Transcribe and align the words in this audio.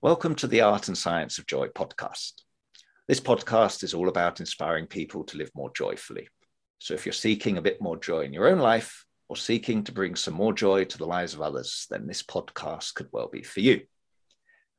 Welcome 0.00 0.36
to 0.36 0.46
the 0.46 0.60
Art 0.60 0.86
and 0.86 0.96
Science 0.96 1.38
of 1.38 1.46
Joy 1.48 1.66
podcast. 1.66 2.34
This 3.08 3.18
podcast 3.18 3.82
is 3.82 3.94
all 3.94 4.08
about 4.08 4.38
inspiring 4.38 4.86
people 4.86 5.24
to 5.24 5.36
live 5.36 5.50
more 5.56 5.72
joyfully. 5.74 6.28
So 6.78 6.94
if 6.94 7.04
you're 7.04 7.12
seeking 7.12 7.58
a 7.58 7.62
bit 7.62 7.82
more 7.82 7.96
joy 7.96 8.20
in 8.20 8.32
your 8.32 8.46
own 8.46 8.60
life 8.60 9.04
or 9.28 9.36
seeking 9.36 9.82
to 9.82 9.92
bring 9.92 10.14
some 10.14 10.34
more 10.34 10.52
joy 10.52 10.84
to 10.84 10.98
the 10.98 11.04
lives 11.04 11.34
of 11.34 11.42
others, 11.42 11.88
then 11.90 12.06
this 12.06 12.22
podcast 12.22 12.94
could 12.94 13.08
well 13.10 13.28
be 13.28 13.42
for 13.42 13.58
you. 13.58 13.80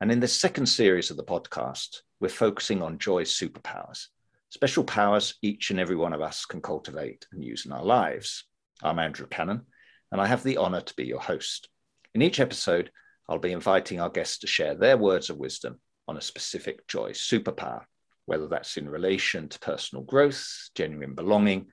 And 0.00 0.10
in 0.10 0.20
this 0.20 0.32
second 0.32 0.64
series 0.64 1.10
of 1.10 1.18
the 1.18 1.24
podcast, 1.24 1.98
we're 2.18 2.30
focusing 2.30 2.80
on 2.80 2.98
joy's 2.98 3.30
superpowers, 3.30 4.06
special 4.48 4.84
powers 4.84 5.34
each 5.42 5.70
and 5.70 5.78
every 5.78 5.96
one 5.96 6.14
of 6.14 6.22
us 6.22 6.46
can 6.46 6.62
cultivate 6.62 7.26
and 7.30 7.44
use 7.44 7.66
in 7.66 7.72
our 7.72 7.84
lives. 7.84 8.46
I'm 8.82 8.98
Andrew 8.98 9.26
Cannon, 9.26 9.66
and 10.12 10.18
I 10.18 10.26
have 10.26 10.44
the 10.44 10.56
honor 10.56 10.80
to 10.80 10.96
be 10.96 11.04
your 11.04 11.20
host. 11.20 11.68
In 12.14 12.22
each 12.22 12.40
episode, 12.40 12.90
I'll 13.30 13.38
be 13.38 13.52
inviting 13.52 14.00
our 14.00 14.10
guests 14.10 14.38
to 14.38 14.48
share 14.48 14.74
their 14.74 14.98
words 14.98 15.30
of 15.30 15.36
wisdom 15.36 15.78
on 16.08 16.16
a 16.16 16.20
specific 16.20 16.88
joy 16.88 17.12
superpower, 17.12 17.84
whether 18.26 18.48
that's 18.48 18.76
in 18.76 18.88
relation 18.88 19.48
to 19.48 19.60
personal 19.60 20.02
growth, 20.02 20.68
genuine 20.74 21.14
belonging, 21.14 21.66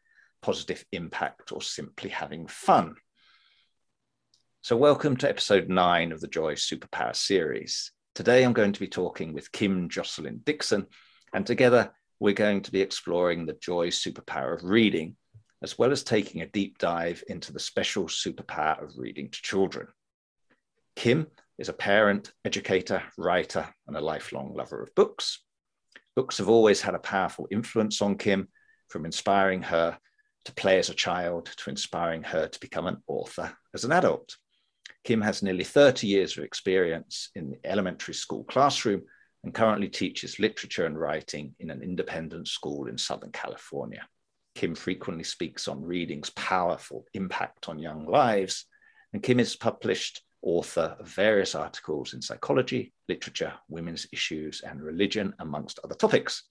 positive 0.43 0.85
impact, 0.91 1.51
or 1.51 1.63
simply 1.63 2.11
having 2.11 2.45
fun. 2.45 2.93
So, 4.61 4.77
welcome 4.77 5.17
to 5.17 5.29
episode 5.29 5.67
nine 5.67 6.11
of 6.11 6.21
the 6.21 6.27
Joy 6.27 6.53
Superpower 6.53 7.15
series. 7.15 7.91
Today, 8.13 8.43
I'm 8.43 8.53
going 8.53 8.73
to 8.73 8.79
be 8.79 8.87
talking 8.87 9.33
with 9.33 9.51
Kim 9.51 9.89
Jocelyn 9.89 10.41
Dickson, 10.43 10.85
and 11.33 11.43
together 11.43 11.91
we're 12.19 12.35
going 12.35 12.61
to 12.61 12.71
be 12.71 12.81
exploring 12.81 13.47
the 13.47 13.53
joy 13.53 13.87
superpower 13.87 14.53
of 14.53 14.63
reading, 14.63 15.15
as 15.63 15.75
well 15.75 15.91
as 15.91 16.03
taking 16.03 16.43
a 16.43 16.47
deep 16.47 16.77
dive 16.77 17.23
into 17.27 17.51
the 17.51 17.59
special 17.59 18.05
superpower 18.05 18.83
of 18.83 18.95
reading 18.95 19.31
to 19.31 19.41
children. 19.41 19.87
Kim 20.95 21.27
is 21.57 21.69
a 21.69 21.73
parent, 21.73 22.31
educator, 22.45 23.03
writer, 23.17 23.67
and 23.87 23.97
a 23.97 24.01
lifelong 24.01 24.53
lover 24.53 24.81
of 24.81 24.93
books. 24.95 25.43
Books 26.15 26.37
have 26.37 26.49
always 26.49 26.81
had 26.81 26.95
a 26.95 26.99
powerful 26.99 27.47
influence 27.51 28.01
on 28.01 28.17
Kim, 28.17 28.47
from 28.89 29.05
inspiring 29.05 29.61
her 29.63 29.97
to 30.45 30.53
play 30.53 30.79
as 30.79 30.89
a 30.89 30.93
child 30.93 31.49
to 31.57 31.69
inspiring 31.69 32.23
her 32.23 32.47
to 32.47 32.59
become 32.59 32.87
an 32.87 33.03
author 33.07 33.55
as 33.73 33.83
an 33.83 33.91
adult. 33.91 34.37
Kim 35.03 35.21
has 35.21 35.43
nearly 35.43 35.63
30 35.63 36.07
years 36.07 36.37
of 36.37 36.43
experience 36.43 37.29
in 37.35 37.51
the 37.51 37.59
elementary 37.65 38.13
school 38.13 38.43
classroom 38.45 39.01
and 39.43 39.53
currently 39.53 39.89
teaches 39.89 40.39
literature 40.39 40.85
and 40.85 40.99
writing 40.99 41.53
in 41.59 41.69
an 41.69 41.81
independent 41.81 42.47
school 42.47 42.87
in 42.87 42.97
Southern 42.97 43.31
California. 43.31 44.05
Kim 44.55 44.73
frequently 44.73 45.23
speaks 45.23 45.67
on 45.67 45.83
reading's 45.83 46.29
powerful 46.31 47.05
impact 47.13 47.69
on 47.69 47.77
young 47.77 48.05
lives, 48.07 48.65
and 49.13 49.21
Kim 49.21 49.39
is 49.39 49.55
published 49.55 50.21
author 50.47 50.95
of 50.97 51.05
various 51.09 51.55
articles 51.55 52.13
in 52.13 52.21
psychology, 52.21 52.93
literature, 53.09 53.53
women's 53.67 54.07
issues, 54.13 54.61
and 54.61 54.81
religion, 54.81 55.33
amongst 55.39 55.77
other 55.83 55.93
topics. 55.93 56.43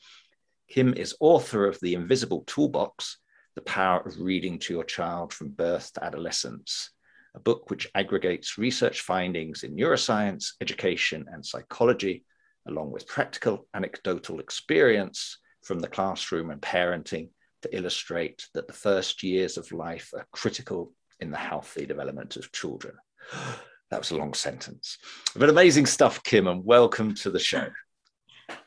Kim 0.69 0.93
is 0.93 1.17
author 1.19 1.67
of 1.67 1.81
The 1.81 1.95
Invisible 1.95 2.45
Toolbox 2.47 3.17
The 3.55 3.63
Power 3.63 4.01
of 4.01 4.21
Reading 4.21 4.59
to 4.59 4.75
Your 4.75 4.85
Child 4.85 5.33
from 5.33 5.49
Birth 5.49 5.95
to 5.95 6.05
Adolescence, 6.05 6.91
a 7.35 7.41
book 7.41 7.71
which 7.71 7.89
aggregates 7.95 8.59
research 8.59 9.01
findings 9.01 9.63
in 9.63 9.75
neuroscience, 9.75 10.53
education, 10.61 11.25
and 11.33 11.45
psychology, 11.45 12.27
along 12.69 12.93
with 12.93 13.07
practical 13.07 13.67
anecdotal 13.73 14.41
experience 14.41 15.39
from 15.63 15.79
the 15.79 15.89
classroom 15.89 16.51
and 16.51 16.61
parenting 16.61 17.31
to 17.63 17.75
illustrate 17.75 18.47
that 18.53 18.67
the 18.67 18.75
first 18.75 19.23
years 19.23 19.57
of 19.57 19.73
life 19.73 20.11
are 20.15 20.27
critical 20.33 20.93
in 21.21 21.31
the 21.31 21.39
healthy 21.39 21.87
development 21.87 22.37
of 22.37 22.53
children. 22.53 22.95
That 23.91 24.01
was 24.01 24.11
a 24.11 24.17
long 24.17 24.35
sentence. 24.35 24.99
But 25.37 25.49
amazing 25.49 25.87
stuff, 25.87 26.23
Kim, 26.23 26.49
and 26.49 26.65
welcome 26.65 27.15
to 27.17 27.31
the 27.31 27.39
show. 27.39 27.69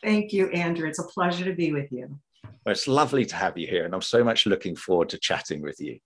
Thank 0.03 0.31
you, 0.31 0.49
Andrew. 0.49 0.87
It's 0.87 0.99
a 0.99 1.03
pleasure 1.03 1.45
to 1.45 1.53
be 1.53 1.71
with 1.71 1.91
you. 1.91 2.19
Well, 2.43 2.71
it's 2.73 2.87
lovely 2.87 3.25
to 3.25 3.35
have 3.35 3.57
you 3.57 3.67
here, 3.67 3.85
and 3.85 3.93
I'm 3.93 4.01
so 4.01 4.23
much 4.23 4.45
looking 4.45 4.75
forward 4.75 5.09
to 5.09 5.17
chatting 5.17 5.61
with 5.61 5.79
you. 5.79 5.99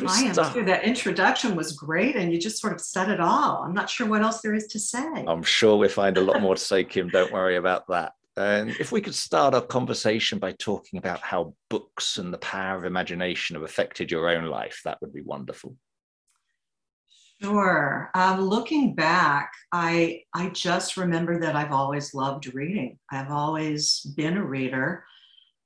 We 0.00 0.06
I 0.06 0.20
am 0.20 0.54
too. 0.54 0.64
That 0.64 0.84
introduction 0.84 1.54
was 1.54 1.72
great, 1.72 2.16
and 2.16 2.32
you 2.32 2.40
just 2.40 2.60
sort 2.60 2.72
of 2.72 2.80
said 2.80 3.10
it 3.10 3.20
all. 3.20 3.62
I'm 3.62 3.74
not 3.74 3.90
sure 3.90 4.06
what 4.06 4.22
else 4.22 4.40
there 4.40 4.54
is 4.54 4.66
to 4.68 4.78
say. 4.78 5.24
I'm 5.26 5.42
sure 5.42 5.76
we'll 5.76 5.90
find 5.90 6.16
a 6.16 6.22
lot 6.22 6.40
more 6.40 6.54
to 6.54 6.60
say, 6.60 6.82
Kim. 6.82 7.08
Don't 7.08 7.32
worry 7.32 7.56
about 7.56 7.86
that. 7.88 8.12
And 8.38 8.70
if 8.80 8.90
we 8.90 9.02
could 9.02 9.14
start 9.14 9.54
our 9.54 9.60
conversation 9.60 10.38
by 10.38 10.52
talking 10.52 10.98
about 10.98 11.20
how 11.20 11.54
books 11.68 12.16
and 12.16 12.32
the 12.32 12.38
power 12.38 12.78
of 12.78 12.84
imagination 12.84 13.54
have 13.54 13.64
affected 13.64 14.10
your 14.10 14.30
own 14.30 14.46
life, 14.46 14.80
that 14.84 14.98
would 15.02 15.12
be 15.12 15.20
wonderful. 15.20 15.76
Sure. 17.42 18.10
Um, 18.14 18.40
looking 18.42 18.94
back, 18.94 19.50
I 19.72 20.22
I 20.32 20.50
just 20.50 20.96
remember 20.96 21.40
that 21.40 21.56
I've 21.56 21.72
always 21.72 22.14
loved 22.14 22.54
reading. 22.54 22.98
I've 23.10 23.30
always 23.30 24.00
been 24.16 24.36
a 24.36 24.44
reader. 24.44 25.04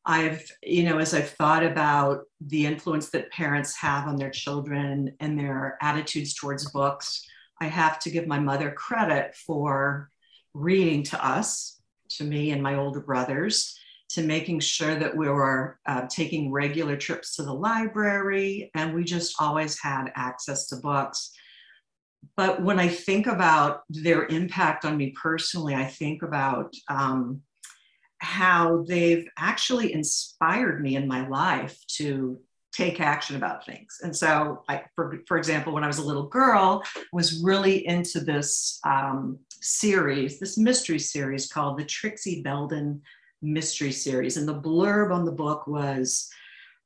I've, 0.06 0.50
you 0.62 0.84
know, 0.84 0.98
as 0.98 1.14
I've 1.14 1.30
thought 1.30 1.64
about 1.64 2.22
the 2.40 2.66
influence 2.66 3.10
that 3.10 3.30
parents 3.30 3.76
have 3.76 4.08
on 4.08 4.16
their 4.16 4.30
children 4.30 5.14
and 5.20 5.38
their 5.38 5.76
attitudes 5.82 6.34
towards 6.34 6.70
books, 6.70 7.26
I 7.60 7.66
have 7.66 7.98
to 8.00 8.10
give 8.10 8.26
my 8.26 8.38
mother 8.38 8.70
credit 8.72 9.34
for 9.34 10.10
reading 10.54 11.02
to 11.04 11.26
us, 11.26 11.80
to 12.10 12.24
me 12.24 12.52
and 12.52 12.62
my 12.62 12.76
older 12.76 13.00
brothers, 13.00 13.78
to 14.10 14.22
making 14.22 14.60
sure 14.60 14.94
that 14.94 15.16
we 15.16 15.28
were 15.28 15.78
uh, 15.86 16.06
taking 16.08 16.52
regular 16.52 16.96
trips 16.96 17.36
to 17.36 17.42
the 17.42 17.52
library, 17.52 18.70
and 18.74 18.94
we 18.94 19.04
just 19.04 19.34
always 19.40 19.78
had 19.80 20.12
access 20.16 20.68
to 20.68 20.76
books 20.76 21.32
but 22.36 22.62
when 22.62 22.78
I 22.78 22.88
think 22.88 23.26
about 23.26 23.82
their 23.88 24.26
impact 24.26 24.84
on 24.84 24.96
me 24.96 25.14
personally, 25.20 25.74
I 25.74 25.84
think 25.84 26.22
about 26.22 26.74
um, 26.88 27.42
how 28.18 28.84
they've 28.88 29.28
actually 29.38 29.92
inspired 29.92 30.80
me 30.80 30.96
in 30.96 31.06
my 31.06 31.26
life 31.28 31.78
to 31.98 32.38
take 32.72 33.00
action 33.00 33.36
about 33.36 33.64
things. 33.64 33.98
And 34.02 34.14
so, 34.14 34.62
I, 34.68 34.82
for, 34.94 35.18
for 35.26 35.38
example, 35.38 35.72
when 35.72 35.84
I 35.84 35.86
was 35.86 35.98
a 35.98 36.04
little 36.04 36.28
girl, 36.28 36.82
was 37.12 37.42
really 37.42 37.86
into 37.86 38.20
this 38.20 38.78
um, 38.84 39.38
series, 39.50 40.38
this 40.38 40.58
mystery 40.58 40.98
series 40.98 41.50
called 41.50 41.78
the 41.78 41.84
Trixie 41.84 42.42
Belden 42.42 43.00
Mystery 43.40 43.92
Series. 43.92 44.36
And 44.36 44.46
the 44.46 44.60
blurb 44.60 45.12
on 45.12 45.24
the 45.24 45.32
book 45.32 45.66
was 45.66 46.28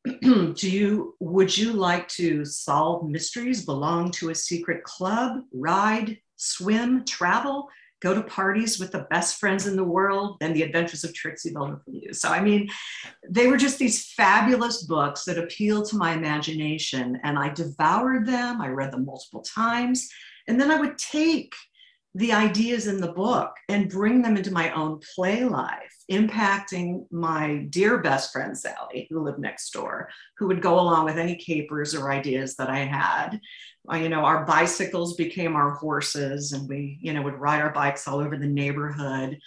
do 0.23 0.71
you 0.71 1.15
would 1.21 1.57
you 1.57 1.73
like 1.73 2.09
to 2.09 2.45
solve 2.45 3.09
mysteries 3.09 3.65
belong 3.65 4.11
to 4.11 4.31
a 4.31 4.35
secret 4.35 4.83
club 4.83 5.43
ride 5.53 6.19
swim 6.37 7.05
travel 7.05 7.69
go 8.01 8.15
to 8.15 8.23
parties 8.23 8.81
with 8.81 8.93
the 8.93 9.07
best 9.11 9.39
friends 9.39 9.67
in 9.67 9.77
the 9.77 9.85
world 9.85 10.39
and 10.41 10.57
the 10.57 10.63
adventures 10.63 11.05
of 11.05 11.13
trixie 11.13 11.53
belden 11.53 11.79
for 11.85 11.91
you? 11.91 12.15
So 12.15 12.31
i 12.31 12.41
mean 12.41 12.71
they 13.29 13.47
were 13.47 13.59
just 13.59 13.79
these 13.79 14.13
fabulous 14.13 14.85
books 14.85 15.25
that 15.25 15.37
appealed 15.37 15.87
to 15.91 15.97
my 15.97 16.15
imagination 16.15 17.21
and 17.23 17.39
i 17.39 17.51
devoured 17.51 18.27
them. 18.27 18.61
I 18.63 18.69
read 18.69 18.93
them 18.93 19.05
multiple 19.05 19.43
times 19.43 20.09
and 20.49 20.59
then 20.59 20.71
i 20.71 20.81
would 20.81 20.97
take 20.97 21.53
the 22.15 22.33
ideas 22.33 22.87
in 22.89 23.01
the 23.01 23.13
book 23.13 23.55
and 23.69 23.89
bring 23.89 24.21
them 24.21 24.37
into 24.37 24.53
my 24.53 24.73
own 24.73 25.01
play 25.15 25.45
life, 25.45 25.95
impacting 26.11 27.07
my 27.13 27.67
dear 27.71 27.99
best 27.99 28.33
friend 28.33 28.57
Sally, 28.57 29.07
who 29.09 29.23
lived 29.23 29.39
next 29.39 29.71
door, 29.71 30.09
who 30.37 30.49
would 30.49 30.61
go 30.61 30.81
along 30.81 31.05
with 31.05 31.19
any 31.19 31.37
capers 31.37 31.95
or 31.95 32.11
ideas 32.11 32.57
that 32.57 32.69
I 32.69 32.81
had. 32.81 33.41
Uh, 33.91 33.97
you 33.97 34.09
know, 34.09 34.25
our 34.25 34.45
bicycles 34.45 35.15
became 35.15 35.55
our 35.55 35.71
horses, 35.71 36.53
and 36.53 36.69
we, 36.69 36.99
you 37.01 37.13
know, 37.13 37.23
would 37.23 37.39
ride 37.39 37.63
our 37.63 37.73
bikes 37.73 38.09
all 38.09 38.19
over 38.19 38.37
the 38.37 38.47
neighborhood 38.47 39.39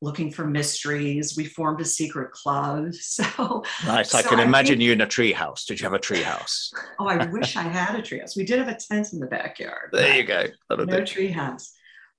looking 0.00 0.32
for 0.32 0.44
mysteries. 0.44 1.36
We 1.36 1.44
formed 1.44 1.80
a 1.80 1.84
secret 1.84 2.30
club. 2.32 2.92
So 3.02 3.62
nice. 3.84 4.14
I 4.14 4.22
can 4.22 4.40
I 4.40 4.44
imagine 4.44 4.74
think, 4.74 4.82
you 4.82 4.92
in 4.92 5.00
a 5.00 5.06
treehouse. 5.06 5.64
Did 5.66 5.80
you 5.80 5.84
have 5.84 5.92
a 5.92 5.98
treehouse? 5.98 6.72
oh, 6.98 7.06
I 7.06 7.26
wish 7.26 7.56
I 7.56 7.62
had 7.62 7.98
a 7.98 8.02
treehouse. 8.02 8.36
We 8.36 8.44
did 8.44 8.58
have 8.58 8.68
a 8.68 8.76
tent 8.76 9.12
in 9.12 9.20
the 9.20 9.26
backyard. 9.26 9.90
There 9.92 10.16
you 10.16 10.24
go. 10.24 10.46
That'll 10.68 10.86
no 10.86 11.00
treehouse 11.00 11.72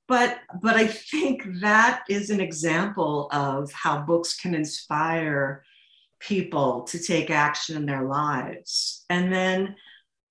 but 0.07 0.39
but 0.61 0.75
i 0.75 0.85
think 0.85 1.43
that 1.61 2.03
is 2.09 2.29
an 2.29 2.39
example 2.39 3.29
of 3.31 3.71
how 3.71 4.01
books 4.01 4.35
can 4.35 4.53
inspire 4.53 5.63
people 6.27 6.83
to 6.83 7.00
take 7.00 7.29
action 7.29 7.75
in 7.75 7.85
their 7.85 8.03
lives. 8.03 9.05
And 9.09 9.31
then 9.31 9.75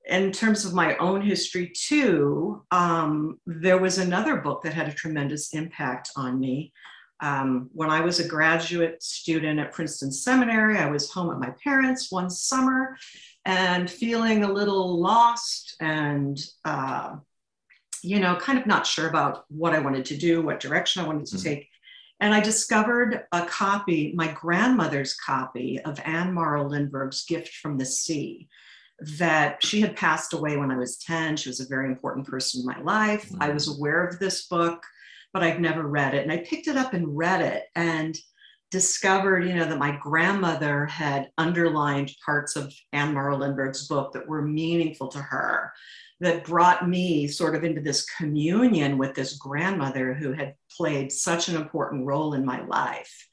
in 0.08 0.32
terms 0.32 0.64
of 0.64 0.74
my 0.74 0.96
own 0.96 1.20
history 1.22 1.72
too 1.76 2.64
um, 2.70 3.38
there 3.46 3.78
was 3.78 3.98
another 3.98 4.36
book 4.36 4.62
that 4.62 4.74
had 4.74 4.88
a 4.88 4.94
tremendous 4.94 5.54
impact 5.54 6.10
on 6.16 6.40
me. 6.40 6.72
Um, 7.20 7.70
when 7.72 7.88
i 7.88 8.00
was 8.00 8.18
a 8.18 8.26
graduate 8.26 9.00
student 9.00 9.60
at 9.60 9.70
princeton 9.70 10.10
seminary 10.10 10.76
i 10.78 10.90
was 10.90 11.08
home 11.08 11.30
at 11.30 11.38
my 11.38 11.54
parents 11.62 12.10
one 12.10 12.28
summer 12.28 12.96
and 13.44 13.88
feeling 13.88 14.42
a 14.42 14.52
little 14.52 15.00
lost 15.00 15.76
and 15.78 16.36
uh, 16.64 17.14
you 18.02 18.20
know, 18.20 18.36
kind 18.36 18.58
of 18.58 18.66
not 18.66 18.86
sure 18.86 19.08
about 19.08 19.44
what 19.48 19.74
I 19.74 19.78
wanted 19.78 20.04
to 20.06 20.16
do, 20.16 20.42
what 20.42 20.60
direction 20.60 21.02
I 21.02 21.06
wanted 21.06 21.26
to 21.26 21.36
mm-hmm. 21.36 21.48
take. 21.48 21.68
And 22.20 22.32
I 22.32 22.40
discovered 22.40 23.24
a 23.32 23.44
copy, 23.46 24.12
my 24.14 24.28
grandmother's 24.28 25.14
copy 25.14 25.80
of 25.80 26.00
Anne 26.04 26.32
Morrow 26.32 26.68
Lindbergh's 26.68 27.24
Gift 27.24 27.54
from 27.56 27.78
the 27.78 27.86
Sea, 27.86 28.48
that 29.18 29.64
she 29.64 29.80
had 29.80 29.96
passed 29.96 30.32
away 30.32 30.56
when 30.56 30.70
I 30.70 30.76
was 30.76 30.98
10. 30.98 31.36
She 31.36 31.48
was 31.48 31.58
a 31.60 31.66
very 31.66 31.86
important 31.86 32.26
person 32.26 32.60
in 32.60 32.66
my 32.66 32.80
life. 32.80 33.28
Mm-hmm. 33.28 33.42
I 33.42 33.50
was 33.50 33.68
aware 33.68 34.06
of 34.06 34.18
this 34.18 34.46
book 34.46 34.84
but 35.32 35.42
I've 35.42 35.60
never 35.60 35.86
read 35.86 36.14
it. 36.14 36.22
And 36.22 36.32
I 36.32 36.38
picked 36.38 36.68
it 36.68 36.76
up 36.76 36.94
and 36.94 37.16
read 37.16 37.40
it 37.40 37.64
and 37.74 38.16
discovered, 38.70 39.46
you 39.46 39.54
know, 39.54 39.64
that 39.64 39.78
my 39.78 39.96
grandmother 39.96 40.86
had 40.86 41.30
underlined 41.38 42.14
parts 42.24 42.56
of 42.56 42.72
Anne 42.92 43.14
Morrow 43.14 43.36
Lindbergh's 43.36 43.86
book 43.86 44.12
that 44.12 44.26
were 44.26 44.42
meaningful 44.42 45.08
to 45.08 45.18
her, 45.18 45.72
that 46.22 46.44
brought 46.44 46.88
me 46.88 47.26
sort 47.26 47.54
of 47.54 47.64
into 47.64 47.80
this 47.80 48.06
communion 48.16 48.96
with 48.96 49.14
this 49.14 49.36
grandmother 49.36 50.14
who 50.14 50.32
had 50.32 50.54
played 50.70 51.10
such 51.10 51.48
an 51.48 51.56
important 51.56 52.06
role 52.06 52.34
in 52.34 52.44
my 52.44 52.64
life. 52.64 53.28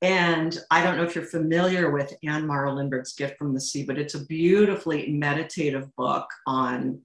And 0.00 0.58
I 0.70 0.82
don't 0.82 0.96
know 0.96 1.04
if 1.04 1.14
you're 1.14 1.24
familiar 1.24 1.90
with 1.90 2.14
Anne 2.24 2.46
Morrow 2.46 2.72
Lindbergh's 2.74 3.12
Gift 3.12 3.38
from 3.38 3.54
the 3.54 3.60
Sea, 3.60 3.84
but 3.84 3.98
it's 3.98 4.14
a 4.14 4.24
beautifully 4.24 5.12
meditative 5.12 5.94
book 5.96 6.28
on 6.46 7.00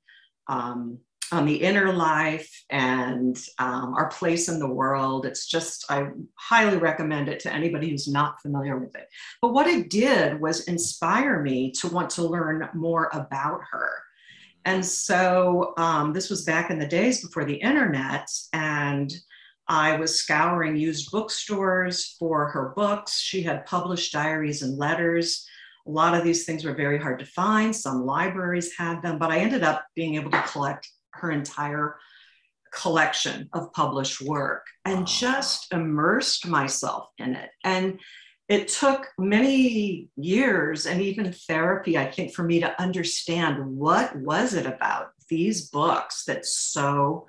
um, 0.47 0.99
on 1.31 1.45
the 1.45 1.55
inner 1.55 1.93
life 1.93 2.63
and 2.71 3.37
um, 3.59 3.93
our 3.93 4.09
place 4.09 4.49
in 4.49 4.57
the 4.57 4.67
world. 4.67 5.27
It's 5.27 5.45
just, 5.45 5.85
I 5.89 6.07
highly 6.35 6.77
recommend 6.77 7.29
it 7.29 7.39
to 7.41 7.53
anybody 7.53 7.91
who's 7.91 8.07
not 8.07 8.41
familiar 8.41 8.79
with 8.79 8.95
it. 8.95 9.07
But 9.41 9.53
what 9.53 9.67
it 9.67 9.91
did 9.91 10.41
was 10.41 10.61
inspire 10.61 11.41
me 11.41 11.71
to 11.73 11.87
want 11.87 12.09
to 12.11 12.23
learn 12.23 12.67
more 12.73 13.09
about 13.13 13.61
her. 13.71 13.91
And 14.65 14.85
so 14.85 15.73
um, 15.77 16.13
this 16.13 16.29
was 16.29 16.43
back 16.43 16.69
in 16.69 16.79
the 16.79 16.87
days 16.87 17.25
before 17.25 17.45
the 17.45 17.55
internet, 17.55 18.27
and 18.53 19.11
I 19.67 19.97
was 19.97 20.19
scouring 20.19 20.75
used 20.75 21.11
bookstores 21.11 22.15
for 22.19 22.49
her 22.49 22.73
books. 22.75 23.19
She 23.19 23.41
had 23.43 23.65
published 23.65 24.13
diaries 24.13 24.63
and 24.63 24.77
letters. 24.77 25.45
A 25.87 25.91
lot 25.91 26.15
of 26.15 26.23
these 26.23 26.45
things 26.45 26.65
were 26.65 26.73
very 26.73 26.99
hard 26.99 27.19
to 27.19 27.25
find. 27.25 27.75
Some 27.75 28.05
libraries 28.05 28.75
had 28.77 29.01
them, 29.01 29.19
but 29.19 29.31
I 29.31 29.39
ended 29.39 29.63
up 29.63 29.85
being 29.95 30.15
able 30.15 30.31
to 30.31 30.41
collect 30.43 30.87
her 31.13 31.31
entire 31.31 31.97
collection 32.73 33.49
of 33.53 33.71
published 33.73 34.21
work 34.21 34.65
and 34.85 35.07
just 35.07 35.71
immersed 35.71 36.47
myself 36.47 37.09
in 37.17 37.35
it. 37.35 37.49
And 37.63 37.99
it 38.49 38.67
took 38.67 39.07
many 39.19 40.09
years 40.17 40.87
and 40.87 41.01
even 41.01 41.31
therapy, 41.31 41.97
I 41.97 42.09
think, 42.09 42.33
for 42.33 42.43
me 42.43 42.59
to 42.59 42.81
understand 42.81 43.63
what 43.63 44.15
was 44.15 44.55
it 44.55 44.65
about 44.65 45.11
these 45.29 45.69
books 45.69 46.25
that 46.25 46.45
so 46.45 47.27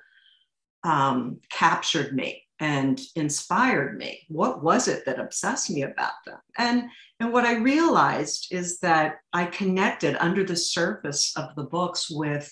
um, 0.83 1.39
captured 1.51 2.15
me 2.15 2.43
and 2.59 2.99
inspired 3.15 3.97
me. 3.97 4.21
What 4.29 4.63
was 4.63 4.87
it 4.87 5.05
that 5.05 5.19
obsessed 5.19 5.69
me 5.69 5.83
about 5.83 6.13
them? 6.25 6.39
And 6.57 6.89
and 7.19 7.31
what 7.31 7.45
I 7.45 7.57
realized 7.57 8.47
is 8.49 8.79
that 8.79 9.17
I 9.31 9.45
connected 9.45 10.15
under 10.19 10.43
the 10.43 10.55
surface 10.55 11.37
of 11.37 11.55
the 11.55 11.65
books 11.65 12.09
with 12.09 12.51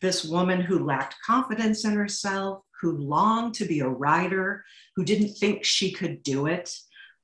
this 0.00 0.24
woman 0.24 0.60
who 0.60 0.84
lacked 0.84 1.14
confidence 1.24 1.84
in 1.84 1.94
herself, 1.94 2.64
who 2.80 2.96
longed 2.96 3.54
to 3.54 3.66
be 3.66 3.80
a 3.80 3.88
writer, 3.88 4.64
who 4.96 5.04
didn't 5.04 5.34
think 5.34 5.64
she 5.64 5.92
could 5.92 6.24
do 6.24 6.46
it. 6.46 6.74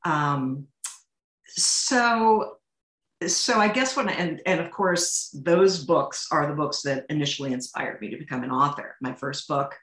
Um, 0.05 0.69
so, 1.57 2.57
so 3.27 3.59
I 3.59 3.69
guess 3.69 3.97
when 3.97 4.09
I, 4.09 4.13
and, 4.13 4.41
and 4.47 4.61
of 4.61 4.71
course, 4.71 5.31
those 5.43 5.85
books 5.85 6.29
are 6.31 6.47
the 6.47 6.55
books 6.55 6.83
that 6.83 7.07
initially 7.09 7.53
inspired 7.53 8.01
me 8.01 8.11
to 8.11 8.17
become 8.17 8.45
an 8.45 8.51
author. 8.51 8.97
My 9.01 9.15
first 9.15 9.49
book 9.49 9.75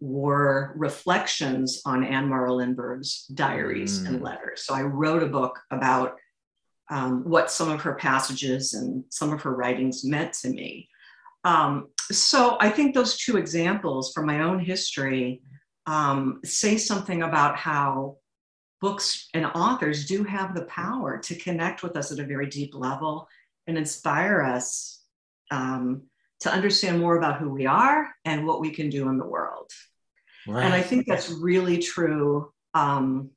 were 0.00 0.72
reflections 0.76 1.82
on 1.84 2.02
Anne 2.02 2.28
Morrow 2.28 2.54
Lindbergh's 2.54 3.26
diaries 3.34 4.00
mm. 4.00 4.08
and 4.08 4.22
letters. 4.22 4.64
So 4.64 4.74
I 4.74 4.82
wrote 4.82 5.22
a 5.22 5.28
book 5.28 5.58
about 5.70 6.16
um, 6.90 7.22
what 7.28 7.50
some 7.50 7.70
of 7.70 7.82
her 7.82 7.94
passages 7.94 8.74
and 8.74 9.04
some 9.10 9.32
of 9.32 9.42
her 9.42 9.54
writings 9.54 10.04
meant 10.04 10.32
to 10.34 10.48
me. 10.48 10.88
Um, 11.44 11.88
so 12.10 12.56
I 12.60 12.70
think 12.70 12.94
those 12.94 13.16
two 13.16 13.36
examples 13.36 14.12
from 14.12 14.26
my 14.26 14.40
own 14.40 14.58
history 14.58 15.42
um, 15.86 16.40
say 16.44 16.76
something 16.76 17.22
about 17.22 17.56
how 17.56 18.16
books 18.80 19.28
and 19.34 19.46
authors 19.46 20.06
do 20.06 20.24
have 20.24 20.54
the 20.54 20.64
power 20.64 21.18
to 21.18 21.34
connect 21.34 21.82
with 21.82 21.96
us 21.96 22.12
at 22.12 22.18
a 22.18 22.24
very 22.24 22.46
deep 22.46 22.74
level 22.74 23.28
and 23.66 23.76
inspire 23.76 24.42
us 24.42 25.02
um, 25.50 26.02
to 26.40 26.50
understand 26.50 27.00
more 27.00 27.16
about 27.16 27.38
who 27.38 27.50
we 27.50 27.66
are 27.66 28.08
and 28.24 28.46
what 28.46 28.60
we 28.60 28.70
can 28.70 28.88
do 28.88 29.08
in 29.08 29.18
the 29.18 29.26
world. 29.26 29.70
Right. 30.46 30.64
And 30.64 30.72
I 30.72 30.80
think 30.80 31.06
that's 31.06 31.30
really 31.30 31.78
true 31.78 32.52
um, 32.72 33.30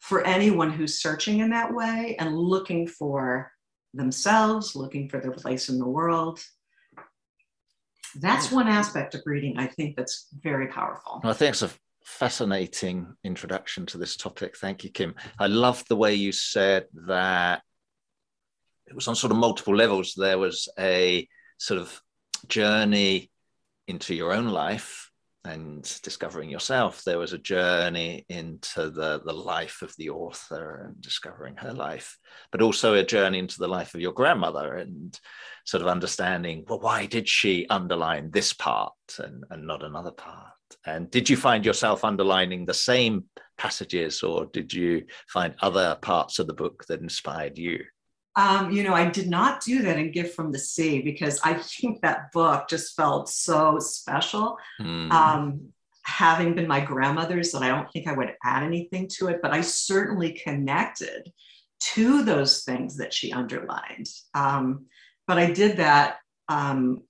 for 0.00 0.26
anyone 0.26 0.70
who's 0.70 0.98
searching 0.98 1.38
in 1.38 1.50
that 1.50 1.72
way 1.72 2.16
and 2.18 2.36
looking 2.36 2.86
for 2.86 3.50
themselves, 3.94 4.76
looking 4.76 5.08
for 5.08 5.18
their 5.20 5.32
place 5.32 5.70
in 5.70 5.78
the 5.78 5.88
world 5.88 6.40
that's 8.16 8.50
one 8.50 8.68
aspect 8.68 9.14
of 9.14 9.22
reading 9.26 9.58
I 9.58 9.66
think 9.66 9.96
that's 9.96 10.28
very 10.32 10.68
powerful. 10.68 11.20
I 11.24 11.32
think 11.32 11.52
it's 11.52 11.62
a 11.62 11.70
fascinating 12.08 13.14
introduction 13.22 13.86
to 13.86 13.98
this 13.98 14.16
topic. 14.16 14.56
Thank 14.56 14.82
you, 14.82 14.90
Kim. 14.90 15.14
I 15.38 15.46
love 15.46 15.84
the 15.88 15.96
way 15.96 16.14
you 16.14 16.32
said 16.32 16.86
that 17.06 17.62
it 18.86 18.94
was 18.94 19.06
on 19.06 19.14
sort 19.14 19.30
of 19.30 19.36
multiple 19.36 19.76
levels. 19.76 20.14
There 20.16 20.38
was 20.38 20.68
a 20.78 21.28
sort 21.58 21.80
of 21.80 22.00
journey 22.48 23.30
into 23.86 24.14
your 24.14 24.32
own 24.32 24.48
life 24.48 25.10
and 25.44 25.82
discovering 26.02 26.50
yourself. 26.50 27.04
There 27.04 27.18
was 27.18 27.34
a 27.34 27.38
journey 27.38 28.24
into 28.28 28.90
the, 28.90 29.20
the 29.24 29.32
life 29.32 29.82
of 29.82 29.94
the 29.96 30.10
author 30.10 30.84
and 30.86 31.00
discovering 31.00 31.56
her 31.56 31.72
life, 31.72 32.18
but 32.50 32.62
also 32.62 32.94
a 32.94 33.04
journey 33.04 33.38
into 33.38 33.58
the 33.58 33.68
life 33.68 33.94
of 33.94 34.00
your 34.00 34.12
grandmother 34.12 34.76
and 34.76 35.18
sort 35.64 35.82
of 35.82 35.88
understanding, 35.88 36.64
well, 36.66 36.80
why 36.80 37.06
did 37.06 37.28
she 37.28 37.66
underline 37.68 38.30
this 38.30 38.52
part 38.54 38.94
and, 39.18 39.44
and 39.50 39.66
not 39.66 39.84
another 39.84 40.10
part? 40.10 40.52
And 40.86 41.10
did 41.10 41.28
you 41.28 41.36
find 41.36 41.64
yourself 41.64 42.04
underlining 42.04 42.64
the 42.64 42.74
same 42.74 43.24
passages 43.56 44.22
or 44.22 44.46
did 44.46 44.72
you 44.72 45.04
find 45.28 45.54
other 45.60 45.98
parts 46.00 46.38
of 46.38 46.46
the 46.46 46.54
book 46.54 46.84
that 46.88 47.00
inspired 47.00 47.58
you? 47.58 47.84
Um, 48.36 48.70
you 48.70 48.84
know, 48.84 48.94
I 48.94 49.10
did 49.10 49.28
not 49.28 49.62
do 49.62 49.82
that 49.82 49.98
in 49.98 50.12
Gift 50.12 50.36
from 50.36 50.52
the 50.52 50.58
Sea 50.60 51.02
because 51.02 51.40
I 51.42 51.54
think 51.54 52.02
that 52.02 52.30
book 52.32 52.68
just 52.68 52.94
felt 52.94 53.28
so 53.28 53.78
special. 53.80 54.56
Mm. 54.80 55.10
Um, 55.10 55.72
having 56.04 56.54
been 56.54 56.68
my 56.68 56.80
grandmother's, 56.80 57.50
that 57.52 57.62
I 57.62 57.68
don't 57.68 57.90
think 57.90 58.06
I 58.06 58.12
would 58.12 58.34
add 58.44 58.62
anything 58.62 59.08
to 59.18 59.28
it, 59.28 59.40
but 59.42 59.52
I 59.52 59.60
certainly 59.60 60.32
connected 60.32 61.32
to 61.80 62.22
those 62.22 62.62
things 62.62 62.96
that 62.96 63.12
she 63.12 63.32
underlined. 63.32 64.06
Um, 64.34 64.86
but 65.26 65.38
I 65.38 65.50
did 65.50 65.78
that. 65.78 66.18
Um, 66.48 67.02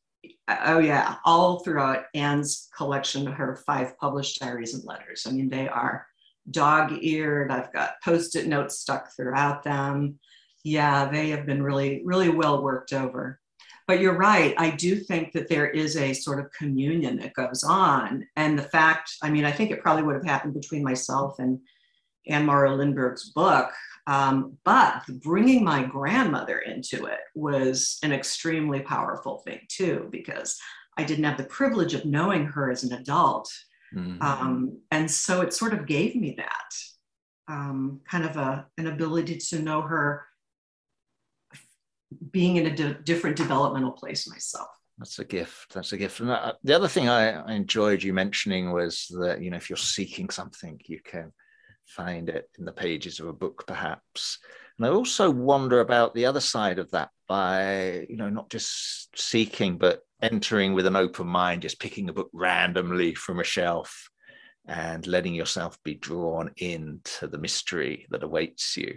oh 0.49 0.79
yeah, 0.79 1.17
all 1.25 1.61
throughout 1.61 2.05
Anne's 2.15 2.69
collection, 2.77 3.27
her 3.27 3.57
five 3.67 3.99
published 3.99 4.41
diaries 4.41 4.75
and 4.75 4.85
letters. 4.85 5.27
I 5.27 5.33
mean, 5.33 5.49
they 5.49 5.69
are 5.69 6.07
dog-eared. 6.51 7.51
I've 7.51 7.73
got 7.73 8.01
post-it 8.03 8.47
notes 8.47 8.79
stuck 8.79 9.15
throughout 9.15 9.63
them. 9.63 10.19
Yeah, 10.65 11.11
they 11.11 11.31
have 11.31 11.47
been 11.47 11.63
really, 11.63 12.03
really 12.05 12.29
well 12.29 12.63
worked 12.63 12.93
over. 12.93 13.41
But 13.87 14.01
you're 14.01 14.19
right. 14.19 14.55
I 14.59 14.71
do 14.71 14.97
think 14.97 15.33
that 15.33 15.49
there 15.49 15.69
is 15.69 15.97
a 15.97 16.13
sort 16.13 16.41
of 16.41 16.53
communion 16.53 17.19
that 17.21 17.33
goes 17.33 17.65
on. 17.65 18.27
And 18.37 18.59
the 18.59 18.63
fact, 18.63 19.13
I 19.23 19.31
mean, 19.31 19.47
I 19.47 19.53
think 19.53 19.71
it 19.71 19.81
probably 19.81 20.03
would 20.03 20.17
have 20.17 20.27
happened 20.27 20.55
between 20.55 20.85
myself 20.85 21.39
and 21.39 21.59
Anne 22.27 22.45
Morrow 22.45 22.77
Lindbergh's 22.77 23.31
book 23.31 23.71
um, 24.09 24.57
but 24.65 25.03
bringing 25.23 25.63
my 25.63 25.85
grandmother 25.85 26.59
into 26.59 27.05
it 27.05 27.21
was 27.35 27.99
an 28.03 28.13
extremely 28.13 28.81
powerful 28.81 29.43
thing 29.45 29.61
too, 29.69 30.09
because 30.11 30.59
I 30.97 31.05
didn't 31.05 31.29
have 31.29 31.39
the 31.39 31.45
privilege 31.45 31.95
of 31.95 32.05
knowing 32.05 32.47
her 32.47 32.71
as 32.71 32.83
an 32.85 32.93
adult. 32.95 33.49
Mm-hmm. 33.95 34.21
Um, 34.21 34.79
and 34.91 35.09
so 35.09 35.43
it 35.43 35.53
sort 35.53 35.75
of 35.75 35.87
gave 35.87 36.17
me 36.17 36.35
that 36.39 36.71
um, 37.55 38.01
kind 38.11 38.25
of 38.25 38.37
a, 38.37 38.67
an 38.79 38.87
ability 38.87 39.37
to 39.51 39.61
know 39.61 39.81
her 39.83 40.25
being 42.31 42.57
in 42.57 42.67
a 42.67 42.95
different 42.95 43.37
developmental 43.37 43.93
place 43.93 44.29
myself. 44.29 44.69
That's 44.99 45.19
a 45.19 45.25
gift. 45.25 45.75
That's 45.75 45.93
a 45.93 45.97
gift. 45.97 46.21
And 46.21 46.31
uh, 46.31 46.55
the 46.65 46.75
other 46.75 46.89
thing 46.89 47.09
I, 47.09 47.41
I 47.43 47.53
enjoyed 47.53 48.03
you 48.03 48.13
mentioning 48.13 48.73
was 48.73 49.07
that, 49.21 49.41
you 49.41 49.51
know, 49.51 49.57
if 49.57 49.71
you're 49.71 49.77
seeking 49.77 50.29
something, 50.31 50.81
you 50.87 51.01
can 51.05 51.33
find 51.89 52.29
it 52.29 52.51
in 52.59 52.65
the 52.65 52.73
pages 52.73 53.19
of 53.19 53.27
a 53.27 53.33
book, 53.33 53.65
perhaps. 53.67 54.39
And 54.77 54.87
I 54.87 54.91
also 54.91 55.31
wonder 55.31 55.81
about 55.81 56.15
the 56.15 56.27
other 56.27 56.41
side 56.41 56.79
of 56.79 56.91
that 56.93 57.11
by, 57.27 58.07
you 58.09 58.17
know, 58.17 58.29
not 58.29 58.51
just 58.51 59.09
seeking, 59.19 59.79
but 59.79 60.03
entering 60.23 60.75
with 60.75 60.87
an 60.87 60.97
open 60.97 61.27
mind, 61.27 61.63
just 61.63 61.81
picking 61.81 62.09
a 62.09 62.13
book 62.13 62.31
randomly 62.33 63.15
from 63.15 63.41
a 63.41 63.45
shelf 63.45 64.09
and 64.67 65.07
letting 65.07 65.35
yourself 65.35 65.83
be 65.83 65.95
drawn 65.95 66.51
into 66.59 67.27
the 67.27 67.39
mystery 67.39 68.07
that 68.11 68.23
awaits 68.23 68.77
you. 68.77 68.97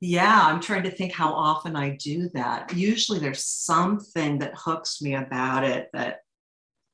Yeah, 0.00 0.42
I'm 0.44 0.60
trying 0.60 0.82
to 0.82 0.90
think 0.90 1.12
how 1.12 1.32
often 1.32 1.74
I 1.74 1.96
do 1.96 2.28
that. 2.34 2.74
Usually 2.76 3.18
there's 3.18 3.44
something 3.44 4.38
that 4.40 4.54
hooks 4.54 5.00
me 5.00 5.14
about 5.14 5.64
it 5.64 5.88
that 5.94 6.18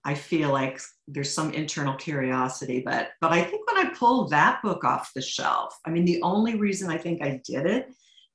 I 0.04 0.14
feel 0.14 0.50
like 0.50 0.80
there's 1.06 1.32
some 1.32 1.52
internal 1.52 1.94
curiosity, 1.94 2.82
but 2.85 3.11
but 3.21 3.32
I 3.32 3.42
think 3.42 3.71
when 3.71 3.87
I 3.87 3.94
pulled 3.94 4.30
that 4.30 4.61
book 4.62 4.85
off 4.85 5.12
the 5.14 5.23
shelf, 5.23 5.78
I 5.87 5.90
mean, 5.90 6.04
the 6.04 6.23
only 6.23 6.56
reason 6.56 6.90
I 6.90 6.99
think 6.99 7.23
I 7.23 7.40
did 7.44 7.66
it 7.66 7.88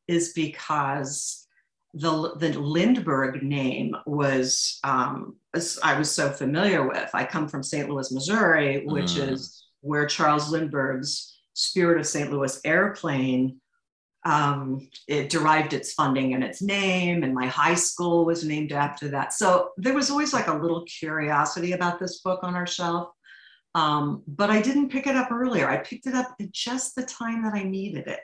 is 0.07 0.33
because 0.33 1.47
the, 1.93 2.35
the 2.37 2.57
Lindbergh 2.59 3.43
name 3.43 3.95
was, 4.05 4.79
um, 4.83 5.35
I 5.83 5.97
was 5.97 6.11
so 6.11 6.31
familiar 6.31 6.87
with. 6.87 7.09
I 7.13 7.25
come 7.25 7.47
from 7.47 7.63
St. 7.63 7.89
Louis, 7.89 8.11
Missouri, 8.11 8.85
which 8.85 9.13
mm. 9.15 9.31
is 9.31 9.65
where 9.81 10.05
Charles 10.05 10.51
Lindbergh's 10.51 11.35
Spirit 11.53 11.99
of 11.99 12.05
St. 12.05 12.31
Louis 12.31 12.59
airplane 12.65 13.59
um, 14.27 14.89
it 15.07 15.29
derived 15.29 15.71
its 15.71 15.93
funding 15.93 16.33
and 16.33 16.43
its 16.43 16.61
name, 16.61 17.23
and 17.23 17.33
my 17.33 17.47
high 17.47 17.75
school 17.75 18.25
was 18.25 18.43
named 18.43 18.73
after 18.73 19.07
that. 19.07 19.31
So 19.31 19.69
there 19.77 19.93
was 19.93 20.11
always 20.11 20.33
like 20.33 20.47
a 20.47 20.53
little 20.53 20.83
curiosity 20.83 21.71
about 21.71 21.97
this 21.97 22.19
book 22.19 22.41
on 22.43 22.53
our 22.53 22.67
shelf. 22.67 23.09
Um, 23.73 24.23
but 24.27 24.49
I 24.49 24.61
didn't 24.61 24.89
pick 24.89 25.07
it 25.07 25.15
up 25.15 25.31
earlier. 25.31 25.69
I 25.69 25.77
picked 25.77 26.07
it 26.07 26.13
up 26.13 26.35
at 26.41 26.51
just 26.51 26.95
the 26.95 27.03
time 27.03 27.43
that 27.43 27.53
I 27.53 27.63
needed 27.63 28.07
it 28.07 28.19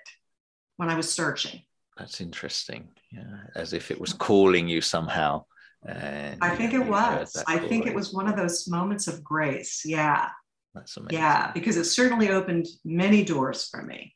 when 0.75 0.89
I 0.89 0.95
was 0.95 1.10
searching. 1.10 1.62
That's 1.98 2.19
interesting. 2.19 2.89
Yeah, 3.10 3.38
as 3.55 3.72
if 3.72 3.89
it 3.89 4.00
was 4.00 4.12
calling 4.12 4.67
you 4.67 4.81
somehow. 4.81 5.45
And 5.88 6.38
I 6.41 6.53
think 6.55 6.74
it 6.74 6.86
was. 6.86 7.41
I 7.48 7.57
think 7.60 7.88
it 7.88 7.95
was 7.95 8.13
one 8.13 8.27
of 8.27 8.36
those 8.36 8.67
moments 8.67 9.07
of 9.07 9.24
grace. 9.24 9.83
Yeah. 9.86 10.29
That's 10.74 10.98
amazing. 10.98 11.17
Yeah, 11.17 11.51
because 11.53 11.77
it 11.77 11.86
certainly 11.86 12.29
opened 12.29 12.65
many 12.83 13.24
doors 13.24 13.69
for 13.69 13.83
me 13.83 14.15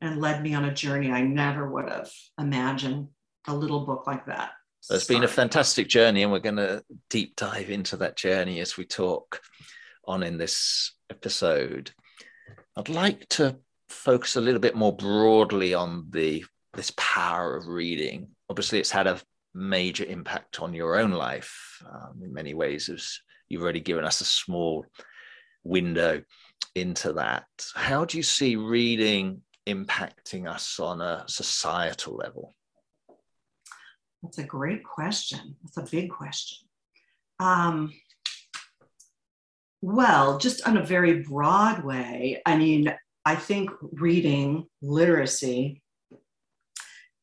and 0.00 0.20
led 0.20 0.42
me 0.42 0.54
on 0.54 0.64
a 0.64 0.74
journey 0.74 1.10
I 1.10 1.22
never 1.22 1.68
would 1.70 1.88
have 1.88 2.10
imagined 2.38 3.08
a 3.46 3.54
little 3.54 3.84
book 3.84 4.06
like 4.06 4.26
that. 4.26 4.50
So 4.80 4.94
it's 4.94 5.06
been 5.06 5.24
a 5.24 5.28
fantastic 5.28 5.88
journey, 5.88 6.22
and 6.22 6.30
we're 6.30 6.38
going 6.38 6.56
to 6.56 6.82
deep 7.10 7.36
dive 7.36 7.68
into 7.68 7.96
that 7.98 8.16
journey 8.16 8.60
as 8.60 8.76
we 8.76 8.84
talk 8.84 9.40
on 10.06 10.22
in 10.22 10.38
this 10.38 10.94
episode. 11.10 11.90
I'd 12.76 12.88
like 12.88 13.28
to 13.30 13.56
focus 13.88 14.36
a 14.36 14.40
little 14.40 14.60
bit 14.60 14.76
more 14.76 14.94
broadly 14.94 15.74
on 15.74 16.06
the 16.10 16.44
this 16.74 16.92
power 16.96 17.56
of 17.56 17.66
reading. 17.66 18.28
Obviously, 18.48 18.78
it's 18.78 18.90
had 18.90 19.06
a 19.06 19.20
major 19.54 20.04
impact 20.04 20.60
on 20.60 20.74
your 20.74 20.96
own 20.96 21.10
life 21.10 21.82
um, 21.84 22.20
in 22.22 22.32
many 22.32 22.54
ways, 22.54 22.88
as 22.88 23.20
you've 23.48 23.62
already 23.62 23.80
given 23.80 24.04
us 24.04 24.20
a 24.20 24.24
small 24.24 24.86
window 25.64 26.22
into 26.74 27.14
that. 27.14 27.46
How 27.74 28.04
do 28.04 28.16
you 28.16 28.22
see 28.22 28.56
reading 28.56 29.42
impacting 29.68 30.48
us 30.48 30.80
on 30.80 31.00
a 31.00 31.24
societal 31.28 32.16
level? 32.16 32.54
That's 34.22 34.38
a 34.38 34.44
great 34.44 34.82
question. 34.84 35.56
That's 35.62 35.76
a 35.76 35.96
big 35.96 36.10
question. 36.10 36.66
Um, 37.38 37.92
well, 39.80 40.38
just 40.38 40.66
on 40.66 40.76
a 40.76 40.84
very 40.84 41.22
broad 41.22 41.84
way, 41.84 42.42
I 42.44 42.56
mean, 42.56 42.92
I 43.24 43.36
think 43.36 43.70
reading 43.92 44.66
literacy 44.82 45.82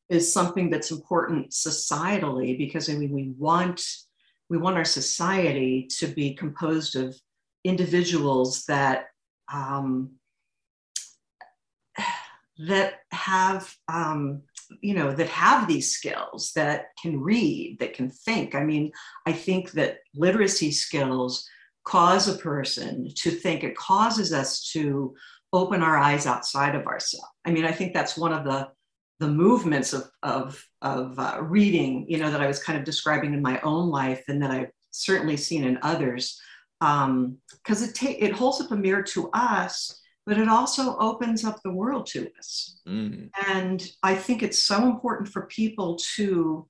is 0.08 0.32
something 0.32 0.70
that's 0.70 0.90
important 0.90 1.50
societally 1.50 2.56
because 2.56 2.88
I 2.88 2.94
mean 2.94 3.12
we 3.12 3.34
want 3.36 3.82
we 4.48 4.56
want 4.56 4.76
our 4.76 4.84
society 4.84 5.88
to 5.98 6.06
be 6.06 6.32
composed 6.34 6.94
of 6.94 7.18
individuals 7.64 8.64
that 8.66 9.06
um, 9.52 10.12
that 12.58 12.94
have 13.12 13.74
um, 13.88 14.42
you 14.80 14.94
know 14.94 15.12
that 15.12 15.28
have 15.28 15.68
these 15.68 15.92
skills 15.92 16.52
that 16.54 16.86
can 17.00 17.20
read 17.20 17.78
that 17.80 17.94
can 17.94 18.10
think. 18.10 18.54
I 18.54 18.64
mean 18.64 18.92
i 19.26 19.32
think 19.32 19.72
that 19.72 19.98
literacy 20.14 20.72
skills 20.72 21.48
cause 21.84 22.28
a 22.28 22.38
person 22.38 23.08
to 23.14 23.30
think. 23.30 23.62
It 23.62 23.76
causes 23.76 24.32
us 24.32 24.70
to 24.72 25.14
open 25.52 25.82
our 25.82 25.96
eyes 25.96 26.26
outside 26.26 26.74
of 26.74 26.86
ourselves. 26.86 27.28
I 27.44 27.50
mean 27.50 27.64
i 27.64 27.72
think 27.72 27.94
that's 27.94 28.16
one 28.16 28.32
of 28.32 28.44
the 28.44 28.68
the 29.18 29.28
movements 29.28 29.92
of 29.92 30.10
of 30.22 30.62
of 30.82 31.18
uh, 31.18 31.38
reading 31.40 32.04
you 32.08 32.18
know 32.18 32.30
that 32.30 32.42
i 32.42 32.46
was 32.46 32.62
kind 32.62 32.78
of 32.78 32.84
describing 32.84 33.32
in 33.32 33.40
my 33.40 33.58
own 33.60 33.88
life 33.88 34.22
and 34.28 34.42
that 34.42 34.50
i've 34.50 34.70
certainly 34.96 35.36
seen 35.36 35.64
in 35.64 35.78
others. 35.82 36.40
Because 36.80 37.04
um, 37.04 37.38
it 37.68 37.94
ta- 37.94 38.16
it 38.18 38.32
holds 38.32 38.60
up 38.60 38.70
a 38.70 38.76
mirror 38.76 39.02
to 39.02 39.30
us 39.32 40.00
but 40.26 40.38
it 40.38 40.48
also 40.48 40.96
opens 40.98 41.44
up 41.44 41.62
the 41.62 41.70
world 41.72 42.06
to 42.06 42.28
us. 42.36 42.80
Mm. 42.86 43.30
And 43.46 43.88
I 44.02 44.16
think 44.16 44.42
it's 44.42 44.62
so 44.62 44.84
important 44.84 45.28
for 45.28 45.42
people 45.46 45.96
to 46.16 46.66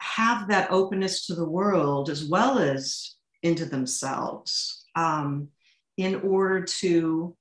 have 0.00 0.48
that 0.48 0.70
openness 0.70 1.26
to 1.26 1.34
the 1.34 1.48
world 1.48 2.10
as 2.10 2.26
well 2.26 2.58
as 2.58 3.16
into 3.42 3.64
themselves 3.64 4.84
um, 4.94 5.48
in 5.96 6.16
order 6.16 6.62
to 6.62 7.34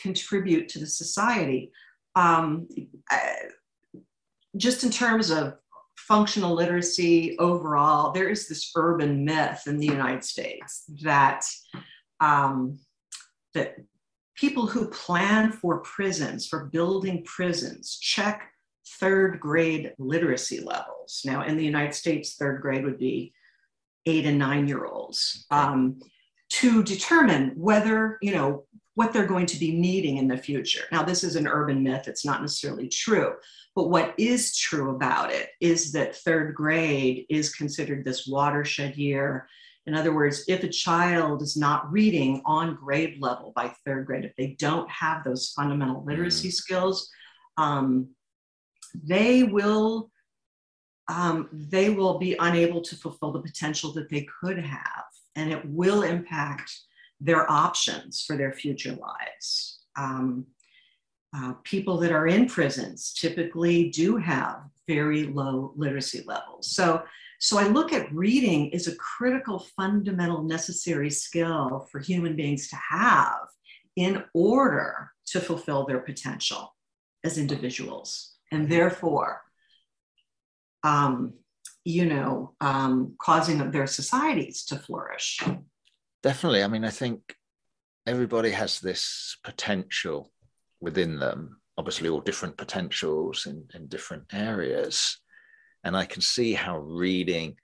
contribute 0.00 0.68
to 0.68 0.78
the 0.78 0.86
society. 0.86 1.72
Um, 2.14 2.68
just 4.56 4.84
in 4.84 4.90
terms 4.90 5.30
of 5.30 5.54
functional 5.96 6.54
literacy 6.54 7.36
overall, 7.38 8.12
there 8.12 8.28
is 8.28 8.48
this 8.48 8.70
urban 8.76 9.24
myth 9.24 9.64
in 9.66 9.78
the 9.78 9.86
United 9.86 10.24
States 10.24 10.84
that 11.02 11.44
um, 12.20 12.78
that 13.54 13.76
people 14.40 14.66
who 14.66 14.88
plan 14.88 15.52
for 15.52 15.80
prisons, 15.80 16.46
for 16.46 16.64
building 16.64 17.22
prisons, 17.24 17.98
check 18.00 18.50
third 18.98 19.38
grade 19.38 19.92
literacy 19.98 20.60
levels. 20.60 21.20
Now, 21.26 21.44
in 21.44 21.58
the 21.58 21.64
United 21.64 21.94
States, 21.94 22.36
third 22.36 22.62
grade 22.62 22.84
would 22.84 22.98
be 22.98 23.34
eight 24.06 24.24
and 24.24 24.38
nine 24.38 24.66
year 24.66 24.86
olds 24.86 25.44
um, 25.50 26.00
to 26.48 26.82
determine 26.82 27.52
whether, 27.54 28.16
you 28.22 28.32
know, 28.32 28.64
what 28.94 29.12
they're 29.12 29.26
going 29.26 29.46
to 29.46 29.58
be 29.58 29.72
needing 29.72 30.16
in 30.16 30.26
the 30.26 30.38
future. 30.38 30.84
Now, 30.90 31.02
this 31.02 31.22
is 31.22 31.36
an 31.36 31.46
urban 31.46 31.82
myth, 31.82 32.08
it's 32.08 32.24
not 32.24 32.40
necessarily 32.40 32.88
true. 32.88 33.34
But 33.76 33.90
what 33.90 34.14
is 34.18 34.56
true 34.56 34.96
about 34.96 35.30
it 35.32 35.50
is 35.60 35.92
that 35.92 36.16
third 36.16 36.54
grade 36.54 37.26
is 37.28 37.54
considered 37.54 38.04
this 38.04 38.26
watershed 38.26 38.96
year 38.96 39.48
in 39.86 39.94
other 39.94 40.14
words, 40.14 40.44
if 40.46 40.62
a 40.62 40.68
child 40.68 41.42
is 41.42 41.56
not 41.56 41.90
reading 41.90 42.42
on 42.44 42.74
grade 42.74 43.16
level 43.20 43.52
by 43.56 43.72
third 43.84 44.06
grade, 44.06 44.24
if 44.24 44.36
they 44.36 44.56
don't 44.58 44.88
have 44.90 45.24
those 45.24 45.52
fundamental 45.56 46.04
literacy 46.04 46.48
mm. 46.48 46.52
skills, 46.52 47.08
um, 47.56 48.08
they 48.94 49.42
will 49.42 50.10
um, 51.08 51.48
they 51.50 51.90
will 51.90 52.18
be 52.18 52.36
unable 52.38 52.80
to 52.82 52.94
fulfill 52.94 53.32
the 53.32 53.42
potential 53.42 53.92
that 53.94 54.08
they 54.10 54.28
could 54.40 54.58
have, 54.58 55.04
and 55.34 55.50
it 55.50 55.64
will 55.64 56.02
impact 56.02 56.70
their 57.20 57.50
options 57.50 58.22
for 58.24 58.36
their 58.36 58.52
future 58.52 58.92
lives. 58.92 59.80
Um, 59.96 60.46
uh, 61.34 61.54
people 61.64 61.96
that 61.98 62.12
are 62.12 62.26
in 62.26 62.46
prisons 62.46 63.12
typically 63.12 63.90
do 63.90 64.16
have 64.16 64.62
very 64.86 65.24
low 65.24 65.72
literacy 65.76 66.22
levels. 66.26 66.70
So 66.70 67.02
so 67.40 67.58
I 67.58 67.68
look 67.68 67.94
at 67.94 68.12
reading 68.12 68.72
as 68.74 68.86
a 68.86 68.94
critical, 68.96 69.60
fundamental, 69.74 70.42
necessary 70.42 71.08
skill 71.08 71.88
for 71.90 71.98
human 71.98 72.36
beings 72.36 72.68
to 72.68 72.76
have 72.76 73.48
in 73.96 74.22
order 74.34 75.10
to 75.28 75.40
fulfill 75.40 75.86
their 75.86 76.00
potential 76.00 76.76
as 77.24 77.38
individuals. 77.38 78.34
And 78.52 78.68
therefore, 78.68 79.40
um, 80.84 81.32
you 81.82 82.04
know, 82.04 82.54
um, 82.60 83.14
causing 83.18 83.70
their 83.70 83.86
societies 83.86 84.66
to 84.66 84.76
flourish. 84.76 85.40
Definitely. 86.22 86.62
I 86.62 86.68
mean, 86.68 86.84
I 86.84 86.90
think 86.90 87.34
everybody 88.06 88.50
has 88.50 88.80
this 88.80 89.38
potential 89.42 90.30
within 90.82 91.18
them, 91.18 91.60
obviously, 91.78 92.10
all 92.10 92.20
different 92.20 92.58
potentials 92.58 93.46
in, 93.46 93.64
in 93.72 93.86
different 93.86 94.24
areas. 94.34 95.16
And 95.84 95.96
I 95.96 96.04
can 96.04 96.22
see 96.22 96.52
how 96.52 96.78
reading 96.78 97.56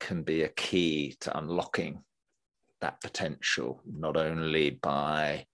can 0.00 0.22
be 0.22 0.42
a 0.42 0.48
key 0.48 1.16
to 1.20 1.36
unlocking 1.36 2.02
that 2.80 3.00
potential, 3.00 3.80
not 3.86 4.16
only 4.16 4.70
by 4.70 5.46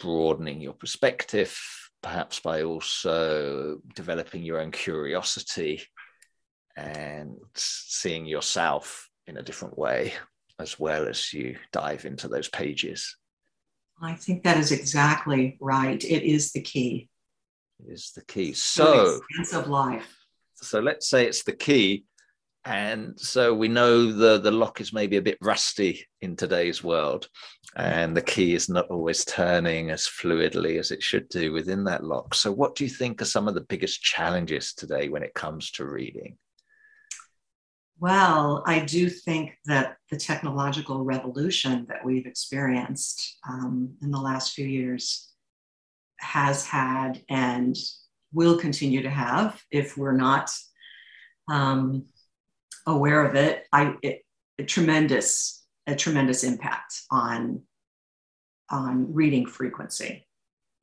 broadening 0.00 0.60
your 0.60 0.72
perspective, 0.72 1.58
perhaps 2.02 2.40
by 2.40 2.62
also 2.62 3.78
developing 3.94 4.42
your 4.42 4.60
own 4.60 4.70
curiosity 4.70 5.82
and 6.76 7.36
seeing 7.54 8.26
yourself 8.26 9.08
in 9.26 9.36
a 9.36 9.42
different 9.42 9.78
way 9.78 10.12
as 10.58 10.78
well 10.78 11.06
as 11.08 11.32
you 11.32 11.56
dive 11.72 12.04
into 12.04 12.28
those 12.28 12.48
pages. 12.48 13.16
I 14.00 14.14
think 14.14 14.42
that 14.42 14.56
is 14.56 14.72
exactly 14.72 15.56
right. 15.60 16.02
It 16.02 16.24
is 16.24 16.52
the 16.52 16.60
key. 16.60 17.08
It 17.80 17.92
is 17.92 18.12
the 18.14 18.24
key. 18.24 18.52
So, 18.52 19.20
sense 19.36 19.52
of 19.52 19.68
life. 19.68 20.21
So 20.62 20.80
let's 20.80 21.08
say 21.08 21.26
it's 21.26 21.42
the 21.42 21.52
key. 21.52 22.04
And 22.64 23.18
so 23.18 23.52
we 23.52 23.66
know 23.66 24.12
the, 24.12 24.38
the 24.38 24.52
lock 24.52 24.80
is 24.80 24.92
maybe 24.92 25.16
a 25.16 25.22
bit 25.22 25.38
rusty 25.40 26.06
in 26.20 26.36
today's 26.36 26.84
world, 26.84 27.28
and 27.74 28.16
the 28.16 28.22
key 28.22 28.54
is 28.54 28.68
not 28.68 28.86
always 28.86 29.24
turning 29.24 29.90
as 29.90 30.06
fluidly 30.06 30.78
as 30.78 30.92
it 30.92 31.02
should 31.02 31.28
do 31.28 31.52
within 31.52 31.82
that 31.84 32.04
lock. 32.04 32.34
So, 32.34 32.52
what 32.52 32.76
do 32.76 32.84
you 32.84 32.90
think 32.90 33.20
are 33.20 33.24
some 33.24 33.48
of 33.48 33.54
the 33.54 33.62
biggest 33.62 34.00
challenges 34.02 34.74
today 34.74 35.08
when 35.08 35.24
it 35.24 35.34
comes 35.34 35.72
to 35.72 35.86
reading? 35.86 36.38
Well, 37.98 38.62
I 38.64 38.80
do 38.80 39.08
think 39.08 39.52
that 39.66 39.96
the 40.10 40.16
technological 40.16 41.04
revolution 41.04 41.86
that 41.88 42.04
we've 42.04 42.26
experienced 42.26 43.38
um, 43.48 43.94
in 44.02 44.12
the 44.12 44.20
last 44.20 44.54
few 44.54 44.66
years 44.66 45.32
has 46.18 46.64
had 46.64 47.22
and 47.28 47.76
will 48.32 48.58
continue 48.58 49.02
to 49.02 49.10
have 49.10 49.62
if 49.70 49.96
we're 49.96 50.16
not 50.16 50.50
um, 51.50 52.06
aware 52.86 53.24
of 53.24 53.34
it. 53.34 53.66
I 53.72 53.94
it, 54.02 54.22
a 54.58 54.64
tremendous 54.64 55.64
a 55.86 55.94
tremendous 55.96 56.44
impact 56.44 57.02
on 57.10 57.62
on 58.70 59.12
reading 59.12 59.46
frequency. 59.46 60.26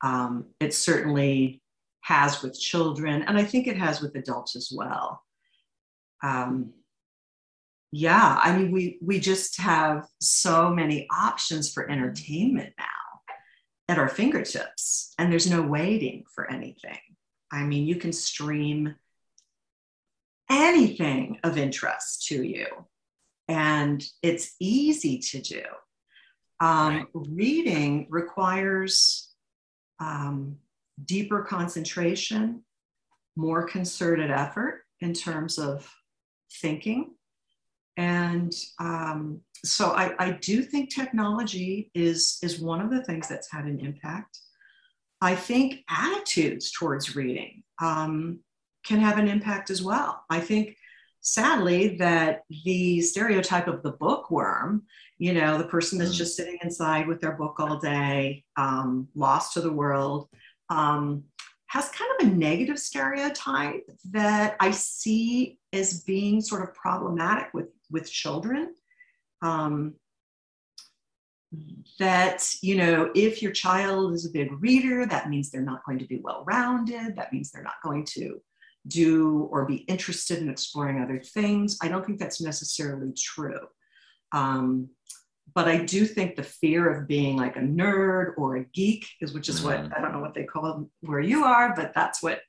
Um, 0.04 0.46
it 0.60 0.74
certainly 0.74 1.62
has 2.02 2.42
with 2.42 2.60
children, 2.60 3.24
and 3.24 3.38
I 3.38 3.44
think 3.44 3.68
it 3.68 3.78
has 3.78 4.02
with 4.02 4.16
adults 4.16 4.56
as 4.56 4.72
well. 4.74 5.24
Um, 6.24 6.74
yeah, 7.92 8.40
I 8.42 8.56
mean, 8.56 8.72
we 8.72 9.00
we 9.02 9.20
just 9.20 9.60
have 9.60 10.08
so 10.22 10.70
many 10.70 11.08
options 11.12 11.74
for 11.74 11.90
entertainment 11.90 12.74
now 12.78 12.86
at 13.88 13.98
our 13.98 14.10
fingertips, 14.10 15.14
and 15.18 15.32
there's 15.32 15.50
no 15.50 15.62
waiting 15.62 16.24
for 16.34 16.50
anything. 16.50 17.00
I 17.52 17.64
mean, 17.64 17.86
you 17.86 17.96
can 17.96 18.14
stream 18.14 18.96
anything 20.50 21.40
of 21.44 21.58
interest 21.58 22.28
to 22.28 22.44
you, 22.44 22.68
and 23.48 24.04
it's 24.22 24.56
easy 24.60 25.20
to 25.20 25.42
do. 25.42 25.64
Um, 26.60 26.96
right. 26.96 27.06
Reading 27.14 28.08
requires 28.10 29.30
um, 30.00 30.58
deeper 31.06 31.44
concentration, 31.44 32.64
more 33.36 33.64
concerted 33.64 34.32
effort 34.32 34.84
in 35.02 35.14
terms 35.14 35.58
of 35.58 35.90
thinking. 36.62 37.16
And 37.98 38.54
um, 38.80 39.42
so 39.64 39.92
I, 39.92 40.14
I 40.20 40.32
do 40.32 40.62
think 40.62 40.94
technology 40.94 41.92
is, 41.94 42.40
is 42.42 42.60
one 42.60 42.82
of 42.82 42.90
the 42.92 43.04
things 43.04 43.28
that's 43.28 43.52
had 43.52 43.66
an 43.66 43.80
impact. 43.80 44.40
I 45.22 45.36
think 45.36 45.84
attitudes 45.90 46.72
towards 46.72 47.16
reading 47.16 47.64
um, 47.82 48.40
can 48.86 49.00
have 49.00 49.18
an 49.18 49.28
impact 49.28 49.70
as 49.70 49.82
well. 49.82 50.24
I 50.30 50.40
think, 50.40 50.78
sadly, 51.22 51.98
that 51.98 52.44
the 52.64 53.02
stereotype 53.02 53.68
of 53.68 53.84
the 53.84 53.92
bookworm, 53.92 54.84
you 55.18 55.34
know, 55.34 55.58
the 55.58 55.66
person 55.66 56.00
that's 56.00 56.14
mm. 56.14 56.18
just 56.18 56.38
sitting 56.38 56.58
inside 56.64 57.08
with 57.08 57.20
their 57.20 57.34
book 57.34 57.60
all 57.60 57.78
day, 57.78 58.46
um, 58.56 59.10
lost 59.16 59.54
to 59.54 59.62
the 59.62 59.72
world, 59.72 60.30
um, 60.70 61.24
has 61.68 61.90
kind 61.90 62.10
of 62.20 62.28
a 62.28 62.32
negative 62.32 62.80
stereotype 62.80 63.88
that 64.12 64.56
I 64.60 64.72
see 64.72 65.60
as 65.72 66.02
being 66.04 66.42
sort 66.42 66.64
of 66.64 66.74
problematic 66.74 67.54
with, 67.54 67.68
with 67.92 68.10
children. 68.10 68.74
Um, 69.42 69.96
that 71.98 72.48
you 72.62 72.76
know 72.76 73.10
if 73.16 73.42
your 73.42 73.52
child 73.52 74.14
is 74.14 74.26
a 74.26 74.32
big 74.32 74.52
reader 74.62 75.06
that 75.06 75.30
means 75.30 75.50
they're 75.50 75.62
not 75.62 75.84
going 75.84 75.98
to 75.98 76.06
be 76.06 76.20
well 76.24 76.44
rounded 76.46 77.16
that 77.16 77.34
means 77.34 77.50
they're 77.50 77.64
not 77.64 77.82
going 77.84 78.06
to 78.06 78.40
do 78.88 79.48
or 79.52 79.66
be 79.66 79.78
interested 79.78 80.38
in 80.38 80.50
exploring 80.50 81.02
other 81.02 81.20
things 81.20 81.78
i 81.82 81.88
don't 81.88 82.06
think 82.06 82.20
that's 82.20 82.40
necessarily 82.40 83.12
true 83.18 83.68
um, 84.32 84.90
but 85.56 85.68
I 85.68 85.78
do 85.84 86.06
think 86.06 86.36
the 86.36 86.44
fear 86.44 86.90
of 86.90 87.08
being 87.08 87.38
like 87.38 87.56
a 87.56 87.62
nerd 87.62 88.34
or 88.38 88.58
a 88.58 88.66
geek 88.66 89.08
is, 89.22 89.34
which 89.34 89.50
is 89.50 89.62
what 89.62 89.78
mm. 89.78 89.98
I 89.98 90.02
don't 90.02 90.14
know 90.14 90.20
what 90.20 90.34
they 90.34 90.44
call 90.44 90.64
them 90.64 90.92
where 91.02 91.20
you 91.20 91.44
are, 91.44 91.76
but 91.76 91.94
that's 91.94 92.22
what 92.22 92.42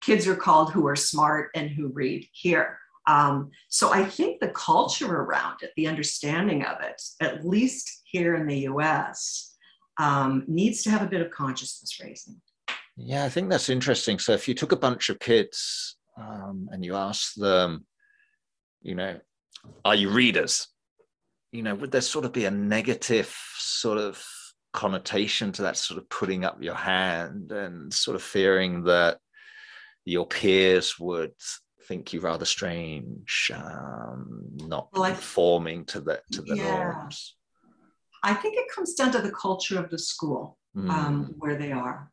kids 0.00 0.26
are 0.26 0.36
called 0.36 0.72
who 0.72 0.86
are 0.86 0.96
smart 0.96 1.50
and 1.54 1.70
who 1.70 1.88
read 1.88 2.26
here. 2.32 2.78
Um, 3.06 3.50
so 3.68 3.92
I 3.92 4.04
think 4.04 4.40
the 4.40 4.48
culture 4.48 5.12
around 5.12 5.62
it, 5.62 5.72
the 5.76 5.88
understanding 5.88 6.64
of 6.64 6.80
it, 6.82 7.00
at 7.20 7.44
least 7.44 8.02
here 8.04 8.34
in 8.36 8.46
the 8.46 8.60
US, 8.60 9.56
um, 9.98 10.44
needs 10.46 10.82
to 10.82 10.90
have 10.90 11.02
a 11.02 11.08
bit 11.08 11.20
of 11.20 11.30
consciousness 11.30 11.98
raising. 12.02 12.40
Yeah, 12.96 13.24
I 13.24 13.28
think 13.28 13.50
that's 13.50 13.68
interesting. 13.68 14.18
So 14.18 14.32
if 14.32 14.46
you 14.46 14.54
took 14.54 14.72
a 14.72 14.76
bunch 14.76 15.08
of 15.08 15.18
kids 15.18 15.96
um, 16.16 16.68
and 16.70 16.84
you 16.84 16.94
asked 16.94 17.40
them, 17.40 17.86
you 18.82 18.94
know, 18.94 19.18
are 19.84 19.94
you 19.94 20.10
readers? 20.10 20.68
you 21.52 21.62
know, 21.62 21.74
would 21.74 21.92
there 21.92 22.00
sort 22.00 22.24
of 22.24 22.32
be 22.32 22.46
a 22.46 22.50
negative 22.50 23.32
sort 23.58 23.98
of 23.98 24.24
connotation 24.72 25.52
to 25.52 25.62
that 25.62 25.76
sort 25.76 25.98
of 25.98 26.08
putting 26.08 26.44
up 26.44 26.62
your 26.62 26.74
hand 26.74 27.52
and 27.52 27.92
sort 27.92 28.14
of 28.14 28.22
fearing 28.22 28.84
that 28.84 29.18
your 30.06 30.26
peers 30.26 30.98
would 30.98 31.32
think 31.86 32.12
you 32.12 32.20
rather 32.20 32.44
strange, 32.44 33.50
um, 33.54 34.48
not 34.56 34.88
well, 34.92 35.10
conforming 35.10 35.84
to 35.86 36.00
the 36.00 36.22
to 36.32 36.42
the 36.42 36.56
yeah. 36.56 36.64
norms? 36.64 37.36
I 38.22 38.34
think 38.34 38.56
it 38.56 38.72
comes 38.74 38.94
down 38.94 39.12
to 39.12 39.18
the 39.18 39.32
culture 39.32 39.78
of 39.78 39.90
the 39.90 39.98
school 39.98 40.58
mm. 40.76 40.88
um, 40.88 41.34
where 41.38 41.56
they 41.56 41.72
are, 41.72 42.10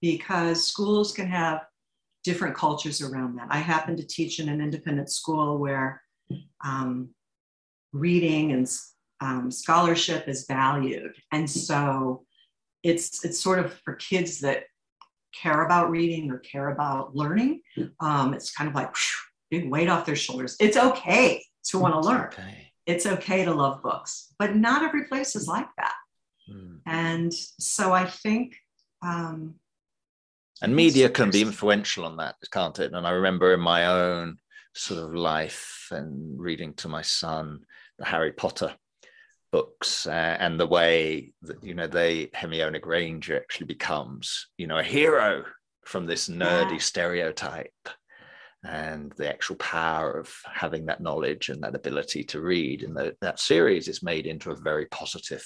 because 0.00 0.66
schools 0.66 1.12
can 1.12 1.26
have 1.26 1.62
different 2.22 2.54
cultures 2.54 3.00
around 3.00 3.36
that. 3.36 3.48
I 3.50 3.58
happen 3.58 3.96
to 3.96 4.06
teach 4.06 4.40
in 4.40 4.48
an 4.48 4.60
independent 4.60 5.10
school 5.10 5.58
where 5.58 6.02
um, 6.64 7.10
reading 7.92 8.52
and 8.52 8.70
um, 9.20 9.50
scholarship 9.50 10.28
is 10.28 10.46
valued. 10.46 11.14
And 11.32 11.48
so 11.48 12.24
it's, 12.82 13.24
it's 13.24 13.40
sort 13.40 13.58
of 13.58 13.72
for 13.84 13.94
kids 13.94 14.40
that 14.40 14.64
care 15.32 15.64
about 15.64 15.90
reading 15.90 16.30
or 16.30 16.38
care 16.38 16.68
about 16.70 17.14
learning. 17.14 17.60
Um, 18.00 18.34
it's 18.34 18.52
kind 18.52 18.68
of 18.68 18.74
like 18.74 18.94
whew, 18.94 19.60
big 19.60 19.70
weight 19.70 19.88
off 19.88 20.06
their 20.06 20.16
shoulders. 20.16 20.56
It's 20.60 20.76
okay 20.76 21.44
to 21.64 21.78
want 21.78 21.94
to 21.94 22.00
learn. 22.00 22.26
Okay. 22.26 22.72
It's 22.86 23.06
okay 23.06 23.44
to 23.44 23.54
love 23.54 23.82
books, 23.82 24.34
but 24.38 24.56
not 24.56 24.82
every 24.82 25.04
place 25.04 25.36
is 25.36 25.46
like 25.46 25.68
that. 25.76 25.94
Hmm. 26.50 26.76
And 26.86 27.32
so 27.32 27.92
I 27.92 28.06
think. 28.06 28.56
Um, 29.02 29.54
and 30.62 30.76
media 30.76 31.08
can 31.08 31.30
be 31.30 31.40
influential 31.42 32.04
on 32.04 32.16
that, 32.18 32.36
can't 32.50 32.78
it? 32.78 32.92
And 32.92 33.06
I 33.06 33.10
remember 33.10 33.54
in 33.54 33.60
my 33.60 33.86
own 33.86 34.38
sort 34.74 35.00
of 35.00 35.14
life 35.14 35.88
and 35.90 36.38
reading 36.38 36.74
to 36.74 36.88
my 36.88 37.02
son 37.02 37.60
the 37.98 38.04
Harry 38.04 38.32
Potter 38.32 38.74
books 39.52 40.06
uh, 40.06 40.36
and 40.38 40.58
the 40.58 40.66
way 40.66 41.32
that 41.42 41.62
you 41.62 41.74
know 41.74 41.86
they 41.86 42.30
Hermione 42.34 42.78
Granger 42.78 43.36
actually 43.36 43.66
becomes 43.66 44.48
you 44.56 44.66
know 44.66 44.78
a 44.78 44.82
hero 44.82 45.44
from 45.84 46.06
this 46.06 46.28
nerdy 46.28 46.72
yeah. 46.72 46.78
stereotype 46.78 47.88
and 48.64 49.12
the 49.16 49.28
actual 49.28 49.56
power 49.56 50.12
of 50.12 50.32
having 50.44 50.86
that 50.86 51.00
knowledge 51.00 51.48
and 51.48 51.62
that 51.62 51.74
ability 51.74 52.22
to 52.22 52.40
read. 52.40 52.82
And 52.82 52.94
the, 52.94 53.16
that 53.22 53.40
series 53.40 53.88
is 53.88 54.02
made 54.02 54.26
into 54.26 54.50
a 54.50 54.56
very 54.56 54.86
positive 54.86 55.44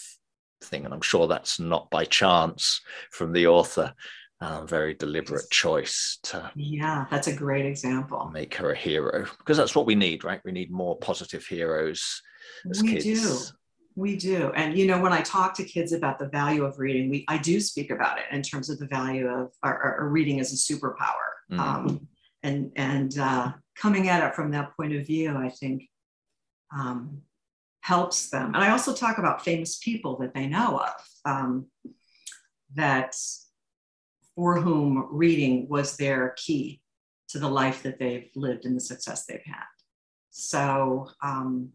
thing 0.62 0.86
and 0.86 0.94
i'm 0.94 1.02
sure 1.02 1.26
that's 1.26 1.60
not 1.60 1.90
by 1.90 2.04
chance 2.04 2.80
from 3.10 3.32
the 3.32 3.46
author. 3.46 3.92
Um, 4.40 4.66
very 4.66 4.94
deliberate 4.94 5.48
choice 5.50 6.18
to 6.24 6.50
yeah 6.56 7.06
that's 7.10 7.28
a 7.28 7.34
great 7.34 7.64
example. 7.64 8.30
make 8.32 8.54
her 8.56 8.72
a 8.72 8.76
hero 8.76 9.26
because 9.38 9.56
that's 9.56 9.74
what 9.76 9.86
we 9.86 9.94
need 9.94 10.24
right? 10.24 10.40
We 10.44 10.52
need 10.52 10.70
more 10.70 10.98
positive 10.98 11.46
heroes 11.46 12.20
as 12.68 12.82
we 12.82 12.90
kids. 12.90 13.04
do 13.04 13.56
we 13.96 14.16
do 14.16 14.50
and 14.56 14.76
you 14.76 14.86
know 14.86 15.00
when 15.00 15.12
i 15.12 15.20
talk 15.20 15.54
to 15.54 15.64
kids 15.64 15.92
about 15.92 16.18
the 16.18 16.28
value 16.28 16.64
of 16.64 16.78
reading 16.78 17.08
we 17.08 17.24
i 17.28 17.38
do 17.38 17.60
speak 17.60 17.90
about 17.90 18.18
it 18.18 18.24
in 18.32 18.42
terms 18.42 18.68
of 18.68 18.78
the 18.78 18.86
value 18.86 19.26
of 19.28 19.50
our, 19.62 20.08
reading 20.08 20.40
as 20.40 20.52
a 20.52 20.56
superpower 20.56 21.30
mm. 21.50 21.58
um, 21.58 22.06
and 22.42 22.72
and 22.76 23.18
uh, 23.18 23.52
coming 23.76 24.08
at 24.08 24.22
it 24.26 24.34
from 24.34 24.50
that 24.50 24.76
point 24.76 24.92
of 24.92 25.06
view 25.06 25.36
i 25.36 25.48
think 25.48 25.84
um, 26.76 27.22
helps 27.82 28.30
them 28.30 28.54
and 28.54 28.64
i 28.64 28.70
also 28.70 28.92
talk 28.92 29.18
about 29.18 29.44
famous 29.44 29.78
people 29.78 30.18
that 30.18 30.34
they 30.34 30.46
know 30.46 30.78
of 30.78 30.92
um, 31.24 31.66
that 32.74 33.14
for 34.34 34.60
whom 34.60 35.06
reading 35.10 35.68
was 35.68 35.96
their 35.96 36.34
key 36.36 36.80
to 37.28 37.38
the 37.38 37.48
life 37.48 37.82
that 37.82 37.98
they've 37.98 38.30
lived 38.34 38.64
and 38.64 38.76
the 38.76 38.80
success 38.80 39.26
they've 39.26 39.40
had. 39.44 39.64
So, 40.30 41.08
um, 41.22 41.70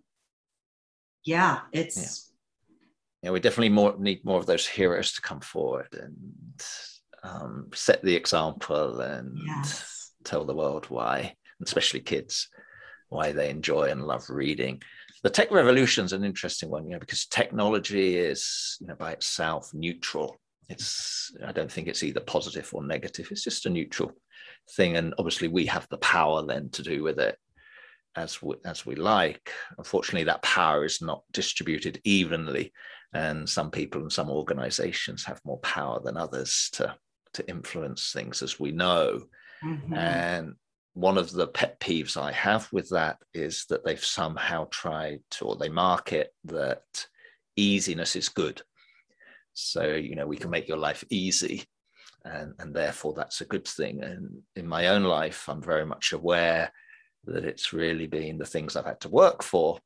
yeah, 1.29 1.59
it's. 1.71 2.31
Yeah. 3.21 3.27
yeah. 3.29 3.31
we 3.31 3.39
definitely 3.39 3.69
more 3.69 3.95
need 3.97 4.23
more 4.25 4.39
of 4.39 4.45
those 4.45 4.67
heroes 4.67 5.13
to 5.13 5.21
come 5.21 5.41
forward 5.41 5.87
and 5.93 6.63
um, 7.23 7.69
set 7.73 8.01
the 8.03 8.15
example 8.15 8.99
and 9.01 9.37
yes. 9.45 10.11
tell 10.23 10.45
the 10.45 10.55
world 10.55 10.85
why, 10.89 11.35
especially 11.63 11.99
kids, 12.01 12.49
why 13.09 13.31
they 13.31 13.49
enjoy 13.49 13.89
and 13.89 14.05
love 14.05 14.25
reading. 14.29 14.81
The 15.21 15.29
tech 15.29 15.51
revolution 15.51 16.05
is 16.05 16.13
an 16.13 16.23
interesting 16.23 16.69
one, 16.69 16.85
you 16.85 16.93
know, 16.93 16.99
because 16.99 17.25
technology 17.25 18.17
is, 18.17 18.77
you 18.79 18.87
know, 18.87 18.95
by 18.95 19.11
itself 19.11 19.71
neutral 19.73 20.39
it's 20.69 21.35
i 21.45 21.51
don't 21.51 21.71
think 21.71 21.87
it's 21.87 22.03
either 22.03 22.19
positive 22.19 22.69
or 22.73 22.83
negative 22.83 23.27
it's 23.31 23.43
just 23.43 23.65
a 23.65 23.69
neutral 23.69 24.11
thing 24.75 24.95
and 24.95 25.13
obviously 25.17 25.47
we 25.47 25.65
have 25.65 25.87
the 25.89 25.97
power 25.97 26.45
then 26.45 26.69
to 26.69 26.83
do 26.83 27.03
with 27.03 27.19
it 27.19 27.37
as 28.15 28.41
we, 28.41 28.55
as 28.65 28.85
we 28.85 28.95
like 28.95 29.51
unfortunately 29.77 30.23
that 30.23 30.41
power 30.41 30.85
is 30.85 31.01
not 31.01 31.23
distributed 31.31 32.01
evenly 32.03 32.71
and 33.13 33.47
some 33.47 33.71
people 33.71 34.01
and 34.01 34.11
some 34.11 34.29
organizations 34.29 35.23
have 35.23 35.41
more 35.45 35.59
power 35.59 35.99
than 36.03 36.17
others 36.17 36.69
to 36.73 36.95
to 37.33 37.47
influence 37.49 38.11
things 38.11 38.41
as 38.41 38.59
we 38.59 38.71
know 38.71 39.21
mm-hmm. 39.63 39.93
and 39.93 40.53
one 40.93 41.17
of 41.17 41.31
the 41.31 41.47
pet 41.47 41.79
peeves 41.79 42.17
i 42.17 42.31
have 42.31 42.67
with 42.71 42.89
that 42.89 43.17
is 43.33 43.65
that 43.69 43.85
they've 43.85 44.03
somehow 44.03 44.67
tried 44.71 45.19
to 45.29 45.45
or 45.45 45.55
they 45.55 45.69
market 45.69 46.33
that 46.43 46.83
easiness 47.55 48.15
is 48.15 48.29
good 48.29 48.61
so, 49.59 49.87
you 49.87 50.15
know, 50.15 50.25
we 50.25 50.37
can 50.37 50.49
make 50.49 50.67
your 50.67 50.77
life 50.77 51.03
easy. 51.09 51.65
and, 52.25 52.53
and 52.59 52.73
therefore 52.75 53.13
that's 53.13 53.41
a 53.41 53.45
good 53.45 53.67
thing. 53.67 54.03
And 54.03 54.41
in 54.55 54.67
my 54.67 54.87
own 54.87 55.03
life, 55.03 55.47
I'm 55.47 55.61
very 55.61 55.85
much 55.85 56.13
aware 56.13 56.71
that 57.33 57.45
it's 57.45 57.73
really 57.73 58.07
been 58.07 58.37
the 58.37 58.45
things 58.45 58.75
I've 58.75 58.85
had 58.85 58.99
to 59.01 59.09
work 59.09 59.43
for 59.43 59.79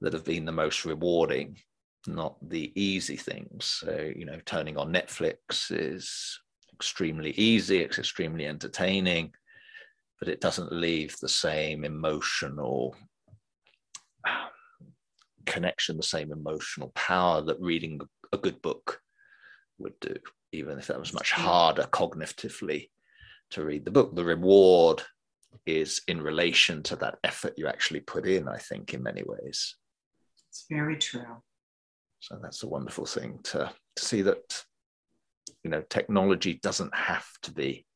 that 0.00 0.12
have 0.12 0.24
been 0.24 0.44
the 0.44 0.52
most 0.52 0.84
rewarding, 0.84 1.58
not 2.06 2.36
the 2.48 2.72
easy 2.74 3.16
things. 3.16 3.64
So, 3.64 4.10
you 4.14 4.24
know, 4.24 4.38
turning 4.46 4.76
on 4.76 4.92
Netflix 4.92 5.70
is 5.70 6.40
extremely 6.72 7.32
easy, 7.32 7.78
it's 7.78 7.98
extremely 7.98 8.46
entertaining, 8.46 9.32
but 10.18 10.28
it 10.28 10.40
doesn't 10.40 10.72
leave 10.72 11.16
the 11.18 11.28
same 11.28 11.84
emotional 11.84 12.96
connection, 15.46 15.96
the 15.96 16.02
same 16.02 16.32
emotional 16.32 16.92
power 16.94 17.42
that 17.42 17.60
reading 17.60 18.00
a 18.32 18.38
good 18.38 18.60
book 18.62 19.00
would 19.78 19.98
do, 20.00 20.14
even 20.52 20.78
if 20.78 20.86
that 20.86 21.00
was 21.00 21.12
much 21.12 21.32
harder 21.32 21.84
cognitively 21.84 22.88
to 23.50 23.64
read 23.64 23.84
the 23.84 23.90
book. 23.90 24.14
The 24.14 24.24
reward 24.24 25.02
is 25.66 26.02
in 26.08 26.20
relation 26.20 26.82
to 26.84 26.96
that 26.96 27.18
effort 27.24 27.54
you 27.56 27.66
actually 27.66 28.00
put 28.00 28.26
in, 28.26 28.48
I 28.48 28.58
think, 28.58 28.94
in 28.94 29.02
many 29.02 29.22
ways. 29.24 29.76
It's 30.48 30.66
very 30.68 30.96
true. 30.96 31.42
So 32.20 32.38
that's 32.42 32.62
a 32.62 32.68
wonderful 32.68 33.06
thing 33.06 33.40
to, 33.44 33.72
to 33.96 34.04
see 34.04 34.22
that, 34.22 34.64
you 35.62 35.70
know, 35.70 35.82
technology 35.88 36.60
doesn't 36.62 36.94
have 36.94 37.26
to 37.42 37.52
be 37.52 37.86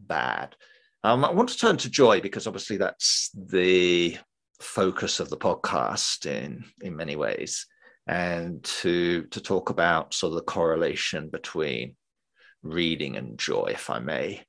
bad. 0.00 0.56
Um, 1.04 1.24
I 1.24 1.30
want 1.30 1.48
to 1.50 1.58
turn 1.58 1.76
to 1.78 1.90
joy 1.90 2.20
because 2.20 2.46
obviously 2.46 2.76
that's 2.76 3.30
the 3.34 4.16
focus 4.60 5.20
of 5.20 5.30
the 5.30 5.36
podcast 5.36 6.26
in 6.26 6.64
in 6.80 6.96
many 6.96 7.14
ways, 7.14 7.66
and 8.08 8.62
to 8.64 9.22
to 9.30 9.40
talk 9.40 9.70
about 9.70 10.12
sort 10.12 10.32
of 10.32 10.36
the 10.36 10.42
correlation 10.44 11.28
between 11.28 11.94
reading 12.62 13.16
and 13.16 13.38
joy, 13.38 13.70
if 13.70 13.90
I 13.90 14.00
may, 14.00 14.44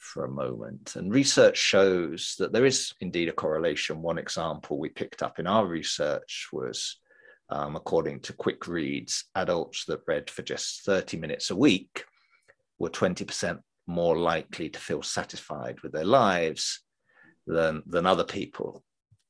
for 0.00 0.24
a 0.24 0.30
moment. 0.30 0.96
And 0.96 1.12
research 1.12 1.56
shows 1.56 2.34
that 2.38 2.52
there 2.52 2.66
is 2.66 2.92
indeed 3.00 3.28
a 3.28 3.32
correlation. 3.32 4.02
One 4.02 4.18
example 4.18 4.78
we 4.78 4.88
picked 4.88 5.22
up 5.22 5.38
in 5.38 5.46
our 5.46 5.66
research 5.66 6.48
was. 6.52 6.96
Um, 7.52 7.74
according 7.74 8.20
to 8.20 8.32
Quick 8.32 8.68
Reads, 8.68 9.24
adults 9.34 9.84
that 9.86 10.02
read 10.06 10.30
for 10.30 10.42
just 10.42 10.84
30 10.84 11.16
minutes 11.16 11.50
a 11.50 11.56
week 11.56 12.04
were 12.78 12.90
20% 12.90 13.58
more 13.88 14.16
likely 14.16 14.68
to 14.68 14.78
feel 14.78 15.02
satisfied 15.02 15.80
with 15.82 15.90
their 15.90 16.04
lives 16.04 16.80
than, 17.46 17.82
than 17.86 18.06
other 18.06 18.24
people. 18.24 18.84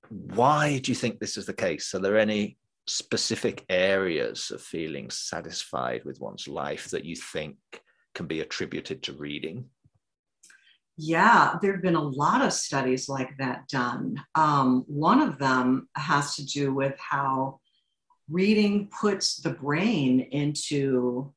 Why 0.09 0.79
do 0.79 0.91
you 0.91 0.97
think 0.97 1.19
this 1.19 1.37
is 1.37 1.47
the 1.47 1.55
case? 1.55 1.95
Are 1.95 1.99
there 1.99 2.19
any 2.19 2.59
specific 2.87 3.65
areas 3.69 4.51
of 4.51 4.61
feeling 4.61 5.11
satisfied 5.11 6.05
with 6.05 6.21
one's 6.21 6.49
life 6.49 6.91
that 6.91 7.05
you 7.05 7.17
think 7.17 7.57
can 8.15 8.27
be 8.27 8.41
attributed 8.41 9.03
to 9.05 9.13
reading? 9.13 9.67
Yeah, 11.03 11.57
there 11.63 11.73
have 11.73 11.81
been 11.81 11.95
a 11.95 12.03
lot 12.03 12.43
of 12.43 12.53
studies 12.53 13.09
like 13.09 13.31
that 13.39 13.67
done. 13.69 14.23
Um, 14.35 14.85
one 14.87 15.23
of 15.23 15.39
them 15.39 15.89
has 15.97 16.37
to 16.37 16.45
do 16.45 16.75
with 16.75 16.95
how 16.99 17.61
reading 18.29 18.89
puts 18.89 19.37
the 19.37 19.51
brain 19.51 20.21
into 20.21 21.33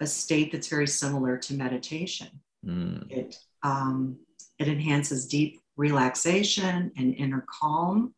a 0.00 0.06
state 0.06 0.52
that's 0.52 0.68
very 0.68 0.86
similar 0.86 1.36
to 1.38 1.54
meditation. 1.54 2.28
Mm. 2.64 3.10
It 3.10 3.36
um, 3.64 4.18
it 4.60 4.68
enhances 4.68 5.26
deep 5.26 5.60
relaxation 5.76 6.92
and 6.96 7.14
inner 7.16 7.44
calm. 7.60 8.14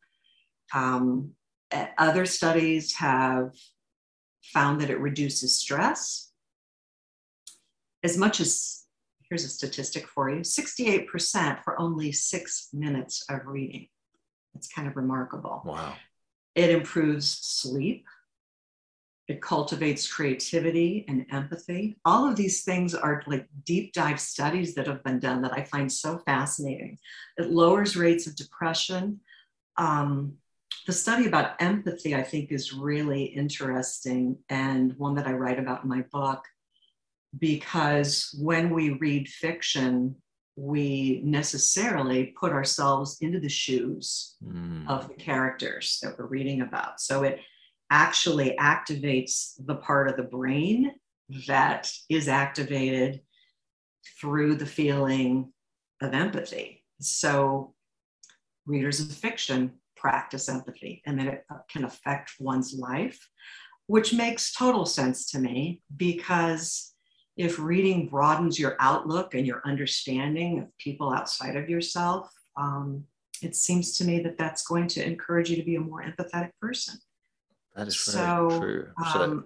Um, 0.75 1.33
other 1.97 2.27
studies 2.27 2.95
have 2.97 3.53
found 4.43 4.83
that 4.83 4.91
it 4.91 5.01
reduces 5.01 5.59
stress. 5.59 6.31
As 8.03 8.19
much 8.19 8.41
as, 8.41 8.74
here's 9.29 9.45
a 9.45 9.49
statistic 9.49 10.07
for 10.07 10.31
you 10.31 10.41
68% 10.41 11.63
for 11.63 11.81
only 11.81 12.13
six 12.13 12.69
minutes 12.73 13.25
of 13.29 13.47
reading. 13.47 13.89
It's 14.55 14.69
kind 14.69 14.87
of 14.87 14.97
remarkable. 14.97 15.63
Wow. 15.65 15.95
It 16.55 16.71
improves 16.71 17.29
sleep. 17.29 18.07
It 19.27 19.41
cultivates 19.41 20.13
creativity 20.13 21.05
and 21.09 21.25
empathy. 21.33 21.97
All 22.05 22.29
of 22.29 22.37
these 22.37 22.63
things 22.63 22.95
are 22.95 23.23
like 23.27 23.49
deep 23.65 23.95
dive 23.95 24.21
studies 24.21 24.75
that 24.75 24.87
have 24.87 25.03
been 25.03 25.19
done 25.19 25.41
that 25.43 25.55
I 25.55 25.65
find 25.65 25.91
so 25.91 26.19
fascinating. 26.19 26.99
It 27.39 27.51
lowers 27.51 27.97
rates 27.97 28.27
of 28.27 28.37
depression. 28.37 29.21
Um, 29.79 30.35
the 30.87 30.93
study 30.93 31.27
about 31.27 31.61
empathy, 31.61 32.15
I 32.15 32.23
think, 32.23 32.53
is 32.53 32.75
really 32.75 33.25
interesting 33.25 34.37
and 34.51 34.93
one 34.99 35.15
that 35.15 35.27
I 35.27 35.33
write 35.33 35.59
about 35.59 35.83
in 35.83 35.89
my 35.89 36.03
book 36.13 36.45
because 37.39 38.35
when 38.41 38.71
we 38.71 38.91
read 38.91 39.29
fiction, 39.29 40.17
we 40.57 41.21
necessarily 41.25 42.35
put 42.39 42.53
ourselves 42.53 43.19
into 43.21 43.41
the 43.41 43.49
shoes 43.49 44.37
mm. 44.45 44.89
of 44.89 45.09
the 45.09 45.15
characters 45.15 45.99
that 46.03 46.17
we're 46.19 46.27
reading 46.27 46.61
about. 46.61 47.01
So 47.01 47.25
it 47.25 47.41
actually 47.91 48.57
activates 48.61 49.53
the 49.67 49.77
part 49.77 50.09
of 50.09 50.17
the 50.17 50.23
brain 50.23 50.93
that 51.47 51.91
is 52.09 52.29
activated 52.29 53.21
through 54.21 54.57
the 54.57 54.67
feeling 54.67 55.53
of 56.01 56.13
empathy. 56.13 56.85
So, 57.01 57.75
readers 58.67 59.01
of 59.01 59.13
fiction 59.13 59.73
practice 59.97 60.49
empathy 60.49 61.03
and 61.07 61.19
that 61.19 61.27
it 61.27 61.45
can 61.71 61.85
affect 61.85 62.33
one's 62.39 62.75
life, 62.75 63.19
which 63.87 64.13
makes 64.13 64.53
total 64.53 64.87
sense 64.87 65.31
to 65.31 65.39
me 65.39 65.83
because 65.97 66.94
if 67.37 67.59
reading 67.59 68.09
broadens 68.09 68.59
your 68.59 68.77
outlook 68.79 69.35
and 69.35 69.47
your 69.47 69.61
understanding 69.65 70.61
of 70.61 70.79
people 70.79 71.13
outside 71.13 71.57
of 71.57 71.69
yourself, 71.69 72.31
um, 72.57 73.05
it 73.43 73.57
seems 73.57 73.97
to 73.97 74.05
me 74.05 74.21
that 74.21 74.39
that's 74.39 74.67
going 74.67 74.87
to 74.89 75.05
encourage 75.05 75.51
you 75.51 75.57
to 75.57 75.65
be 75.65 75.77
a 75.77 75.81
more 75.81 76.03
empathetic 76.03 76.51
person. 76.61 76.99
That 77.75 77.89
is 77.89 77.99
so, 77.99 78.59
true. 78.61 78.87
So, 79.13 79.23
um, 79.23 79.45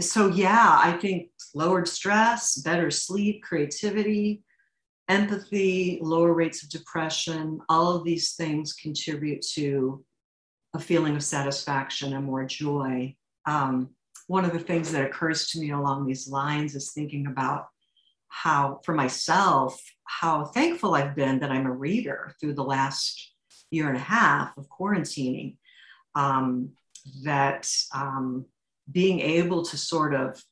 so 0.00 0.26
yeah, 0.28 0.78
I 0.82 0.92
think 0.92 1.30
lowered 1.54 1.88
stress, 1.88 2.56
better 2.56 2.90
sleep, 2.90 3.42
creativity, 3.42 4.42
empathy, 5.08 5.98
lower 6.02 6.34
rates 6.34 6.62
of 6.62 6.68
depression, 6.68 7.60
all 7.68 7.94
of 7.94 8.04
these 8.04 8.34
things 8.34 8.72
contribute 8.72 9.42
to 9.54 10.04
a 10.74 10.80
feeling 10.80 11.14
of 11.16 11.22
satisfaction 11.22 12.12
and 12.12 12.24
more 12.24 12.44
joy. 12.44 13.14
Um, 13.46 13.90
one 14.26 14.44
of 14.44 14.52
the 14.52 14.58
things 14.58 14.92
that 14.92 15.04
occurs 15.04 15.48
to 15.50 15.60
me 15.60 15.70
along 15.70 16.06
these 16.06 16.28
lines 16.28 16.74
is 16.74 16.92
thinking 16.92 17.26
about 17.26 17.66
how, 18.28 18.80
for 18.84 18.94
myself, 18.94 19.80
how 20.04 20.44
thankful 20.46 20.94
I've 20.94 21.14
been 21.14 21.40
that 21.40 21.50
I'm 21.50 21.66
a 21.66 21.72
reader 21.72 22.34
through 22.40 22.54
the 22.54 22.64
last 22.64 23.32
year 23.70 23.88
and 23.88 23.96
a 23.96 24.00
half 24.00 24.56
of 24.56 24.68
quarantining 24.68 25.56
um, 26.14 26.70
that 27.24 27.70
um, 27.94 28.46
being 28.90 29.20
able 29.20 29.64
to 29.64 29.76
sort 29.76 30.14
of 30.14 30.42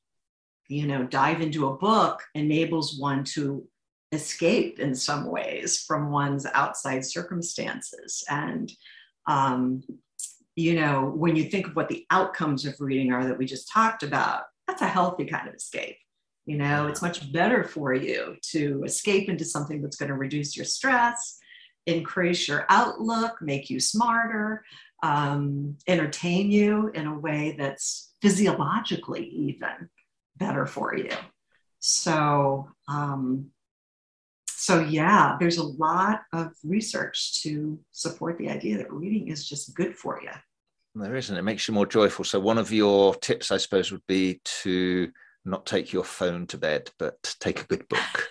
you 0.68 0.86
know 0.86 1.04
dive 1.04 1.40
into 1.42 1.68
a 1.68 1.76
book 1.76 2.22
enables 2.34 2.98
one 2.98 3.22
to 3.22 3.68
escape 4.14 4.78
in 4.78 4.94
some 4.94 5.26
ways 5.26 5.80
from 5.86 6.10
one's 6.10 6.46
outside 6.54 7.04
circumstances. 7.04 8.24
And 8.30 8.72
um, 9.26 9.82
you 10.56 10.74
know 10.74 11.12
when 11.14 11.36
you 11.36 11.44
think 11.44 11.66
of 11.66 11.76
what 11.76 11.88
the 11.88 12.06
outcomes 12.10 12.64
of 12.64 12.80
reading 12.80 13.12
are 13.12 13.26
that 13.26 13.38
we 13.38 13.46
just 13.46 13.70
talked 13.70 14.02
about 14.02 14.42
that's 14.66 14.82
a 14.82 14.86
healthy 14.86 15.24
kind 15.24 15.48
of 15.48 15.54
escape 15.54 15.96
you 16.46 16.56
know 16.56 16.86
it's 16.86 17.02
much 17.02 17.32
better 17.32 17.64
for 17.64 17.94
you 17.94 18.36
to 18.42 18.82
escape 18.84 19.28
into 19.28 19.44
something 19.44 19.82
that's 19.82 19.96
going 19.96 20.10
to 20.10 20.16
reduce 20.16 20.56
your 20.56 20.66
stress 20.66 21.38
increase 21.86 22.48
your 22.48 22.66
outlook 22.68 23.40
make 23.42 23.68
you 23.68 23.80
smarter 23.80 24.64
um, 25.04 25.76
entertain 25.86 26.50
you 26.50 26.90
in 26.94 27.06
a 27.06 27.18
way 27.18 27.54
that's 27.58 28.14
physiologically 28.22 29.26
even 29.26 29.90
better 30.36 30.64
for 30.64 30.96
you. 30.96 31.10
So, 31.80 32.70
um, 32.88 33.50
so 34.64 34.80
yeah, 34.80 35.36
there's 35.38 35.58
a 35.58 35.62
lot 35.62 36.22
of 36.32 36.52
research 36.64 37.42
to 37.42 37.78
support 37.92 38.38
the 38.38 38.48
idea 38.48 38.78
that 38.78 38.90
reading 38.90 39.28
is 39.28 39.46
just 39.46 39.74
good 39.74 39.94
for 39.94 40.22
you. 40.22 40.30
There 40.94 41.16
isn't. 41.16 41.36
It 41.36 41.42
makes 41.42 41.68
you 41.68 41.74
more 41.74 41.84
joyful. 41.84 42.24
So 42.24 42.40
one 42.40 42.56
of 42.56 42.72
your 42.72 43.14
tips, 43.16 43.50
I 43.50 43.58
suppose, 43.58 43.92
would 43.92 44.06
be 44.06 44.40
to 44.62 45.12
not 45.44 45.66
take 45.66 45.92
your 45.92 46.02
phone 46.02 46.46
to 46.46 46.56
bed, 46.56 46.90
but 46.98 47.36
take 47.40 47.60
a 47.60 47.66
good 47.66 47.86
book. 47.90 48.28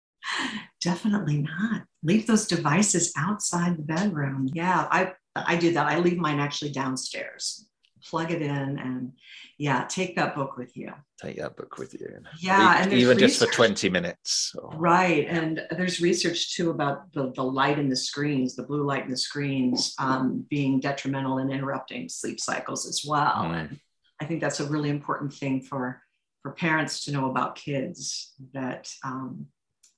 Definitely 0.80 1.42
not. 1.42 1.82
Leave 2.02 2.26
those 2.26 2.46
devices 2.48 3.12
outside 3.14 3.76
the 3.76 3.82
bedroom. 3.82 4.48
Yeah, 4.54 4.88
I 4.90 5.12
I 5.34 5.56
do 5.56 5.74
that. 5.74 5.88
I 5.88 5.98
leave 5.98 6.16
mine 6.16 6.40
actually 6.40 6.70
downstairs. 6.72 7.68
Plug 8.04 8.30
it 8.30 8.42
in 8.42 8.78
and 8.78 9.12
yeah, 9.58 9.86
take 9.88 10.16
that 10.16 10.34
book 10.34 10.56
with 10.56 10.76
you. 10.76 10.92
Take 11.20 11.38
that 11.38 11.56
book 11.56 11.78
with 11.78 11.94
you. 11.94 12.06
Yeah, 12.38 12.82
and 12.82 12.92
even 12.92 13.16
research, 13.16 13.38
just 13.38 13.38
for 13.40 13.52
20 13.52 13.88
minutes. 13.88 14.54
Right. 14.74 15.26
And 15.28 15.62
there's 15.70 16.00
research 16.00 16.54
too 16.54 16.70
about 16.70 17.12
the, 17.12 17.32
the 17.32 17.42
light 17.42 17.78
in 17.78 17.88
the 17.88 17.96
screens, 17.96 18.54
the 18.54 18.62
blue 18.62 18.82
light 18.84 19.04
in 19.04 19.10
the 19.10 19.16
screens 19.16 19.94
um, 19.98 20.44
being 20.50 20.78
detrimental 20.78 21.38
and 21.38 21.50
interrupting 21.50 22.08
sleep 22.08 22.38
cycles 22.38 22.86
as 22.86 23.04
well. 23.06 23.44
Mm. 23.44 23.60
And 23.60 23.80
I 24.20 24.26
think 24.26 24.40
that's 24.40 24.60
a 24.60 24.66
really 24.66 24.90
important 24.90 25.32
thing 25.32 25.62
for 25.62 26.02
for 26.42 26.52
parents 26.52 27.04
to 27.04 27.12
know 27.12 27.28
about 27.28 27.56
kids 27.56 28.34
that 28.54 28.88
um, 29.02 29.46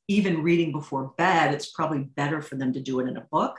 even 0.08 0.42
reading 0.42 0.72
before 0.72 1.12
bed, 1.18 1.52
it's 1.52 1.70
probably 1.70 1.98
better 1.98 2.40
for 2.40 2.56
them 2.56 2.72
to 2.72 2.80
do 2.80 3.00
it 3.00 3.08
in 3.08 3.18
a 3.18 3.26
book 3.30 3.58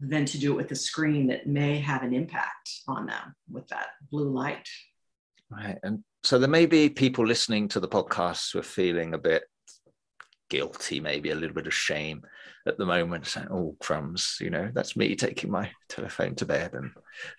than 0.00 0.24
to 0.26 0.38
do 0.38 0.52
it 0.52 0.56
with 0.56 0.72
a 0.72 0.76
screen 0.76 1.26
that 1.28 1.46
may 1.46 1.78
have 1.78 2.02
an 2.02 2.12
impact 2.12 2.70
on 2.86 3.06
them 3.06 3.34
with 3.50 3.66
that 3.68 3.88
blue 4.10 4.30
light. 4.30 4.68
Right. 5.50 5.78
And 5.82 6.04
so 6.22 6.38
there 6.38 6.48
may 6.48 6.66
be 6.66 6.88
people 6.88 7.26
listening 7.26 7.68
to 7.68 7.80
the 7.80 7.88
podcast 7.88 8.52
who 8.52 8.58
are 8.58 8.64
feeling 8.64 9.14
a 9.14 9.18
bit 9.18 9.44
guilty, 10.50 11.00
maybe 11.00 11.30
a 11.30 11.34
little 11.34 11.54
bit 11.54 11.66
of 11.66 11.74
shame 11.74 12.22
at 12.66 12.78
the 12.78 12.86
moment, 12.86 13.26
saying, 13.26 13.48
Oh, 13.50 13.76
crumbs, 13.80 14.36
you 14.40 14.50
know, 14.50 14.70
that's 14.72 14.96
me 14.96 15.14
taking 15.14 15.50
my 15.50 15.70
telephone 15.88 16.34
to 16.36 16.46
bed 16.46 16.74
and 16.74 16.90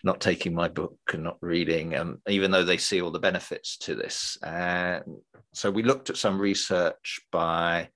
not 0.03 0.21
taking 0.21 0.53
my 0.53 0.67
book 0.67 0.97
and 1.13 1.23
not 1.23 1.37
reading, 1.41 1.95
um, 1.95 2.21
even 2.27 2.51
though 2.51 2.63
they 2.63 2.77
see 2.77 3.01
all 3.01 3.11
the 3.11 3.19
benefits 3.19 3.77
to 3.79 3.95
this. 3.95 4.37
And 4.43 5.03
so 5.53 5.69
we 5.69 5.83
looked 5.83 6.09
at 6.09 6.17
some 6.17 6.39
research 6.39 7.19
by 7.31 7.89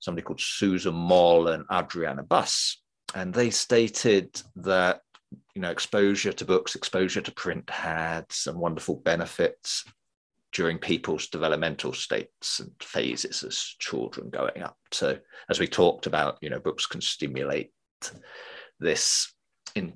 somebody 0.00 0.24
called 0.24 0.40
Susan 0.40 0.94
Mol 0.94 1.48
and 1.48 1.64
Adriana 1.70 2.22
Bus, 2.22 2.79
and 3.14 3.32
they 3.34 3.50
stated 3.50 4.40
that 4.56 5.00
you 5.54 5.62
know 5.62 5.70
exposure 5.70 6.32
to 6.32 6.44
books 6.44 6.74
exposure 6.74 7.20
to 7.20 7.32
print 7.32 7.68
had 7.70 8.24
some 8.30 8.58
wonderful 8.58 8.96
benefits 8.96 9.84
during 10.52 10.78
people's 10.78 11.28
developmental 11.28 11.92
states 11.92 12.58
and 12.58 12.70
phases 12.80 13.44
as 13.44 13.56
children 13.78 14.28
going 14.30 14.62
up. 14.62 14.76
So 14.90 15.18
as 15.48 15.60
we 15.60 15.68
talked 15.68 16.06
about 16.06 16.38
you 16.40 16.50
know 16.50 16.60
books 16.60 16.86
can 16.86 17.00
stimulate 17.00 17.70
this 18.78 19.32
in 19.74 19.94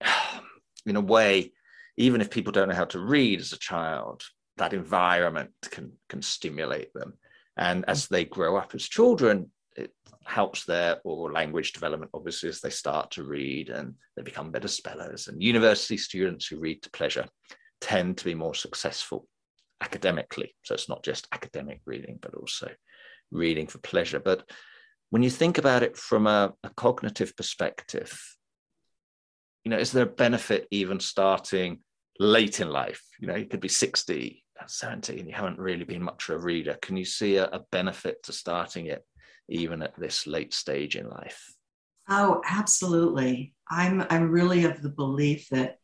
in 0.86 0.96
a 0.96 1.00
way 1.00 1.52
even 1.96 2.20
if 2.20 2.30
people 2.30 2.52
don't 2.52 2.68
know 2.68 2.74
how 2.74 2.84
to 2.84 2.98
read 2.98 3.40
as 3.40 3.52
a 3.52 3.58
child 3.58 4.22
that 4.56 4.72
environment 4.72 5.50
can 5.70 5.92
can 6.08 6.22
stimulate 6.22 6.92
them. 6.94 7.14
And 7.56 7.84
as 7.86 8.08
they 8.08 8.24
grow 8.24 8.56
up 8.56 8.74
as 8.74 8.88
children 8.88 9.50
it 9.76 9.92
helps 10.24 10.64
their 10.64 11.00
oral 11.04 11.32
language 11.32 11.72
development, 11.72 12.10
obviously, 12.14 12.48
as 12.48 12.60
they 12.60 12.70
start 12.70 13.10
to 13.12 13.24
read 13.24 13.68
and 13.70 13.94
they 14.16 14.22
become 14.22 14.50
better 14.50 14.68
spellers. 14.68 15.28
And 15.28 15.42
university 15.42 15.96
students 15.96 16.46
who 16.46 16.58
read 16.58 16.82
to 16.82 16.90
pleasure 16.90 17.26
tend 17.80 18.18
to 18.18 18.24
be 18.24 18.34
more 18.34 18.54
successful 18.54 19.26
academically. 19.80 20.54
So 20.62 20.74
it's 20.74 20.88
not 20.88 21.04
just 21.04 21.28
academic 21.32 21.80
reading, 21.84 22.18
but 22.20 22.34
also 22.34 22.70
reading 23.30 23.66
for 23.66 23.78
pleasure. 23.78 24.20
But 24.20 24.48
when 25.10 25.22
you 25.22 25.30
think 25.30 25.58
about 25.58 25.82
it 25.82 25.96
from 25.96 26.26
a, 26.26 26.54
a 26.62 26.70
cognitive 26.70 27.36
perspective, 27.36 28.18
you 29.64 29.70
know, 29.70 29.78
is 29.78 29.92
there 29.92 30.04
a 30.04 30.06
benefit 30.06 30.66
even 30.70 31.00
starting 31.00 31.80
late 32.18 32.60
in 32.60 32.68
life? 32.68 33.02
You 33.20 33.28
know, 33.28 33.36
you 33.36 33.46
could 33.46 33.60
be 33.60 33.68
60, 33.68 34.44
70, 34.66 35.18
and 35.18 35.28
you 35.28 35.34
haven't 35.34 35.58
really 35.58 35.84
been 35.84 36.02
much 36.02 36.28
of 36.28 36.36
a 36.36 36.38
reader. 36.38 36.76
Can 36.80 36.96
you 36.96 37.04
see 37.04 37.36
a, 37.36 37.46
a 37.46 37.60
benefit 37.70 38.22
to 38.24 38.32
starting 38.32 38.86
it 38.86 39.04
even 39.48 39.82
at 39.82 39.98
this 39.98 40.26
late 40.26 40.54
stage 40.54 40.96
in 40.96 41.08
life? 41.08 41.54
Oh, 42.08 42.42
absolutely. 42.48 43.54
I'm 43.70 44.04
I'm 44.10 44.30
really 44.30 44.64
of 44.64 44.82
the 44.82 44.90
belief 44.90 45.48
that 45.50 45.78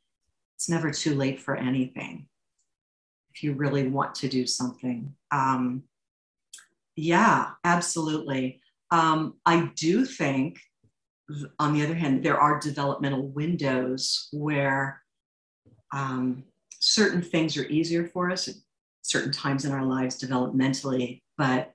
it's 0.56 0.68
never 0.68 0.90
too 0.90 1.14
late 1.14 1.40
for 1.40 1.56
anything 1.56 2.26
if 3.34 3.42
you 3.42 3.54
really 3.54 3.88
want 3.88 4.14
to 4.16 4.28
do 4.28 4.46
something. 4.46 5.14
Um, 5.30 5.84
yeah, 6.96 7.50
absolutely. 7.64 8.60
Um, 8.90 9.34
I 9.46 9.70
do 9.76 10.04
think, 10.04 10.58
on 11.58 11.72
the 11.72 11.84
other 11.84 11.94
hand, 11.94 12.24
there 12.24 12.38
are 12.38 12.58
developmental 12.58 13.28
windows 13.28 14.28
where 14.32 15.00
um, 15.92 16.44
certain 16.80 17.22
things 17.22 17.56
are 17.56 17.66
easier 17.66 18.06
for 18.06 18.30
us 18.30 18.48
at 18.48 18.54
certain 19.02 19.32
times 19.32 19.64
in 19.64 19.72
our 19.72 19.84
lives 19.84 20.20
developmentally, 20.20 21.22
but 21.38 21.72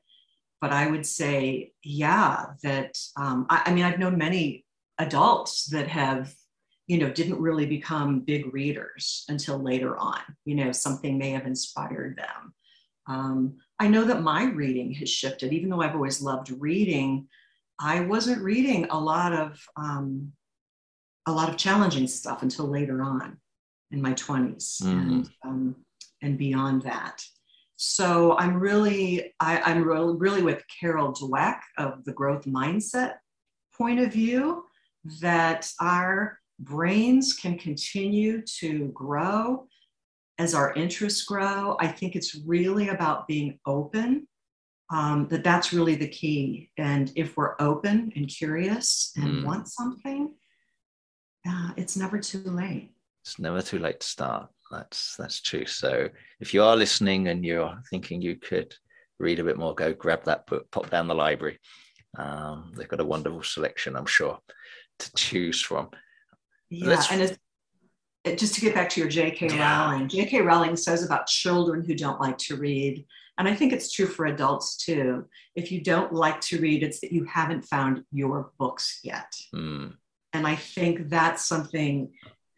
but 0.61 0.71
I 0.71 0.87
would 0.89 1.05
say, 1.05 1.73
yeah, 1.83 2.45
that 2.63 2.97
um, 3.17 3.45
I, 3.49 3.63
I 3.67 3.73
mean, 3.73 3.83
I've 3.83 3.99
known 3.99 4.17
many 4.17 4.65
adults 4.97 5.65
that 5.67 5.87
have 5.87 6.33
you 6.87 6.97
know 6.97 7.09
didn't 7.09 7.41
really 7.41 7.65
become 7.65 8.19
big 8.19 8.53
readers 8.53 9.25
until 9.27 9.57
later 9.57 9.97
on 9.97 10.19
you 10.45 10.55
know 10.55 10.71
something 10.71 11.17
may 11.17 11.31
have 11.31 11.45
inspired 11.45 12.17
them. 12.17 12.53
Um, 13.07 13.57
i 13.79 13.87
know 13.87 14.03
that 14.05 14.21
my 14.23 14.45
reading 14.45 14.91
has 14.93 15.09
shifted. 15.09 15.53
Even 15.53 15.69
though 15.69 15.81
i've 15.81 15.95
always 15.95 16.21
loved 16.21 16.51
reading 16.59 17.27
i 17.79 17.99
wasn't 17.99 18.41
reading 18.41 18.85
a 18.89 18.99
lot 18.99 19.33
of 19.33 19.61
um, 19.75 20.31
a 21.27 21.31
lot 21.31 21.49
of 21.49 21.57
challenging 21.57 22.07
stuff 22.07 22.43
until 22.43 22.67
later 22.67 23.01
on 23.01 23.37
in 23.91 24.01
my 24.01 24.13
20s 24.13 24.81
mm-hmm. 24.81 24.99
and 24.99 25.29
um, 25.43 25.75
and 26.21 26.37
beyond 26.37 26.83
that 26.83 27.23
so 27.77 28.37
I'm 28.37 28.55
really, 28.55 29.33
I, 29.39 29.71
am 29.71 29.83
really, 29.83 30.15
really 30.17 30.43
with 30.43 30.63
Carol 30.79 31.13
Dweck 31.13 31.59
of 31.77 32.03
the 32.05 32.13
growth 32.13 32.45
mindset 32.45 33.15
point 33.77 33.99
of 33.99 34.13
view 34.13 34.63
that 35.19 35.69
our 35.81 36.39
brains 36.59 37.33
can 37.33 37.57
continue 37.57 38.41
to 38.59 38.91
grow 38.93 39.67
as 40.37 40.53
our 40.53 40.73
interests 40.73 41.23
grow. 41.23 41.77
I 41.79 41.87
think 41.87 42.15
it's 42.15 42.35
really 42.45 42.89
about 42.89 43.27
being 43.27 43.59
open. 43.65 44.27
Um, 44.91 45.27
that 45.29 45.43
that's 45.43 45.73
really 45.73 45.95
the 45.95 46.07
key. 46.07 46.69
And 46.77 47.11
if 47.15 47.35
we're 47.35 47.55
open 47.59 48.11
and 48.15 48.27
curious 48.27 49.11
and 49.15 49.27
mm. 49.27 49.43
want 49.43 49.67
something, 49.67 50.35
uh, 51.47 51.71
it's 51.75 51.97
never 51.97 52.19
too 52.19 52.43
late. 52.43 52.91
It's 53.23 53.39
never 53.39 53.63
too 53.63 53.79
late 53.79 54.01
to 54.01 54.07
start. 54.07 54.49
That's 54.71 55.15
that's 55.17 55.41
true. 55.41 55.65
So 55.65 56.09
if 56.39 56.53
you 56.53 56.63
are 56.63 56.75
listening 56.75 57.27
and 57.27 57.45
you're 57.45 57.77
thinking 57.89 58.21
you 58.21 58.35
could 58.35 58.73
read 59.19 59.39
a 59.39 59.43
bit 59.43 59.57
more, 59.57 59.75
go 59.75 59.93
grab 59.93 60.23
that 60.25 60.47
book, 60.47 60.69
pop 60.71 60.89
down 60.89 61.07
the 61.07 61.15
library. 61.15 61.59
Um, 62.17 62.73
they've 62.75 62.87
got 62.87 63.01
a 63.01 63.05
wonderful 63.05 63.43
selection, 63.43 63.95
I'm 63.95 64.05
sure, 64.05 64.39
to 64.99 65.13
choose 65.15 65.61
from. 65.61 65.89
Yeah, 66.69 66.89
Let's... 66.89 67.11
and 67.11 67.21
it's, 67.21 67.37
it, 68.23 68.37
just 68.37 68.55
to 68.55 68.61
get 68.61 68.73
back 68.73 68.89
to 68.91 68.99
your 68.99 69.09
J.K. 69.09 69.49
Yeah. 69.49 69.85
Rowling, 69.85 70.07
J.K. 70.07 70.41
Rowling 70.41 70.75
says 70.75 71.03
about 71.03 71.27
children 71.27 71.83
who 71.83 71.93
don't 71.93 72.19
like 72.19 72.37
to 72.39 72.55
read, 72.55 73.05
and 73.37 73.47
I 73.47 73.53
think 73.53 73.73
it's 73.73 73.91
true 73.91 74.07
for 74.07 74.25
adults 74.25 74.77
too. 74.77 75.25
If 75.55 75.71
you 75.71 75.81
don't 75.81 76.13
like 76.13 76.41
to 76.41 76.59
read, 76.59 76.83
it's 76.83 77.01
that 77.01 77.11
you 77.11 77.25
haven't 77.25 77.63
found 77.63 78.03
your 78.11 78.51
books 78.57 78.99
yet. 79.03 79.31
Mm. 79.53 79.93
And 80.33 80.47
I 80.47 80.55
think 80.55 81.09
that's 81.09 81.45
something 81.45 82.11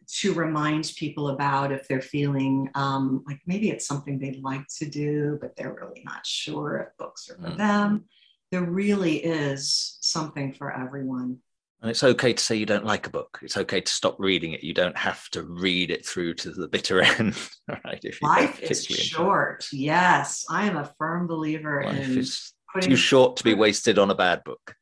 to 0.08 0.32
remind 0.32 0.92
people 0.96 1.28
about 1.28 1.70
if 1.70 1.86
they're 1.86 2.00
feeling 2.00 2.70
um, 2.74 3.22
like 3.26 3.40
maybe 3.46 3.70
it's 3.70 3.86
something 3.86 4.18
they'd 4.18 4.42
like 4.42 4.66
to 4.78 4.86
do, 4.86 5.38
but 5.40 5.54
they're 5.54 5.74
really 5.74 6.02
not 6.04 6.26
sure 6.26 6.78
if 6.78 6.96
books 6.96 7.28
are 7.28 7.34
for 7.34 7.50
mm. 7.50 7.56
them. 7.58 8.04
There 8.50 8.64
really 8.64 9.16
is 9.16 9.98
something 10.00 10.54
for 10.54 10.72
everyone. 10.74 11.38
And 11.82 11.90
it's 11.90 12.02
okay 12.02 12.32
to 12.32 12.42
say 12.42 12.56
you 12.56 12.66
don't 12.66 12.86
like 12.86 13.06
a 13.06 13.10
book. 13.10 13.38
It's 13.42 13.56
okay 13.56 13.82
to 13.82 13.92
stop 13.92 14.16
reading 14.18 14.52
it. 14.52 14.64
You 14.64 14.74
don't 14.74 14.96
have 14.96 15.28
to 15.30 15.42
read 15.42 15.90
it 15.90 16.04
through 16.04 16.34
to 16.34 16.50
the 16.50 16.68
bitter 16.68 17.02
end, 17.18 17.36
right? 17.68 18.00
If 18.02 18.22
Life 18.22 18.60
is 18.60 18.86
short. 18.86 19.68
Yes, 19.72 20.46
I 20.50 20.66
am 20.66 20.76
a 20.78 20.90
firm 20.98 21.26
believer 21.26 21.84
Life 21.84 22.08
in. 22.08 22.18
Is 22.18 22.54
too 22.80 22.96
short 22.96 23.36
to 23.36 23.44
be 23.44 23.54
wasted 23.54 23.98
on 23.98 24.10
a 24.10 24.14
bad 24.14 24.42
book. 24.42 24.74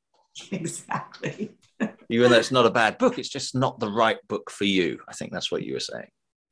Exactly 0.53 1.51
even 2.11 2.31
though 2.31 2.39
it's 2.39 2.53
not 2.53 2.67
a 2.67 2.71
bad 2.71 2.99
book, 2.99 3.19
it's 3.19 3.29
just 3.29 3.55
not 3.55 3.81
the 3.81 3.91
right 3.91 4.19
book 4.29 4.51
for 4.51 4.65
you. 4.65 4.99
I 5.09 5.13
think 5.13 5.33
that's 5.33 5.51
what 5.51 5.63
you 5.63 5.75
were 5.75 5.81
saying. 5.81 6.09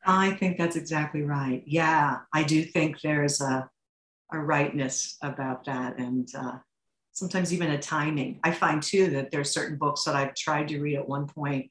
I 0.06 0.32
think 0.32 0.58
that's 0.58 0.76
exactly 0.76 1.22
right. 1.22 1.62
Yeah, 1.66 2.18
I 2.32 2.42
do 2.42 2.62
think 2.62 3.00
there's 3.00 3.40
a, 3.40 3.68
a 4.32 4.38
rightness 4.38 5.16
about 5.22 5.64
that. 5.64 5.98
And 5.98 6.28
uh, 6.36 6.58
sometimes 7.12 7.52
even 7.52 7.70
a 7.70 7.78
timing. 7.78 8.40
I 8.44 8.50
find 8.50 8.82
too 8.82 9.10
that 9.10 9.30
there's 9.30 9.50
certain 9.50 9.78
books 9.78 10.04
that 10.04 10.16
I've 10.16 10.34
tried 10.34 10.68
to 10.68 10.80
read 10.80 10.96
at 10.96 11.08
one 11.08 11.26
point, 11.26 11.70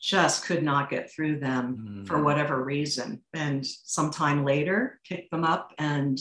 just 0.00 0.44
could 0.44 0.62
not 0.62 0.90
get 0.90 1.12
through 1.12 1.38
them 1.38 2.02
mm. 2.02 2.06
for 2.06 2.22
whatever 2.22 2.64
reason. 2.64 3.22
And 3.32 3.64
sometime 3.64 4.44
later, 4.44 5.00
pick 5.08 5.30
them 5.30 5.44
up 5.44 5.72
and 5.78 6.18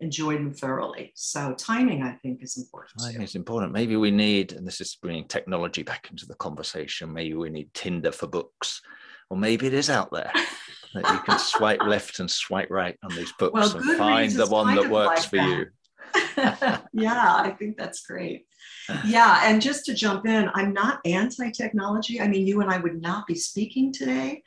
enjoyed 0.00 0.38
them 0.38 0.52
thoroughly. 0.52 1.12
So 1.14 1.54
timing, 1.54 2.02
I 2.02 2.12
think, 2.12 2.42
is 2.42 2.56
important. 2.56 3.00
Timing 3.00 3.22
is 3.22 3.34
important. 3.34 3.72
Maybe 3.72 3.96
we 3.96 4.10
need, 4.10 4.52
and 4.52 4.66
this 4.66 4.80
is 4.80 4.96
bringing 5.00 5.26
technology 5.26 5.82
back 5.82 6.08
into 6.10 6.26
the 6.26 6.34
conversation. 6.34 7.12
Maybe 7.12 7.34
we 7.34 7.50
need 7.50 7.72
Tinder 7.74 8.12
for 8.12 8.26
books, 8.26 8.82
or 9.30 9.36
maybe 9.36 9.66
it 9.66 9.74
is 9.74 9.90
out 9.90 10.10
there 10.12 10.30
that 10.94 11.12
you 11.12 11.18
can 11.20 11.38
swipe 11.38 11.82
left 11.82 12.20
and 12.20 12.30
swipe 12.30 12.70
right 12.70 12.96
on 13.02 13.14
these 13.14 13.32
books 13.38 13.54
well, 13.54 13.76
and 13.76 13.98
find 13.98 14.32
the 14.32 14.46
one 14.46 14.74
that 14.74 14.90
works 14.90 15.20
like 15.20 15.30
for 15.30 15.36
that. 15.36 15.48
you. 15.48 15.66
yeah, 16.92 17.34
I 17.36 17.50
think 17.58 17.76
that's 17.76 18.04
great. 18.06 18.46
Yeah, 19.04 19.40
and 19.42 19.60
just 19.60 19.84
to 19.86 19.94
jump 19.94 20.26
in, 20.26 20.48
I'm 20.54 20.72
not 20.72 21.00
anti-technology. 21.04 22.20
I 22.20 22.28
mean, 22.28 22.46
you 22.46 22.60
and 22.60 22.70
I 22.70 22.78
would 22.78 23.02
not 23.02 23.26
be 23.26 23.34
speaking 23.34 23.92
today 23.92 24.44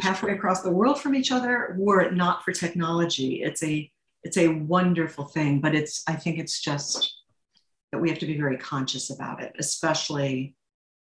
halfway 0.00 0.30
true. 0.30 0.38
across 0.38 0.62
the 0.62 0.70
world 0.70 0.98
from 0.98 1.14
each 1.14 1.30
other 1.30 1.76
were 1.78 2.00
it 2.00 2.14
not 2.14 2.42
for 2.42 2.52
technology. 2.52 3.42
It's 3.42 3.62
a 3.62 3.91
it's 4.24 4.38
a 4.38 4.48
wonderful 4.48 5.24
thing, 5.24 5.60
but 5.60 5.74
it's 5.74 6.02
I 6.06 6.14
think 6.14 6.38
it's 6.38 6.60
just 6.60 7.14
that 7.90 8.00
we 8.00 8.08
have 8.08 8.18
to 8.20 8.26
be 8.26 8.36
very 8.36 8.56
conscious 8.56 9.10
about 9.10 9.42
it, 9.42 9.52
especially 9.58 10.54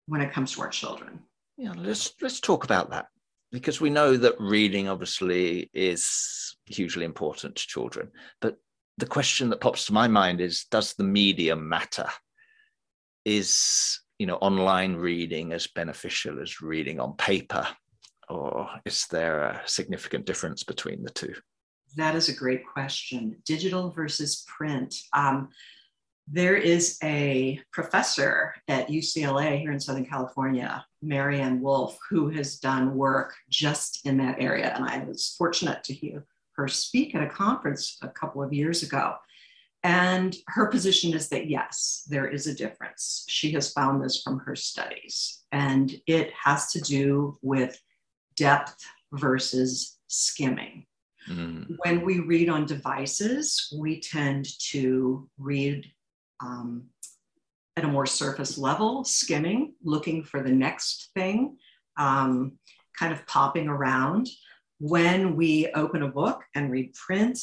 when 0.08 0.22
it 0.22 0.32
comes 0.32 0.54
to 0.54 0.62
our 0.62 0.70
children. 0.70 1.20
Yeah, 1.58 1.74
let's 1.76 2.14
let's 2.22 2.40
talk 2.40 2.64
about 2.64 2.92
that 2.92 3.08
because 3.52 3.82
we 3.82 3.90
know 3.90 4.18
that 4.18 4.40
reading 4.40 4.88
obviously 4.88 5.70
is 5.74 6.58
hugely 6.66 7.06
important 7.06 7.56
to 7.56 7.68
children, 7.68 8.12
but 8.42 8.58
the 8.98 9.06
question 9.06 9.50
that 9.50 9.62
pops 9.62 9.86
to 9.86 9.94
my 9.94 10.08
mind 10.08 10.42
is 10.42 10.66
does 10.72 10.94
the 10.94 11.04
medium 11.04 11.68
matter 11.68 12.08
is 13.26 14.02
you 14.20 14.26
know 14.26 14.38
online 14.38 14.96
reading 14.96 15.54
as 15.54 15.68
beneficial 15.68 16.42
as 16.42 16.62
reading 16.62 17.00
on 17.00 17.16
paper 17.16 17.68
or 18.30 18.70
is 18.86 19.06
there 19.12 19.44
a 19.44 19.62
significant 19.66 20.26
difference 20.26 20.64
between 20.64 21.04
the 21.04 21.10
two 21.10 21.34
that 21.98 22.16
is 22.16 22.30
a 22.30 22.34
great 22.36 22.66
question 22.66 23.36
digital 23.46 23.92
versus 23.92 24.46
print 24.48 24.96
um, 25.14 25.50
there 26.30 26.58
is 26.58 26.98
a 27.04 27.60
professor 27.72 28.54
at 28.68 28.88
ucla 28.90 29.60
here 29.60 29.72
in 29.72 29.80
southern 29.80 30.06
california 30.06 30.86
maryanne 31.04 31.60
wolf 31.60 31.98
who 32.10 32.30
has 32.30 32.58
done 32.60 32.96
work 32.96 33.34
just 33.50 34.06
in 34.06 34.18
that 34.18 34.40
area 34.40 34.74
and 34.76 34.86
i 34.86 35.04
was 35.04 35.36
fortunate 35.38 35.84
to 35.84 35.94
hear 35.94 36.26
her 36.58 36.68
speak 36.68 37.16
at 37.16 37.24
a 37.24 37.30
conference 37.30 37.98
a 38.02 38.10
couple 38.10 38.44
of 38.44 38.52
years 38.52 38.84
ago. 38.84 39.16
And 39.84 40.36
her 40.48 40.68
position 40.68 41.14
is 41.14 41.30
that 41.30 41.50
yes, 41.50 42.06
there 42.10 42.28
is 42.28 42.48
a 42.48 42.56
difference. 42.56 43.26
She 43.30 43.52
has 43.52 43.72
found 43.72 44.04
this 44.04 44.22
from 44.22 44.40
her 44.40 44.56
studies, 44.56 45.44
and 45.52 45.96
it 46.08 46.32
has 46.34 46.72
to 46.72 46.82
do 46.82 47.38
with 47.42 47.80
depth 48.36 48.84
versus 49.14 49.98
skimming. 50.08 50.86
Mm. 51.30 51.76
When 51.84 52.06
we 52.06 52.20
read 52.20 52.50
on 52.50 52.66
devices, 52.66 53.74
we 53.78 54.00
tend 54.00 54.48
to 54.72 55.30
read 55.38 55.86
um, 56.42 56.86
at 57.76 57.84
a 57.84 57.88
more 57.88 58.06
surface 58.06 58.58
level, 58.58 59.04
skimming, 59.04 59.74
looking 59.84 60.24
for 60.24 60.42
the 60.42 60.52
next 60.52 61.10
thing, 61.16 61.58
um, 61.98 62.54
kind 62.98 63.14
of 63.14 63.26
popping 63.28 63.68
around 63.68 64.28
when 64.80 65.36
we 65.36 65.68
open 65.74 66.04
a 66.04 66.08
book 66.08 66.44
and 66.56 66.72
read 66.72 66.94
print, 66.94 67.40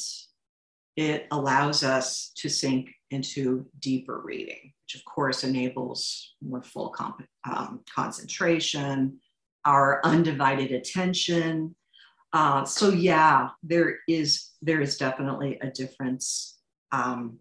it 0.95 1.27
allows 1.31 1.83
us 1.83 2.31
to 2.37 2.49
sink 2.49 2.89
into 3.11 3.65
deeper 3.79 4.21
reading, 4.23 4.73
which 4.83 4.95
of 4.95 5.03
course 5.05 5.43
enables 5.43 6.35
more 6.41 6.63
full 6.63 6.89
comp- 6.89 7.27
um, 7.49 7.81
concentration, 7.93 9.19
our 9.65 9.99
undivided 10.03 10.71
attention. 10.71 11.75
Uh, 12.35 12.65
so 12.65 12.89
yeah, 12.89 13.47
there 13.63 13.99
is 14.09 14.49
there 14.61 14.81
is 14.81 14.97
definitely 14.97 15.57
a 15.61 15.67
difference. 15.67 16.57
Um, 16.91 17.39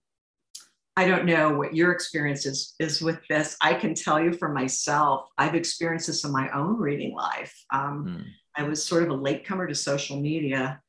I 0.97 1.09
don't 1.09 1.25
know 1.25 1.53
what 1.53 1.75
your 1.75 1.91
experience 1.91 2.47
is, 2.47 2.77
is 2.79 3.03
with 3.03 3.19
this. 3.29 3.57
I 3.61 3.75
can 3.75 3.95
tell 3.97 4.23
you 4.23 4.33
for 4.33 4.49
myself, 4.49 5.27
I've 5.37 5.57
experienced 5.57 6.07
this 6.07 6.23
in 6.23 6.31
my 6.31 6.49
own 6.53 6.79
reading 6.79 7.13
life. 7.13 7.55
Um, 7.73 8.07
mm 8.07 8.25
I 8.57 8.63
was 8.63 8.85
sort 8.85 9.03
of 9.03 9.09
a 9.09 9.15
latecomer 9.15 9.67
to 9.67 9.75
social 9.75 10.21
media. 10.21 10.81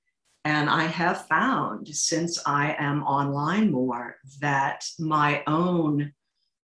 And 0.43 0.69
I 0.69 0.83
have 0.83 1.25
found 1.25 1.87
since 1.87 2.39
I 2.45 2.75
am 2.77 3.01
online 3.01 3.71
more 3.71 4.17
that 4.39 4.85
my 4.99 5.41
own 5.47 6.13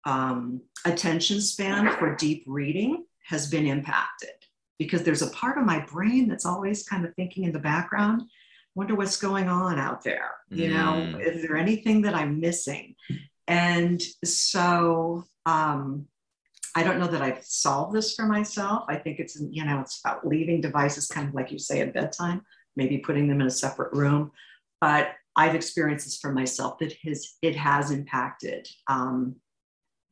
um, 0.05 0.61
attention 0.85 1.41
span 1.41 1.97
for 1.97 2.15
deep 2.15 2.43
reading 2.45 3.05
has 3.25 3.49
been 3.49 3.65
impacted 3.65 4.42
because 4.79 5.03
there's 5.03 5.21
a 5.21 5.29
part 5.29 5.57
of 5.57 5.65
my 5.65 5.79
brain 5.86 6.27
that's 6.27 6.45
always 6.45 6.83
kind 6.83 7.05
of 7.05 7.13
thinking 7.15 7.43
in 7.43 7.51
the 7.51 7.59
background 7.59 8.21
wonder 8.75 8.95
what's 8.95 9.17
going 9.17 9.47
on 9.47 9.77
out 9.77 10.03
there 10.03 10.31
you 10.49 10.67
know 10.67 10.93
mm. 10.93 11.19
is 11.19 11.41
there 11.41 11.57
anything 11.57 12.01
that 12.01 12.15
i'm 12.15 12.39
missing 12.39 12.95
and 13.47 14.01
so 14.23 15.25
um, 15.45 16.07
I 16.75 16.83
don't 16.83 16.99
know 16.99 17.07
that 17.07 17.21
I've 17.21 17.43
solved 17.43 17.95
this 17.95 18.15
for 18.15 18.25
myself. 18.25 18.86
I 18.88 18.95
think 18.95 19.19
it's, 19.19 19.39
you 19.39 19.63
know, 19.63 19.81
it's 19.81 19.99
about 20.03 20.25
leaving 20.25 20.62
devices 20.62 21.07
kind 21.07 21.27
of 21.27 21.36
like 21.36 21.51
you 21.51 21.59
say 21.59 21.81
at 21.81 21.93
bedtime, 21.93 22.41
maybe 22.75 22.97
putting 22.97 23.27
them 23.27 23.41
in 23.41 23.47
a 23.47 23.51
separate 23.51 23.93
room. 23.93 24.31
But 24.81 25.12
I've 25.36 25.55
experienced 25.55 26.05
this 26.05 26.17
for 26.17 26.31
myself 26.31 26.79
that 26.79 26.93
his, 27.01 27.33
it 27.41 27.55
has 27.55 27.91
impacted 27.91 28.67
um, 28.88 29.36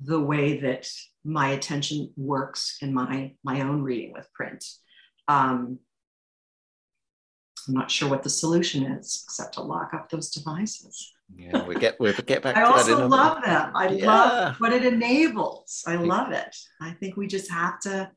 the 0.04 0.20
way 0.20 0.60
that 0.60 0.88
my 1.24 1.50
attention 1.50 2.12
works 2.18 2.78
in 2.82 2.94
my, 2.94 3.34
my 3.44 3.62
own 3.62 3.84
reading 3.84 4.14
with 4.14 4.32
print. 4.34 4.66
Um, 5.28 5.80
I'm 7.68 7.74
not 7.76 7.92
sure 7.92 8.10
what 8.10 8.24
the 8.24 8.30
solution 8.30 8.84
is 8.84 9.24
except 9.28 9.54
to 9.56 9.62
lock 9.62 9.94
up 9.94 10.10
those 10.10 10.32
devices. 10.32 11.12
Yeah 11.36 11.64
we 11.66 11.76
get 11.76 11.98
we 12.00 12.12
get 12.14 12.42
back 12.42 12.58
i 12.58 12.64
also 12.64 13.08
love 13.08 13.42
them. 13.44 13.72
I 13.74 13.90
yeah. 13.90 14.06
love 14.06 14.56
what 14.60 14.74
it 14.74 14.84
enables. 14.84 15.84
I 15.88 15.96
love 15.96 16.32
it. 16.32 16.56
I 16.82 16.92
think 16.92 17.16
we 17.16 17.28
just 17.28 17.50
have 17.52 17.80
to 17.82 18.12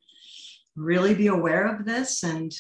really 0.75 1.14
be 1.14 1.29
aware 1.29 1.66
of 1.66 1.85
this 1.85 2.25
and 2.25 2.53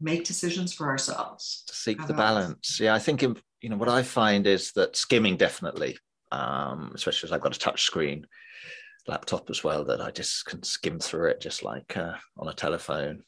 make 0.00 0.24
decisions 0.24 0.74
for 0.74 0.88
ourselves. 0.88 1.64
To 1.68 1.74
seek 1.74 2.06
the 2.06 2.14
balance. 2.14 2.78
Yeah 2.80 2.94
i 2.94 2.98
think 2.98 3.22
in, 3.22 3.36
you 3.60 3.70
know 3.70 3.76
what 3.76 3.88
i 3.88 4.02
find 4.02 4.46
is 4.46 4.72
that 4.72 4.96
skimming 4.96 5.36
definitely 5.36 5.96
um, 6.32 6.92
especially 6.94 7.28
as 7.28 7.32
i've 7.32 7.40
got 7.40 7.54
a 7.54 7.58
touch 7.58 7.82
screen 7.82 8.26
laptop 9.06 9.48
as 9.50 9.64
well 9.64 9.84
that 9.84 10.00
i 10.00 10.10
just 10.10 10.44
can 10.46 10.62
skim 10.62 10.98
through 10.98 11.30
it 11.30 11.40
just 11.40 11.62
like 11.62 11.96
uh, 11.96 12.14
on 12.38 12.48
a 12.48 12.54
telephone 12.54 13.22